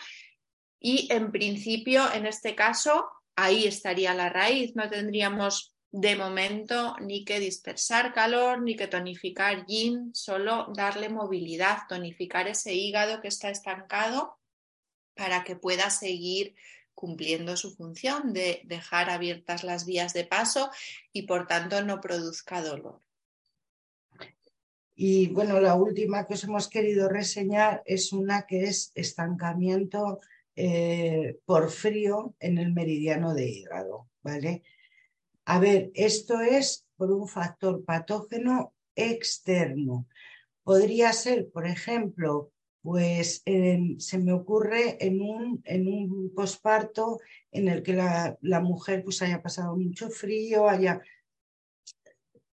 y 0.83 1.07
en 1.13 1.31
principio, 1.31 2.11
en 2.11 2.25
este 2.25 2.55
caso, 2.55 3.07
ahí 3.35 3.65
estaría 3.65 4.15
la 4.15 4.29
raíz, 4.29 4.75
no 4.75 4.89
tendríamos 4.89 5.75
de 5.91 6.15
momento 6.15 6.95
ni 7.01 7.25
que 7.25 7.39
dispersar 7.39 8.13
calor, 8.13 8.61
ni 8.61 8.75
que 8.75 8.87
tonificar 8.87 9.65
yin, 9.65 10.11
solo 10.13 10.67
darle 10.73 11.09
movilidad, 11.09 11.79
tonificar 11.89 12.47
ese 12.47 12.73
hígado 12.73 13.21
que 13.21 13.27
está 13.27 13.49
estancado 13.49 14.37
para 15.15 15.43
que 15.43 15.55
pueda 15.55 15.89
seguir 15.89 16.55
cumpliendo 16.95 17.57
su 17.57 17.75
función 17.75 18.31
de 18.31 18.61
dejar 18.65 19.09
abiertas 19.09 19.63
las 19.63 19.85
vías 19.85 20.13
de 20.13 20.23
paso 20.23 20.69
y 21.11 21.23
por 21.23 21.47
tanto 21.47 21.83
no 21.83 21.99
produzca 21.99 22.61
dolor. 22.61 23.01
Y 24.95 25.27
bueno, 25.27 25.59
la 25.59 25.75
última 25.75 26.27
que 26.27 26.35
os 26.35 26.43
hemos 26.43 26.69
querido 26.69 27.09
reseñar 27.09 27.81
es 27.85 28.13
una 28.13 28.45
que 28.45 28.65
es 28.65 28.91
estancamiento 28.93 30.19
eh, 30.55 31.39
por 31.45 31.69
frío 31.69 32.35
en 32.39 32.59
el 32.59 32.71
meridiano 32.71 33.33
de 33.33 33.49
hígado, 33.49 34.09
¿vale? 34.21 34.63
A 35.53 35.59
ver, 35.59 35.91
esto 35.95 36.39
es 36.39 36.87
por 36.95 37.11
un 37.11 37.27
factor 37.27 37.83
patógeno 37.83 38.73
externo. 38.95 40.07
Podría 40.63 41.11
ser, 41.11 41.51
por 41.51 41.67
ejemplo, 41.67 42.53
pues 42.81 43.43
se 43.43 44.17
me 44.17 44.31
ocurre 44.31 44.95
en 45.05 45.19
un, 45.19 45.61
en 45.65 45.89
un 45.89 46.33
posparto 46.33 47.19
en 47.51 47.67
el 47.67 47.83
que 47.83 47.91
la, 47.91 48.61
mujer 48.61 49.03
pues 49.03 49.21
haya 49.23 49.41
pasado 49.41 49.75
mucho 49.75 50.09
frío, 50.09 50.69
haya... 50.69 51.01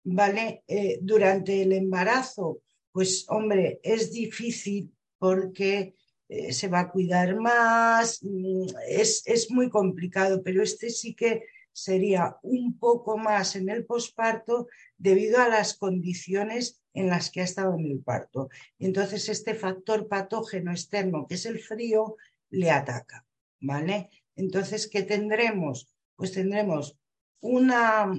¿Vale? 0.05 0.63
Eh, 0.65 0.99
durante 1.01 1.63
el 1.63 1.73
embarazo, 1.73 2.61
pues 2.93 3.25
hombre, 3.27 3.81
es 3.83 4.13
difícil 4.13 4.89
porque 5.19 5.95
eh, 6.29 6.53
se 6.53 6.69
va 6.69 6.79
a 6.79 6.91
cuidar 6.91 7.35
más, 7.35 8.23
mm, 8.23 8.67
es, 8.87 9.21
es 9.25 9.51
muy 9.51 9.69
complicado, 9.69 10.41
pero 10.41 10.63
este 10.63 10.89
sí 10.89 11.13
que 11.13 11.43
sería 11.75 12.37
un 12.41 12.79
poco 12.79 13.17
más 13.17 13.57
en 13.57 13.67
el 13.67 13.85
posparto 13.85 14.67
debido 14.97 15.41
a 15.41 15.49
las 15.49 15.73
condiciones 15.73 16.81
en 16.93 17.09
las 17.09 17.29
que 17.29 17.41
ha 17.41 17.43
estado 17.43 17.75
en 17.77 17.85
el 17.85 17.99
parto. 17.99 18.47
Entonces, 18.79 19.27
este 19.27 19.55
factor 19.55 20.07
patógeno 20.07 20.71
externo, 20.71 21.27
que 21.27 21.35
es 21.35 21.45
el 21.45 21.59
frío, 21.59 22.15
le 22.49 22.71
ataca, 22.71 23.25
¿vale? 23.59 24.09
Entonces, 24.37 24.87
¿qué 24.87 25.03
tendremos? 25.03 25.93
Pues 26.15 26.31
tendremos 26.31 26.97
una, 27.41 28.09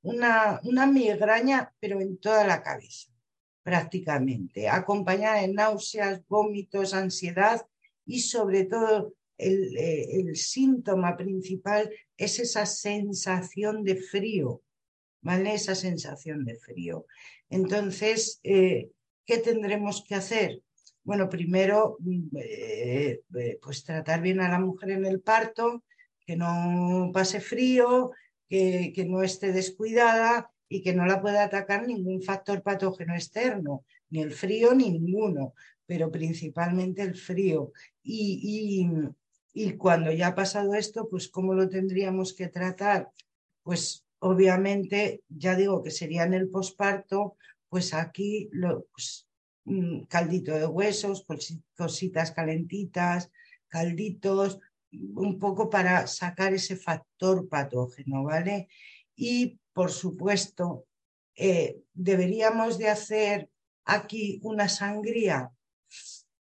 una, 0.00 0.58
una 0.64 0.86
migraña, 0.86 1.74
pero 1.80 2.00
en 2.00 2.16
toda 2.16 2.46
la 2.46 2.62
cabeza, 2.62 3.12
prácticamente, 3.62 4.66
acompañada 4.66 5.42
de 5.42 5.48
náuseas, 5.48 6.26
vómitos, 6.26 6.94
ansiedad 6.94 7.66
y 8.06 8.20
sobre 8.20 8.64
todo 8.64 9.12
eh, 9.40 10.20
el, 10.20 10.34
síntoma 10.34 11.16
principal 11.16 11.88
es 12.18 12.38
esa 12.38 12.66
sensación 12.66 13.84
de 13.84 13.96
frío, 13.96 14.60
¿vale? 15.22 15.54
Esa 15.54 15.74
sensación 15.74 16.44
de 16.44 16.56
frío. 16.56 17.06
Entonces, 17.48 18.40
eh, 18.42 18.90
¿qué 19.24 19.38
tendremos 19.38 20.04
que 20.06 20.14
hacer? 20.14 20.60
Bueno, 21.04 21.30
primero, 21.30 21.96
eh, 22.36 23.22
pues 23.62 23.84
tratar 23.84 24.20
bien 24.20 24.40
a 24.40 24.50
la 24.50 24.58
mujer 24.58 24.90
en 24.90 25.06
el 25.06 25.20
parto, 25.22 25.84
que 26.26 26.36
no 26.36 27.10
pase 27.14 27.40
frío, 27.40 28.10
que, 28.46 28.92
que 28.94 29.06
no 29.06 29.22
esté 29.22 29.52
descuidada 29.52 30.50
y 30.68 30.82
que 30.82 30.92
no 30.92 31.06
la 31.06 31.22
pueda 31.22 31.44
atacar 31.44 31.86
ningún 31.86 32.20
factor 32.22 32.62
patógeno 32.62 33.14
externo, 33.14 33.84
ni 34.10 34.20
el 34.20 34.32
frío 34.32 34.74
ni 34.74 34.90
ninguno, 34.90 35.54
pero 35.86 36.10
principalmente 36.10 37.02
el 37.02 37.14
frío. 37.14 37.72
Y, 38.02 38.86
y 39.60 39.76
cuando 39.76 40.12
ya 40.12 40.28
ha 40.28 40.34
pasado 40.36 40.74
esto, 40.74 41.08
pues 41.08 41.28
¿cómo 41.28 41.52
lo 41.52 41.68
tendríamos 41.68 42.32
que 42.32 42.46
tratar? 42.46 43.10
Pues 43.64 44.06
obviamente, 44.20 45.24
ya 45.28 45.56
digo 45.56 45.82
que 45.82 45.90
sería 45.90 46.22
en 46.22 46.34
el 46.34 46.48
posparto, 46.48 47.36
pues 47.68 47.92
aquí 47.92 48.48
lo, 48.52 48.84
pues, 48.92 49.26
mm, 49.64 50.02
caldito 50.04 50.54
de 50.54 50.64
huesos, 50.64 51.26
cositas 51.76 52.30
calentitas, 52.30 53.32
calditos, 53.66 54.60
un 54.92 55.40
poco 55.40 55.68
para 55.68 56.06
sacar 56.06 56.54
ese 56.54 56.76
factor 56.76 57.48
patógeno, 57.48 58.22
¿vale? 58.22 58.68
Y 59.16 59.58
por 59.72 59.90
supuesto, 59.90 60.86
eh, 61.34 61.80
deberíamos 61.94 62.78
de 62.78 62.90
hacer 62.90 63.50
aquí 63.84 64.38
una 64.44 64.68
sangría 64.68 65.50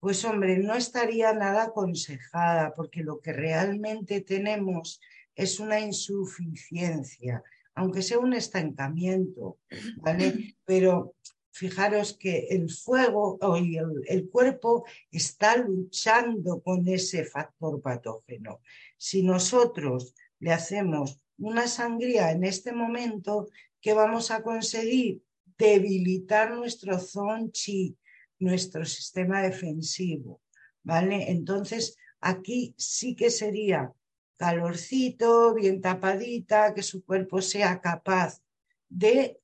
pues 0.03 0.25
hombre, 0.25 0.57
no 0.57 0.75
estaría 0.75 1.31
nada 1.31 1.63
aconsejada 1.63 2.73
porque 2.73 3.03
lo 3.03 3.21
que 3.21 3.31
realmente 3.31 4.19
tenemos 4.19 4.99
es 5.33 5.61
una 5.61 5.79
insuficiencia, 5.79 7.41
aunque 7.73 8.01
sea 8.01 8.19
un 8.19 8.33
estancamiento, 8.33 9.59
¿vale? 10.01 10.57
Pero 10.65 11.15
fijaros 11.51 12.17
que 12.17 12.47
el 12.49 12.69
fuego 12.69 13.37
o 13.39 13.55
el, 13.55 13.79
el, 14.05 14.29
cuerpo 14.29 14.83
está 15.09 15.55
luchando 15.55 16.59
con 16.59 16.85
ese 16.85 17.23
factor 17.23 17.81
patógeno. 17.81 18.59
Si 18.97 19.23
nosotros 19.23 20.15
le 20.39 20.51
hacemos 20.51 21.21
una 21.37 21.65
sangría 21.65 22.31
en 22.31 22.43
este 22.43 22.73
momento, 22.73 23.47
¿qué 23.79 23.93
vamos 23.93 24.31
a 24.31 24.43
conseguir? 24.43 25.23
Debilitar 25.57 26.51
nuestro 26.51 26.99
zonchi, 26.99 27.95
nuestro 28.43 28.85
sistema 28.85 29.41
defensivo, 29.41 30.41
¿vale? 30.83 31.31
Entonces, 31.31 31.97
aquí 32.19 32.75
sí 32.77 33.15
que 33.15 33.29
sería 33.29 33.91
calorcito, 34.37 35.53
bien 35.53 35.81
tapadita, 35.81 36.73
que 36.73 36.83
su 36.83 37.03
cuerpo 37.05 37.41
sea 37.41 37.79
capaz 37.81 38.41
de 38.89 39.39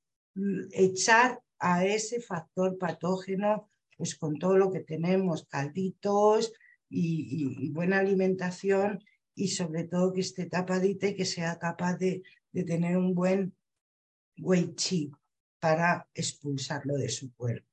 echar 0.71 1.41
a 1.59 1.85
ese 1.85 2.21
factor 2.21 2.77
patógeno, 2.77 3.69
pues 3.97 4.15
con 4.15 4.39
todo 4.39 4.57
lo 4.57 4.71
que 4.71 4.79
tenemos, 4.79 5.45
calditos 5.45 6.53
y, 6.89 7.69
buena 7.71 7.99
alimentación 7.99 9.03
y 9.35 9.49
sobre 9.49 9.83
todo 9.83 10.13
que 10.13 10.21
esté 10.21 10.45
tapadita 10.45 11.07
y 11.07 11.15
que 11.15 11.25
sea 11.25 11.59
capaz 11.59 11.97
de, 11.97 12.23
de 12.51 12.63
tener 12.63 12.97
un 12.97 13.13
buen 13.13 13.55
wei 14.37 14.73
chi 14.75 15.11
para 15.59 16.07
expulsarlo 16.13 16.95
de 16.95 17.09
su 17.09 17.33
cuerpo. 17.35 17.68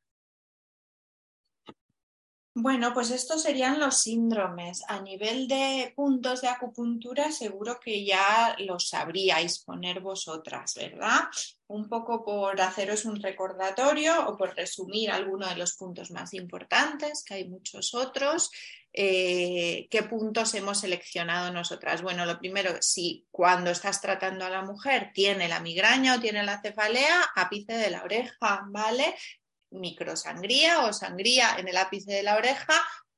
Bueno, 2.58 2.94
pues 2.94 3.10
estos 3.10 3.42
serían 3.42 3.78
los 3.78 3.98
síndromes. 3.98 4.82
A 4.88 5.02
nivel 5.02 5.46
de 5.46 5.92
puntos 5.94 6.40
de 6.40 6.48
acupuntura, 6.48 7.30
seguro 7.30 7.78
que 7.78 8.02
ya 8.02 8.56
los 8.58 8.88
sabríais 8.88 9.58
poner 9.58 10.00
vosotras, 10.00 10.74
¿verdad? 10.74 11.20
Un 11.66 11.86
poco 11.86 12.24
por 12.24 12.58
haceros 12.58 13.04
un 13.04 13.20
recordatorio 13.20 14.26
o 14.26 14.38
por 14.38 14.56
resumir 14.56 15.10
algunos 15.10 15.50
de 15.50 15.56
los 15.56 15.74
puntos 15.74 16.10
más 16.10 16.32
importantes, 16.32 17.22
que 17.24 17.34
hay 17.34 17.46
muchos 17.46 17.92
otros. 17.94 18.50
Eh, 18.90 19.86
¿Qué 19.90 20.04
puntos 20.04 20.54
hemos 20.54 20.80
seleccionado 20.80 21.52
nosotras? 21.52 22.00
Bueno, 22.00 22.24
lo 22.24 22.38
primero, 22.38 22.70
si 22.80 23.26
cuando 23.30 23.70
estás 23.70 24.00
tratando 24.00 24.46
a 24.46 24.50
la 24.50 24.62
mujer 24.62 25.10
tiene 25.12 25.46
la 25.46 25.60
migraña 25.60 26.14
o 26.14 26.20
tiene 26.20 26.42
la 26.42 26.62
cefalea, 26.62 27.20
ápice 27.34 27.74
de 27.74 27.90
la 27.90 28.02
oreja, 28.02 28.64
¿vale? 28.68 29.14
Microsangría 29.76 30.84
o 30.84 30.92
sangría 30.92 31.56
en 31.58 31.68
el 31.68 31.76
ápice 31.76 32.12
de 32.12 32.22
la 32.22 32.36
oreja 32.36 32.74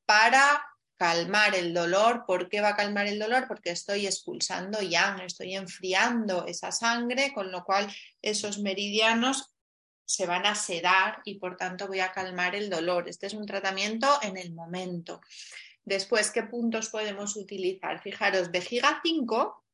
para 0.07 0.65
calmar 0.97 1.55
el 1.55 1.73
dolor. 1.73 2.25
¿Por 2.27 2.49
qué 2.49 2.61
va 2.61 2.71
a 2.71 2.77
calmar 2.77 3.07
el 3.07 3.19
dolor? 3.19 3.47
Porque 3.47 3.71
estoy 3.71 4.07
expulsando 4.07 4.81
yang, 4.83 5.21
estoy 5.21 5.55
enfriando 5.55 6.47
esa 6.47 6.73
sangre, 6.73 7.33
con 7.33 7.53
lo 7.53 7.65
cual 7.65 7.93
esos 8.21 8.59
meridianos 8.59 9.55
se 10.05 10.27
van 10.27 10.47
a 10.47 10.55
sedar 10.55 11.21
y 11.25 11.39
por 11.39 11.57
tanto 11.57 11.87
voy 11.87 12.01
a 12.01 12.13
calmar 12.13 12.55
el 12.55 12.71
dolor. 12.71 13.09
Este 13.09 13.27
es 13.27 13.35
un 13.35 13.47
tratamiento 13.47 14.19
en 14.23 14.37
el 14.37 14.53
momento. 14.53 15.21
Después, 15.85 16.31
¿qué 16.31 16.43
puntos 16.43 16.89
podemos 16.89 17.37
utilizar? 17.37 18.03
Fijaros, 18.03 18.51
vejiga 18.51 19.01
5 19.03 19.65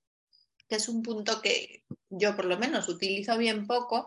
que 0.69 0.77
es 0.77 0.89
un 0.89 1.03
punto 1.03 1.41
que 1.41 1.85
yo 2.09 2.35
por 2.37 2.47
lo 2.47 2.59
menos 2.59 2.89
utilizo 2.89 3.37
bien 3.37 3.67
poco, 3.67 4.07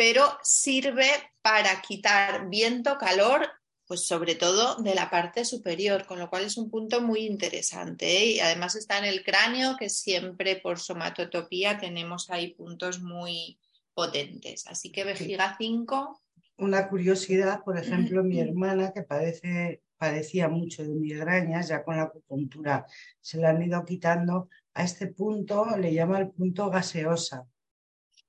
pero 0.00 0.24
sirve 0.42 1.10
para 1.42 1.82
quitar 1.82 2.48
viento, 2.48 2.96
calor, 2.96 3.46
pues 3.86 4.06
sobre 4.06 4.34
todo 4.34 4.76
de 4.76 4.94
la 4.94 5.10
parte 5.10 5.44
superior, 5.44 6.06
con 6.06 6.18
lo 6.18 6.30
cual 6.30 6.44
es 6.44 6.56
un 6.56 6.70
punto 6.70 7.02
muy 7.02 7.26
interesante. 7.26 8.06
¿eh? 8.06 8.24
Y 8.24 8.40
además 8.40 8.76
está 8.76 8.96
en 8.96 9.04
el 9.04 9.22
cráneo, 9.22 9.76
que 9.76 9.90
siempre 9.90 10.56
por 10.56 10.78
somatotopía 10.78 11.76
tenemos 11.76 12.30
ahí 12.30 12.54
puntos 12.54 13.02
muy 13.02 13.58
potentes. 13.92 14.66
Así 14.68 14.90
que 14.90 15.04
vejiga 15.04 15.54
5. 15.58 16.22
Una 16.56 16.88
curiosidad, 16.88 17.62
por 17.62 17.76
ejemplo, 17.76 18.24
mi 18.24 18.40
hermana 18.40 18.92
que 18.94 19.02
padece, 19.02 19.82
padecía 19.98 20.48
mucho 20.48 20.82
de 20.82 20.94
migrañas, 20.94 21.68
ya 21.68 21.84
con 21.84 21.98
la 21.98 22.04
acupuntura 22.04 22.86
se 23.20 23.36
le 23.36 23.48
han 23.48 23.62
ido 23.62 23.84
quitando, 23.84 24.48
a 24.72 24.82
este 24.82 25.08
punto 25.08 25.76
le 25.76 25.92
llama 25.92 26.20
el 26.20 26.30
punto 26.30 26.70
gaseosa 26.70 27.46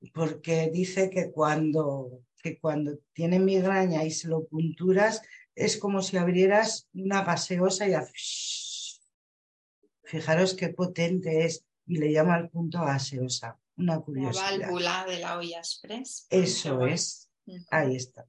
porque 0.09 0.69
dice 0.71 1.09
que 1.09 1.31
cuando, 1.31 2.23
que 2.41 2.59
cuando 2.59 2.97
tiene 3.13 3.39
migraña 3.39 4.03
y 4.03 4.11
se 4.11 4.27
lo 4.27 4.45
punturas 4.45 5.21
es 5.55 5.77
como 5.77 6.01
si 6.01 6.17
abrieras 6.17 6.87
una 6.93 7.23
gaseosa 7.23 7.87
y 7.87 7.93
fijaros 10.03 10.53
qué 10.55 10.69
potente 10.69 11.45
es 11.45 11.65
y 11.85 11.97
le 11.97 12.11
llama 12.11 12.35
al 12.35 12.49
punto 12.49 12.81
gaseosa. 12.81 13.57
Una 13.77 13.99
curiosidad. 13.99 14.57
La 14.57 14.67
válvula 14.67 15.05
de 15.07 15.19
la 15.19 15.37
olla 15.37 15.57
express. 15.57 16.27
Eso 16.29 16.85
es. 16.85 17.29
Ahí 17.69 17.95
está. 17.95 18.25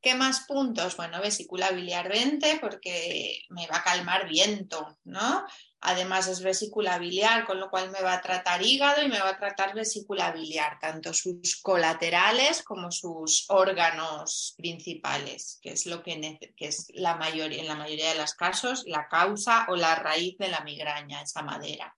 ¿Qué 0.00 0.14
más 0.14 0.46
puntos? 0.46 0.96
Bueno, 0.96 1.20
vesícula 1.20 1.72
biliar 1.72 2.08
20 2.08 2.58
porque 2.58 3.42
me 3.50 3.66
va 3.66 3.78
a 3.78 3.84
calmar 3.84 4.26
viento, 4.26 4.98
¿no? 5.04 5.44
Además 5.82 6.26
es 6.26 6.42
vesícula 6.42 6.98
biliar, 6.98 7.44
con 7.44 7.60
lo 7.60 7.68
cual 7.68 7.90
me 7.90 8.00
va 8.00 8.14
a 8.14 8.22
tratar 8.22 8.62
hígado 8.62 9.02
y 9.02 9.08
me 9.08 9.20
va 9.20 9.30
a 9.30 9.38
tratar 9.38 9.74
vesícula 9.74 10.32
biliar, 10.32 10.78
tanto 10.80 11.12
sus 11.12 11.60
colaterales 11.60 12.62
como 12.62 12.90
sus 12.90 13.44
órganos 13.50 14.54
principales, 14.56 15.58
que 15.60 15.72
es 15.72 15.84
lo 15.84 16.02
que, 16.02 16.38
es 16.56 16.86
la 16.94 17.16
mayoría, 17.16 17.60
en 17.60 17.68
la 17.68 17.76
mayoría 17.76 18.10
de 18.12 18.18
los 18.18 18.32
casos 18.34 18.84
la 18.86 19.06
causa 19.06 19.66
o 19.68 19.76
la 19.76 19.96
raíz 19.96 20.38
de 20.38 20.48
la 20.48 20.60
migraña, 20.60 21.20
esa 21.20 21.42
madera. 21.42 21.94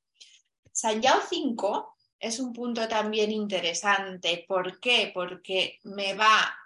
Sanyao 0.73 1.21
5 1.29 1.97
es 2.19 2.41
un 2.41 2.53
punto 2.53 2.89
también 2.89 3.31
interesante. 3.31 4.45
¿Por 4.49 4.81
qué? 4.81 5.13
Porque 5.15 5.79
me 5.85 6.15
va 6.15 6.57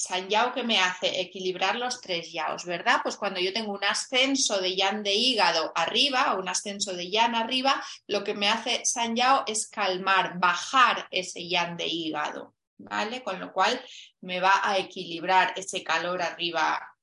San 0.00 0.30
Yao 0.30 0.52
que 0.52 0.62
me 0.62 0.78
hace 0.78 1.20
equilibrar 1.20 1.76
los 1.76 2.00
tres 2.00 2.32
yaos, 2.32 2.64
¿verdad? 2.64 3.00
Pues 3.02 3.16
cuando 3.16 3.38
yo 3.38 3.52
tengo 3.52 3.72
un 3.72 3.84
ascenso 3.84 4.58
de 4.58 4.74
yan 4.74 5.02
de 5.02 5.12
hígado 5.12 5.72
arriba 5.74 6.34
o 6.34 6.40
un 6.40 6.48
ascenso 6.48 6.94
de 6.94 7.10
yan 7.10 7.34
arriba, 7.34 7.82
lo 8.06 8.24
que 8.24 8.32
me 8.32 8.48
hace 8.48 8.82
San 8.84 9.14
Yao 9.14 9.44
es 9.46 9.68
calmar, 9.68 10.38
bajar 10.38 11.06
ese 11.10 11.46
yan 11.46 11.76
de 11.76 11.86
hígado, 11.86 12.54
¿vale? 12.78 13.22
Con 13.22 13.38
lo 13.38 13.52
cual 13.52 13.78
me 14.22 14.40
va 14.40 14.60
a 14.62 14.78
equilibrar 14.78 15.52
ese 15.56 15.84
calor 15.84 16.22
arriba 16.22 16.96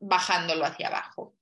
bajándolo 0.00 0.64
hacia 0.64 0.88
abajo. 0.88 1.34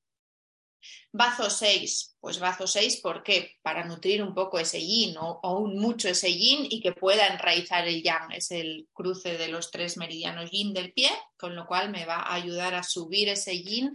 Bazo 1.12 1.51
6, 1.51 2.16
pues 2.20 2.39
bazo 2.39 2.66
6, 2.66 3.01
¿por 3.03 3.22
qué? 3.22 3.59
Para 3.62 3.85
nutrir 3.85 4.22
un 4.22 4.35
poco 4.35 4.59
ese 4.59 4.80
yin 4.80 5.16
o, 5.18 5.59
un 5.59 5.78
mucho 5.78 6.09
ese 6.09 6.33
yin 6.33 6.66
y 6.70 6.80
que 6.80 6.93
pueda 6.93 7.26
enraizar 7.28 7.87
el 7.87 8.03
yang. 8.03 8.33
Es 8.33 8.51
el 8.51 8.89
cruce 8.93 9.37
de 9.37 9.49
los 9.49 9.70
tres 9.70 9.97
meridianos 9.97 10.51
yin 10.51 10.72
del 10.72 10.93
pie, 10.93 11.11
con 11.37 11.55
lo 11.55 11.66
cual 11.66 11.91
me 11.91 12.07
va 12.07 12.16
a 12.16 12.35
ayudar 12.35 12.74
a 12.74 12.83
subir 12.83 13.28
ese 13.28 13.62
yin, 13.62 13.93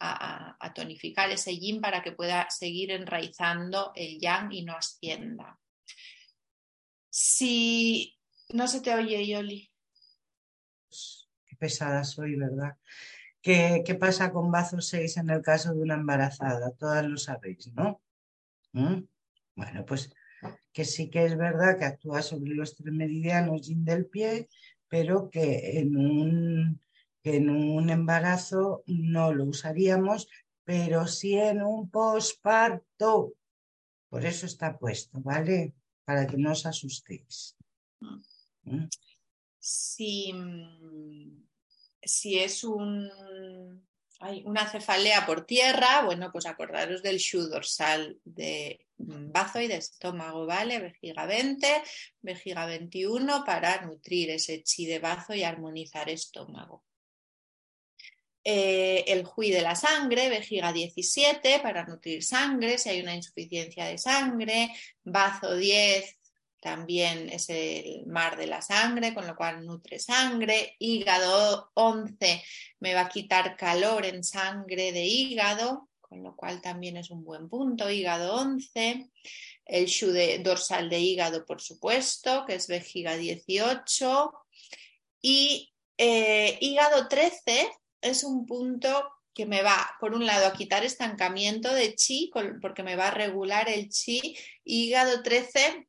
a, 0.00 0.72
tonificar 0.74 1.30
ese 1.30 1.56
yin 1.56 1.80
para 1.80 2.02
que 2.02 2.12
pueda 2.12 2.48
seguir 2.50 2.90
enraizando 2.90 3.92
el 3.94 4.18
yang 4.18 4.52
y 4.52 4.62
no 4.62 4.76
ascienda. 4.76 5.58
Si 7.10 8.16
no 8.50 8.66
se 8.66 8.80
te 8.80 8.94
oye, 8.94 9.26
Yoli. 9.26 9.70
Qué 11.46 11.56
pesada 11.56 12.04
soy, 12.04 12.36
¿verdad? 12.36 12.76
¿Qué, 13.42 13.96
pasa 13.98 14.32
con 14.32 14.50
bazo 14.50 14.80
6 14.80 15.16
en 15.16 15.30
el 15.30 15.40
caso 15.40 15.72
de 15.72 15.80
una 15.80 15.94
embarazada? 15.94 16.72
Todas 16.72 17.06
lo 17.06 17.16
sabéis, 17.16 17.72
¿no? 17.72 18.00
¿Mm? 18.72 19.02
Bueno, 19.56 19.84
pues 19.86 20.12
que 20.72 20.84
sí 20.84 21.10
que 21.10 21.24
es 21.24 21.36
verdad 21.36 21.78
que 21.78 21.84
actúa 21.84 22.22
sobre 22.22 22.54
los 22.54 22.76
tres 22.76 22.92
meridianos 22.92 23.66
yin 23.66 23.84
del 23.84 24.06
pie, 24.06 24.48
pero 24.88 25.30
que 25.30 25.80
en 25.80 25.96
un, 25.96 26.80
en 27.24 27.50
un 27.50 27.90
embarazo 27.90 28.82
no 28.86 29.32
lo 29.32 29.44
usaríamos, 29.44 30.28
pero 30.64 31.06
sí 31.06 31.34
en 31.34 31.62
un 31.62 31.90
posparto. 31.90 33.34
Por 34.08 34.24
eso 34.24 34.46
está 34.46 34.78
puesto, 34.78 35.20
¿vale? 35.20 35.74
Para 36.04 36.26
que 36.26 36.36
no 36.36 36.52
os 36.52 36.66
asustéis. 36.66 37.56
¿Mm? 38.64 38.86
Sí. 39.58 40.32
Si 42.02 42.38
es 42.38 42.64
un, 42.64 43.10
hay 44.20 44.42
una 44.44 44.68
cefalea 44.68 45.24
por 45.24 45.46
tierra, 45.46 46.02
bueno, 46.04 46.30
pues 46.30 46.46
acordaros 46.46 47.02
del 47.02 47.18
shu 47.18 47.48
dorsal 47.48 48.18
de 48.24 48.86
bazo 48.98 49.60
y 49.60 49.66
de 49.66 49.76
estómago, 49.76 50.44
¿vale? 50.44 50.78
Vejiga 50.78 51.24
20, 51.24 51.82
vejiga 52.20 52.66
21 52.66 53.44
para 53.44 53.80
nutrir 53.82 54.30
ese 54.30 54.62
chi 54.62 54.86
de 54.86 54.98
bazo 54.98 55.34
y 55.34 55.42
armonizar 55.42 56.10
estómago. 56.10 56.84
Eh, 58.44 59.04
el 59.06 59.26
hui 59.36 59.50
de 59.50 59.62
la 59.62 59.74
sangre, 59.74 60.28
vejiga 60.28 60.72
17 60.72 61.60
para 61.60 61.84
nutrir 61.84 62.22
sangre, 62.22 62.78
si 62.78 62.90
hay 62.90 63.00
una 63.00 63.14
insuficiencia 63.14 63.86
de 63.86 63.98
sangre, 63.98 64.70
bazo 65.02 65.56
10 65.56 66.19
también 66.60 67.30
es 67.30 67.48
el 67.48 68.06
mar 68.06 68.36
de 68.36 68.46
la 68.46 68.60
sangre, 68.60 69.14
con 69.14 69.26
lo 69.26 69.34
cual 69.34 69.64
nutre 69.64 69.98
sangre. 69.98 70.76
Hígado 70.78 71.70
11 71.74 72.44
me 72.80 72.94
va 72.94 73.02
a 73.02 73.08
quitar 73.08 73.56
calor 73.56 74.04
en 74.04 74.22
sangre 74.22 74.92
de 74.92 75.04
hígado, 75.04 75.88
con 76.00 76.22
lo 76.22 76.36
cual 76.36 76.60
también 76.60 76.98
es 76.98 77.10
un 77.10 77.24
buen 77.24 77.48
punto. 77.48 77.90
Hígado 77.90 78.34
11. 78.34 79.10
El 79.64 79.86
shu 79.86 80.12
dorsal 80.42 80.90
de 80.90 81.00
hígado, 81.00 81.46
por 81.46 81.62
supuesto, 81.62 82.44
que 82.46 82.56
es 82.56 82.68
vejiga 82.68 83.16
18. 83.16 84.32
Y 85.22 85.72
eh, 85.96 86.58
hígado 86.60 87.08
13 87.08 87.70
es 88.02 88.22
un 88.22 88.44
punto 88.44 89.08
que 89.32 89.46
me 89.46 89.62
va, 89.62 89.96
por 90.00 90.12
un 90.12 90.26
lado, 90.26 90.46
a 90.46 90.52
quitar 90.52 90.84
estancamiento 90.84 91.72
de 91.72 91.94
chi, 91.94 92.30
porque 92.60 92.82
me 92.82 92.96
va 92.96 93.08
a 93.08 93.12
regular 93.12 93.68
el 93.70 93.88
chi. 93.88 94.36
Hígado 94.64 95.22
13 95.22 95.86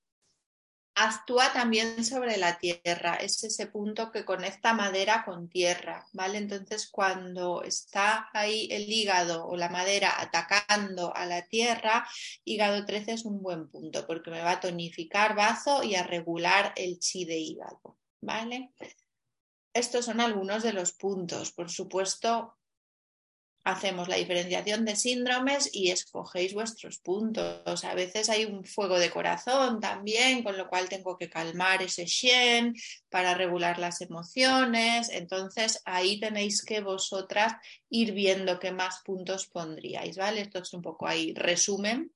actúa 0.95 1.53
también 1.53 2.03
sobre 2.03 2.37
la 2.37 2.57
tierra, 2.59 3.15
es 3.15 3.43
ese 3.43 3.67
punto 3.67 4.11
que 4.11 4.25
conecta 4.25 4.73
madera 4.73 5.23
con 5.25 5.47
tierra, 5.49 6.05
¿vale? 6.13 6.37
Entonces, 6.37 6.89
cuando 6.91 7.63
está 7.63 8.29
ahí 8.33 8.67
el 8.71 8.91
hígado 8.91 9.47
o 9.47 9.55
la 9.55 9.69
madera 9.69 10.19
atacando 10.19 11.15
a 11.15 11.25
la 11.25 11.47
tierra, 11.47 12.07
hígado 12.43 12.85
13 12.85 13.13
es 13.13 13.25
un 13.25 13.41
buen 13.41 13.69
punto 13.69 14.05
porque 14.05 14.31
me 14.31 14.41
va 14.41 14.51
a 14.51 14.59
tonificar 14.59 15.35
bazo 15.35 15.83
y 15.83 15.95
a 15.95 16.03
regular 16.03 16.73
el 16.75 16.99
chi 16.99 17.25
de 17.25 17.37
hígado, 17.37 17.97
¿vale? 18.21 18.71
Estos 19.73 20.05
son 20.05 20.19
algunos 20.19 20.63
de 20.63 20.73
los 20.73 20.91
puntos. 20.91 21.51
Por 21.51 21.69
supuesto, 21.69 22.57
hacemos 23.63 24.07
la 24.07 24.15
diferenciación 24.15 24.85
de 24.85 24.95
síndromes 24.95 25.69
y 25.71 25.91
escogéis 25.91 26.53
vuestros 26.53 26.99
puntos. 26.99 27.83
A 27.83 27.93
veces 27.93 28.29
hay 28.29 28.45
un 28.45 28.65
fuego 28.65 28.97
de 28.97 29.11
corazón 29.11 29.79
también, 29.79 30.43
con 30.43 30.57
lo 30.57 30.67
cual 30.67 30.89
tengo 30.89 31.17
que 31.17 31.29
calmar 31.29 31.81
ese 31.83 32.05
shen 32.05 32.75
para 33.09 33.35
regular 33.35 33.77
las 33.77 34.01
emociones. 34.01 35.09
Entonces 35.09 35.81
ahí 35.85 36.19
tenéis 36.19 36.63
que 36.63 36.81
vosotras 36.81 37.53
ir 37.89 38.13
viendo 38.13 38.59
qué 38.59 38.71
más 38.71 39.01
puntos 39.05 39.47
pondríais, 39.47 40.17
¿vale? 40.17 40.41
Esto 40.41 40.59
es 40.59 40.73
un 40.73 40.81
poco 40.81 41.07
ahí 41.07 41.33
resumen 41.33 42.11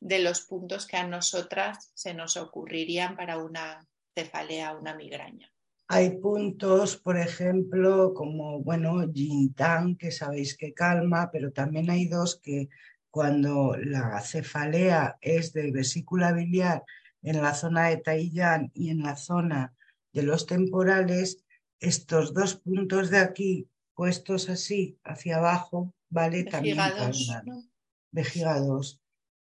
de 0.00 0.18
los 0.20 0.42
puntos 0.42 0.86
que 0.86 0.96
a 0.96 1.06
nosotras 1.06 1.90
se 1.94 2.14
nos 2.14 2.36
ocurrirían 2.36 3.16
para 3.16 3.38
una 3.38 3.86
cefalea, 4.14 4.74
una 4.74 4.94
migraña. 4.94 5.50
Hay 5.88 6.18
puntos, 6.18 6.96
por 6.96 7.16
ejemplo, 7.16 8.12
como, 8.12 8.60
bueno, 8.60 9.04
Jintan, 9.12 9.96
que 9.96 10.10
sabéis 10.10 10.56
que 10.56 10.74
calma, 10.74 11.30
pero 11.30 11.52
también 11.52 11.90
hay 11.90 12.06
dos 12.06 12.40
que 12.42 12.68
cuando 13.10 13.76
la 13.76 14.20
cefalea 14.20 15.16
es 15.20 15.52
de 15.52 15.70
vesícula 15.70 16.32
biliar 16.32 16.84
en 17.22 17.40
la 17.40 17.54
zona 17.54 17.88
de 17.88 17.98
Taiyán 17.98 18.70
y 18.74 18.90
en 18.90 19.02
la 19.02 19.16
zona 19.16 19.74
de 20.12 20.22
los 20.22 20.46
temporales, 20.46 21.44
estos 21.80 22.34
dos 22.34 22.56
puntos 22.56 23.10
de 23.10 23.18
aquí 23.18 23.68
puestos 23.94 24.48
así 24.48 24.98
hacia 25.04 25.38
abajo, 25.38 25.94
¿vale? 26.08 26.44
también 26.44 26.76
calman. 26.76 27.70
Vejiga 28.10 28.60
2. 28.60 29.00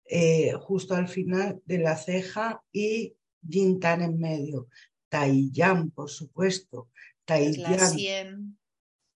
Eh, 0.04 0.52
justo 0.60 0.94
al 0.94 1.08
final 1.08 1.62
de 1.64 1.78
la 1.78 1.96
ceja 1.96 2.62
y 2.72 3.16
Jintan 3.48 4.02
en 4.02 4.18
medio. 4.18 4.68
Taiyán, 5.12 5.90
por 5.90 6.08
supuesto. 6.08 6.88
Taiyán, 7.26 8.58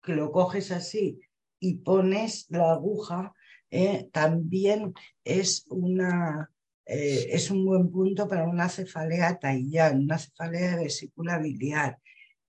que 0.02 0.16
lo 0.16 0.32
coges 0.32 0.72
así 0.72 1.20
y 1.60 1.76
pones 1.76 2.48
la 2.50 2.72
aguja, 2.72 3.32
eh, 3.70 4.10
también 4.12 4.94
es 5.24 5.66
una, 5.70 6.52
eh, 6.88 7.28
es 7.30 7.52
un 7.52 7.64
buen 7.64 7.92
punto 7.92 8.28
para 8.28 8.50
una 8.50 8.70
cefalea 8.70 9.38
taillán, 9.38 10.02
una 10.02 10.18
cefalea 10.18 10.78
de 10.78 10.84
vesícula 10.86 11.38
biliar. 11.38 12.00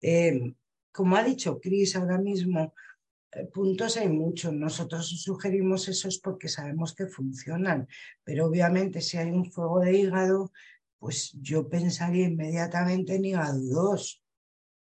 Em, 0.00 0.54
como 0.90 1.16
ha 1.16 1.22
dicho 1.22 1.60
Cris 1.60 1.96
ahora 1.96 2.16
mismo, 2.16 2.72
eh, 3.32 3.44
puntos 3.52 3.98
hay 3.98 4.08
muchos. 4.08 4.54
Nosotros 4.54 5.06
sugerimos 5.22 5.86
esos 5.88 6.18
porque 6.18 6.48
sabemos 6.48 6.94
que 6.94 7.06
funcionan, 7.06 7.88
pero 8.24 8.46
obviamente 8.46 9.02
si 9.02 9.18
hay 9.18 9.30
un 9.30 9.52
fuego 9.52 9.80
de 9.80 9.98
hígado, 9.98 10.50
pues 11.04 11.36
yo 11.42 11.68
pensaría 11.68 12.24
inmediatamente 12.24 13.16
en 13.16 13.26
hígado 13.26 13.60
2, 13.60 14.22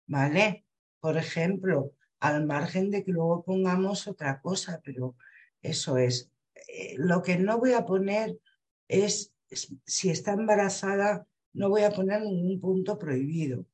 ¿vale? 0.06 0.64
Por 0.98 1.18
ejemplo, 1.18 1.92
al 2.18 2.46
margen 2.46 2.88
de 2.88 3.04
que 3.04 3.12
luego 3.12 3.44
pongamos 3.44 4.08
otra 4.08 4.40
cosa, 4.40 4.80
pero 4.82 5.16
eso 5.60 5.98
es. 5.98 6.30
Eh, 6.66 6.94
lo 6.96 7.20
que 7.20 7.36
no 7.36 7.58
voy 7.58 7.74
a 7.74 7.84
poner 7.84 8.38
es, 8.88 9.34
si 9.84 10.08
está 10.08 10.32
embarazada, 10.32 11.26
no 11.52 11.68
voy 11.68 11.82
a 11.82 11.90
poner 11.90 12.22
ningún 12.22 12.58
punto 12.58 12.98
prohibido 12.98 13.66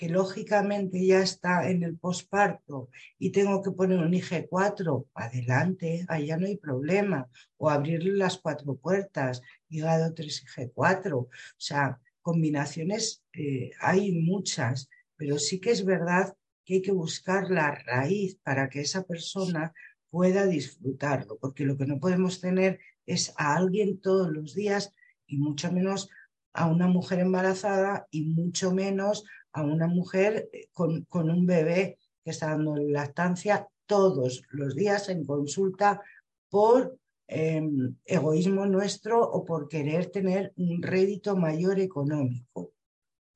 que 0.00 0.08
lógicamente 0.08 1.04
ya 1.04 1.20
está 1.20 1.68
en 1.68 1.82
el 1.82 1.98
posparto 1.98 2.88
y 3.18 3.32
tengo 3.32 3.60
que 3.62 3.70
poner 3.70 3.98
un 3.98 4.14
IG4, 4.14 5.08
adelante, 5.12 6.06
allá 6.08 6.38
no 6.38 6.46
hay 6.46 6.56
problema. 6.56 7.28
O 7.58 7.68
abrirle 7.68 8.12
las 8.12 8.38
cuatro 8.38 8.76
puertas, 8.76 9.42
hígado 9.70 10.12
3 10.12 10.44
IG4. 10.44 11.14
O 11.14 11.28
sea, 11.56 11.98
combinaciones 12.20 13.24
eh, 13.32 13.70
hay 13.80 14.12
muchas, 14.12 14.90
pero 15.16 15.38
sí 15.38 15.60
que 15.60 15.70
es 15.70 15.84
verdad 15.84 16.36
que 16.64 16.74
hay 16.74 16.82
que 16.82 16.92
buscar 16.92 17.50
la 17.50 17.74
raíz 17.74 18.36
para 18.42 18.68
que 18.68 18.80
esa 18.80 19.04
persona 19.04 19.72
pueda 20.10 20.46
disfrutarlo, 20.46 21.38
porque 21.38 21.64
lo 21.64 21.78
que 21.78 21.86
no 21.86 21.98
podemos 21.98 22.40
tener 22.40 22.80
es 23.06 23.32
a 23.36 23.56
alguien 23.56 24.00
todos 24.00 24.30
los 24.30 24.54
días 24.54 24.92
y 25.26 25.38
mucho 25.38 25.72
menos 25.72 26.10
a 26.52 26.66
una 26.66 26.88
mujer 26.88 27.20
embarazada 27.20 28.06
y 28.10 28.22
mucho 28.22 28.72
menos 28.72 29.24
a 29.52 29.62
una 29.62 29.86
mujer 29.86 30.48
eh, 30.52 30.68
con, 30.72 31.06
un 31.12 31.46
bebé 31.46 31.98
que 32.24 32.30
está 32.30 32.50
dando 32.50 32.76
lactancia 32.76 33.68
todos 33.86 34.42
los 34.50 34.74
días 34.74 35.08
en 35.08 35.24
consulta 35.24 36.02
por 36.48 36.98
em, 37.32 37.94
egoísmo 38.04 38.66
nuestro 38.66 39.22
o 39.22 39.44
por 39.44 39.68
querer 39.68 40.10
tener 40.10 40.52
un 40.56 40.82
rédito 40.82 41.36
mayor 41.36 41.78
económico. 41.78 42.72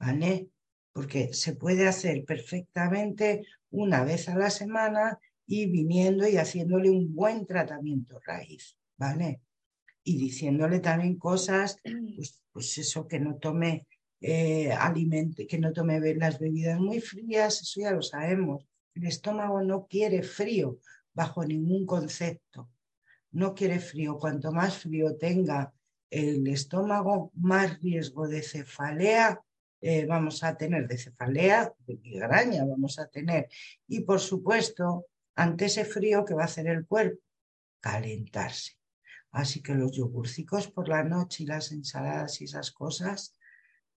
¿Vale? 0.00 0.48
Porque 0.92 1.32
se 1.32 1.54
puede 1.54 1.86
hacer 1.86 2.24
perfectamente 2.24 3.42
una 3.70 4.04
vez 4.04 4.28
a 4.28 4.36
la 4.36 4.50
semana 4.50 5.18
y 5.46 5.66
viniendo 5.66 6.26
y 6.26 6.36
haciéndole 6.36 6.90
un 6.90 7.14
buen 7.14 7.46
tratamiento 7.46 8.18
raíz. 8.26 8.76
¿Vale? 8.96 9.40
Y 10.02 10.18
diciéndole 10.18 10.80
también 10.80 11.16
cosas, 11.16 11.78
pues, 12.16 12.42
pues 12.52 12.76
eso, 12.78 13.06
que 13.06 13.20
no 13.20 13.36
tome 13.36 13.86
eh, 14.20 14.72
alimente, 14.72 15.46
que 15.46 15.58
no 15.58 15.72
tome 15.72 16.00
las 16.16 16.38
bebidas 16.40 16.80
muy 16.80 17.00
frías, 17.00 17.60
eso 17.62 17.80
ya 17.80 17.92
lo 17.92 18.02
sabemos. 18.02 18.66
El 18.94 19.06
estómago 19.06 19.62
no 19.62 19.86
quiere 19.86 20.22
frío 20.22 20.78
bajo 21.12 21.44
ningún 21.44 21.86
concepto. 21.86 22.68
No 23.34 23.54
quiere 23.54 23.78
frío. 23.78 24.18
Cuanto 24.18 24.50
más 24.50 24.78
frío 24.78 25.16
tenga 25.16 25.72
el 26.10 26.46
estómago, 26.48 27.30
más 27.34 27.80
riesgo 27.80 28.26
de 28.26 28.42
cefalea 28.42 29.40
eh, 29.86 30.06
vamos 30.06 30.42
a 30.42 30.56
tener, 30.56 30.88
de 30.88 30.96
cefalea, 30.96 31.70
de 31.86 31.98
migraña 31.98 32.64
vamos 32.64 32.98
a 32.98 33.06
tener. 33.06 33.50
Y 33.86 34.00
por 34.00 34.18
supuesto, 34.18 35.08
ante 35.34 35.66
ese 35.66 35.84
frío, 35.84 36.24
¿qué 36.24 36.32
va 36.32 36.44
a 36.44 36.46
hacer 36.46 36.68
el 36.68 36.86
cuerpo? 36.86 37.20
Calentarse. 37.80 38.78
Así 39.30 39.60
que 39.60 39.74
los 39.74 39.92
yogurcicos 39.92 40.68
por 40.68 40.88
la 40.88 41.04
noche 41.04 41.42
y 41.42 41.46
las 41.46 41.70
ensaladas 41.70 42.40
y 42.40 42.44
esas 42.44 42.70
cosas, 42.72 43.36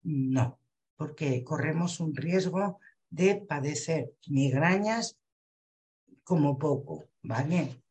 no, 0.04 0.60
porque 0.98 1.42
corremos 1.46 2.02
un 2.02 2.14
riesgo 2.14 2.82
de 3.10 3.36
padecer 3.48 4.12
migrañas 4.28 5.18
como 6.26 6.58
poco, 6.58 7.06
¿vale? 7.22 7.82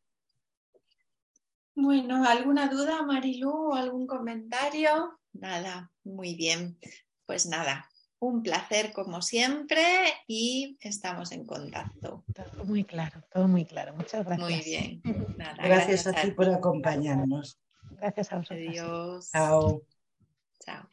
Bueno, 1.79 2.25
¿alguna 2.27 2.69
duda, 2.69 3.03
Marilu? 3.03 3.71
¿Algún 3.71 4.07
comentario? 4.07 5.19
Nada, 5.33 5.91
muy 6.03 6.33
bien. 6.33 6.79
Pues 7.27 7.45
nada, 7.45 7.87
un 8.17 8.41
placer 8.41 8.91
como 8.91 9.21
siempre 9.21 9.85
y 10.25 10.75
estamos 10.81 11.31
en 11.31 11.45
contacto. 11.45 12.25
Todo 12.33 12.65
muy 12.65 12.83
claro, 12.83 13.21
todo 13.31 13.47
muy 13.47 13.63
claro. 13.63 13.93
Muchas 13.93 14.25
gracias. 14.25 14.49
Muy 14.49 14.59
bien. 14.65 15.01
gracias, 15.63 16.07
a 16.07 16.13
ti 16.13 16.31
por 16.31 16.49
acompañarnos. 16.49 17.59
Gracias 17.91 18.31
a 18.31 18.37
vosotros. 18.37 18.67
Adiós. 18.67 19.29
Chao. 19.31 19.81
Chao. 20.59 20.89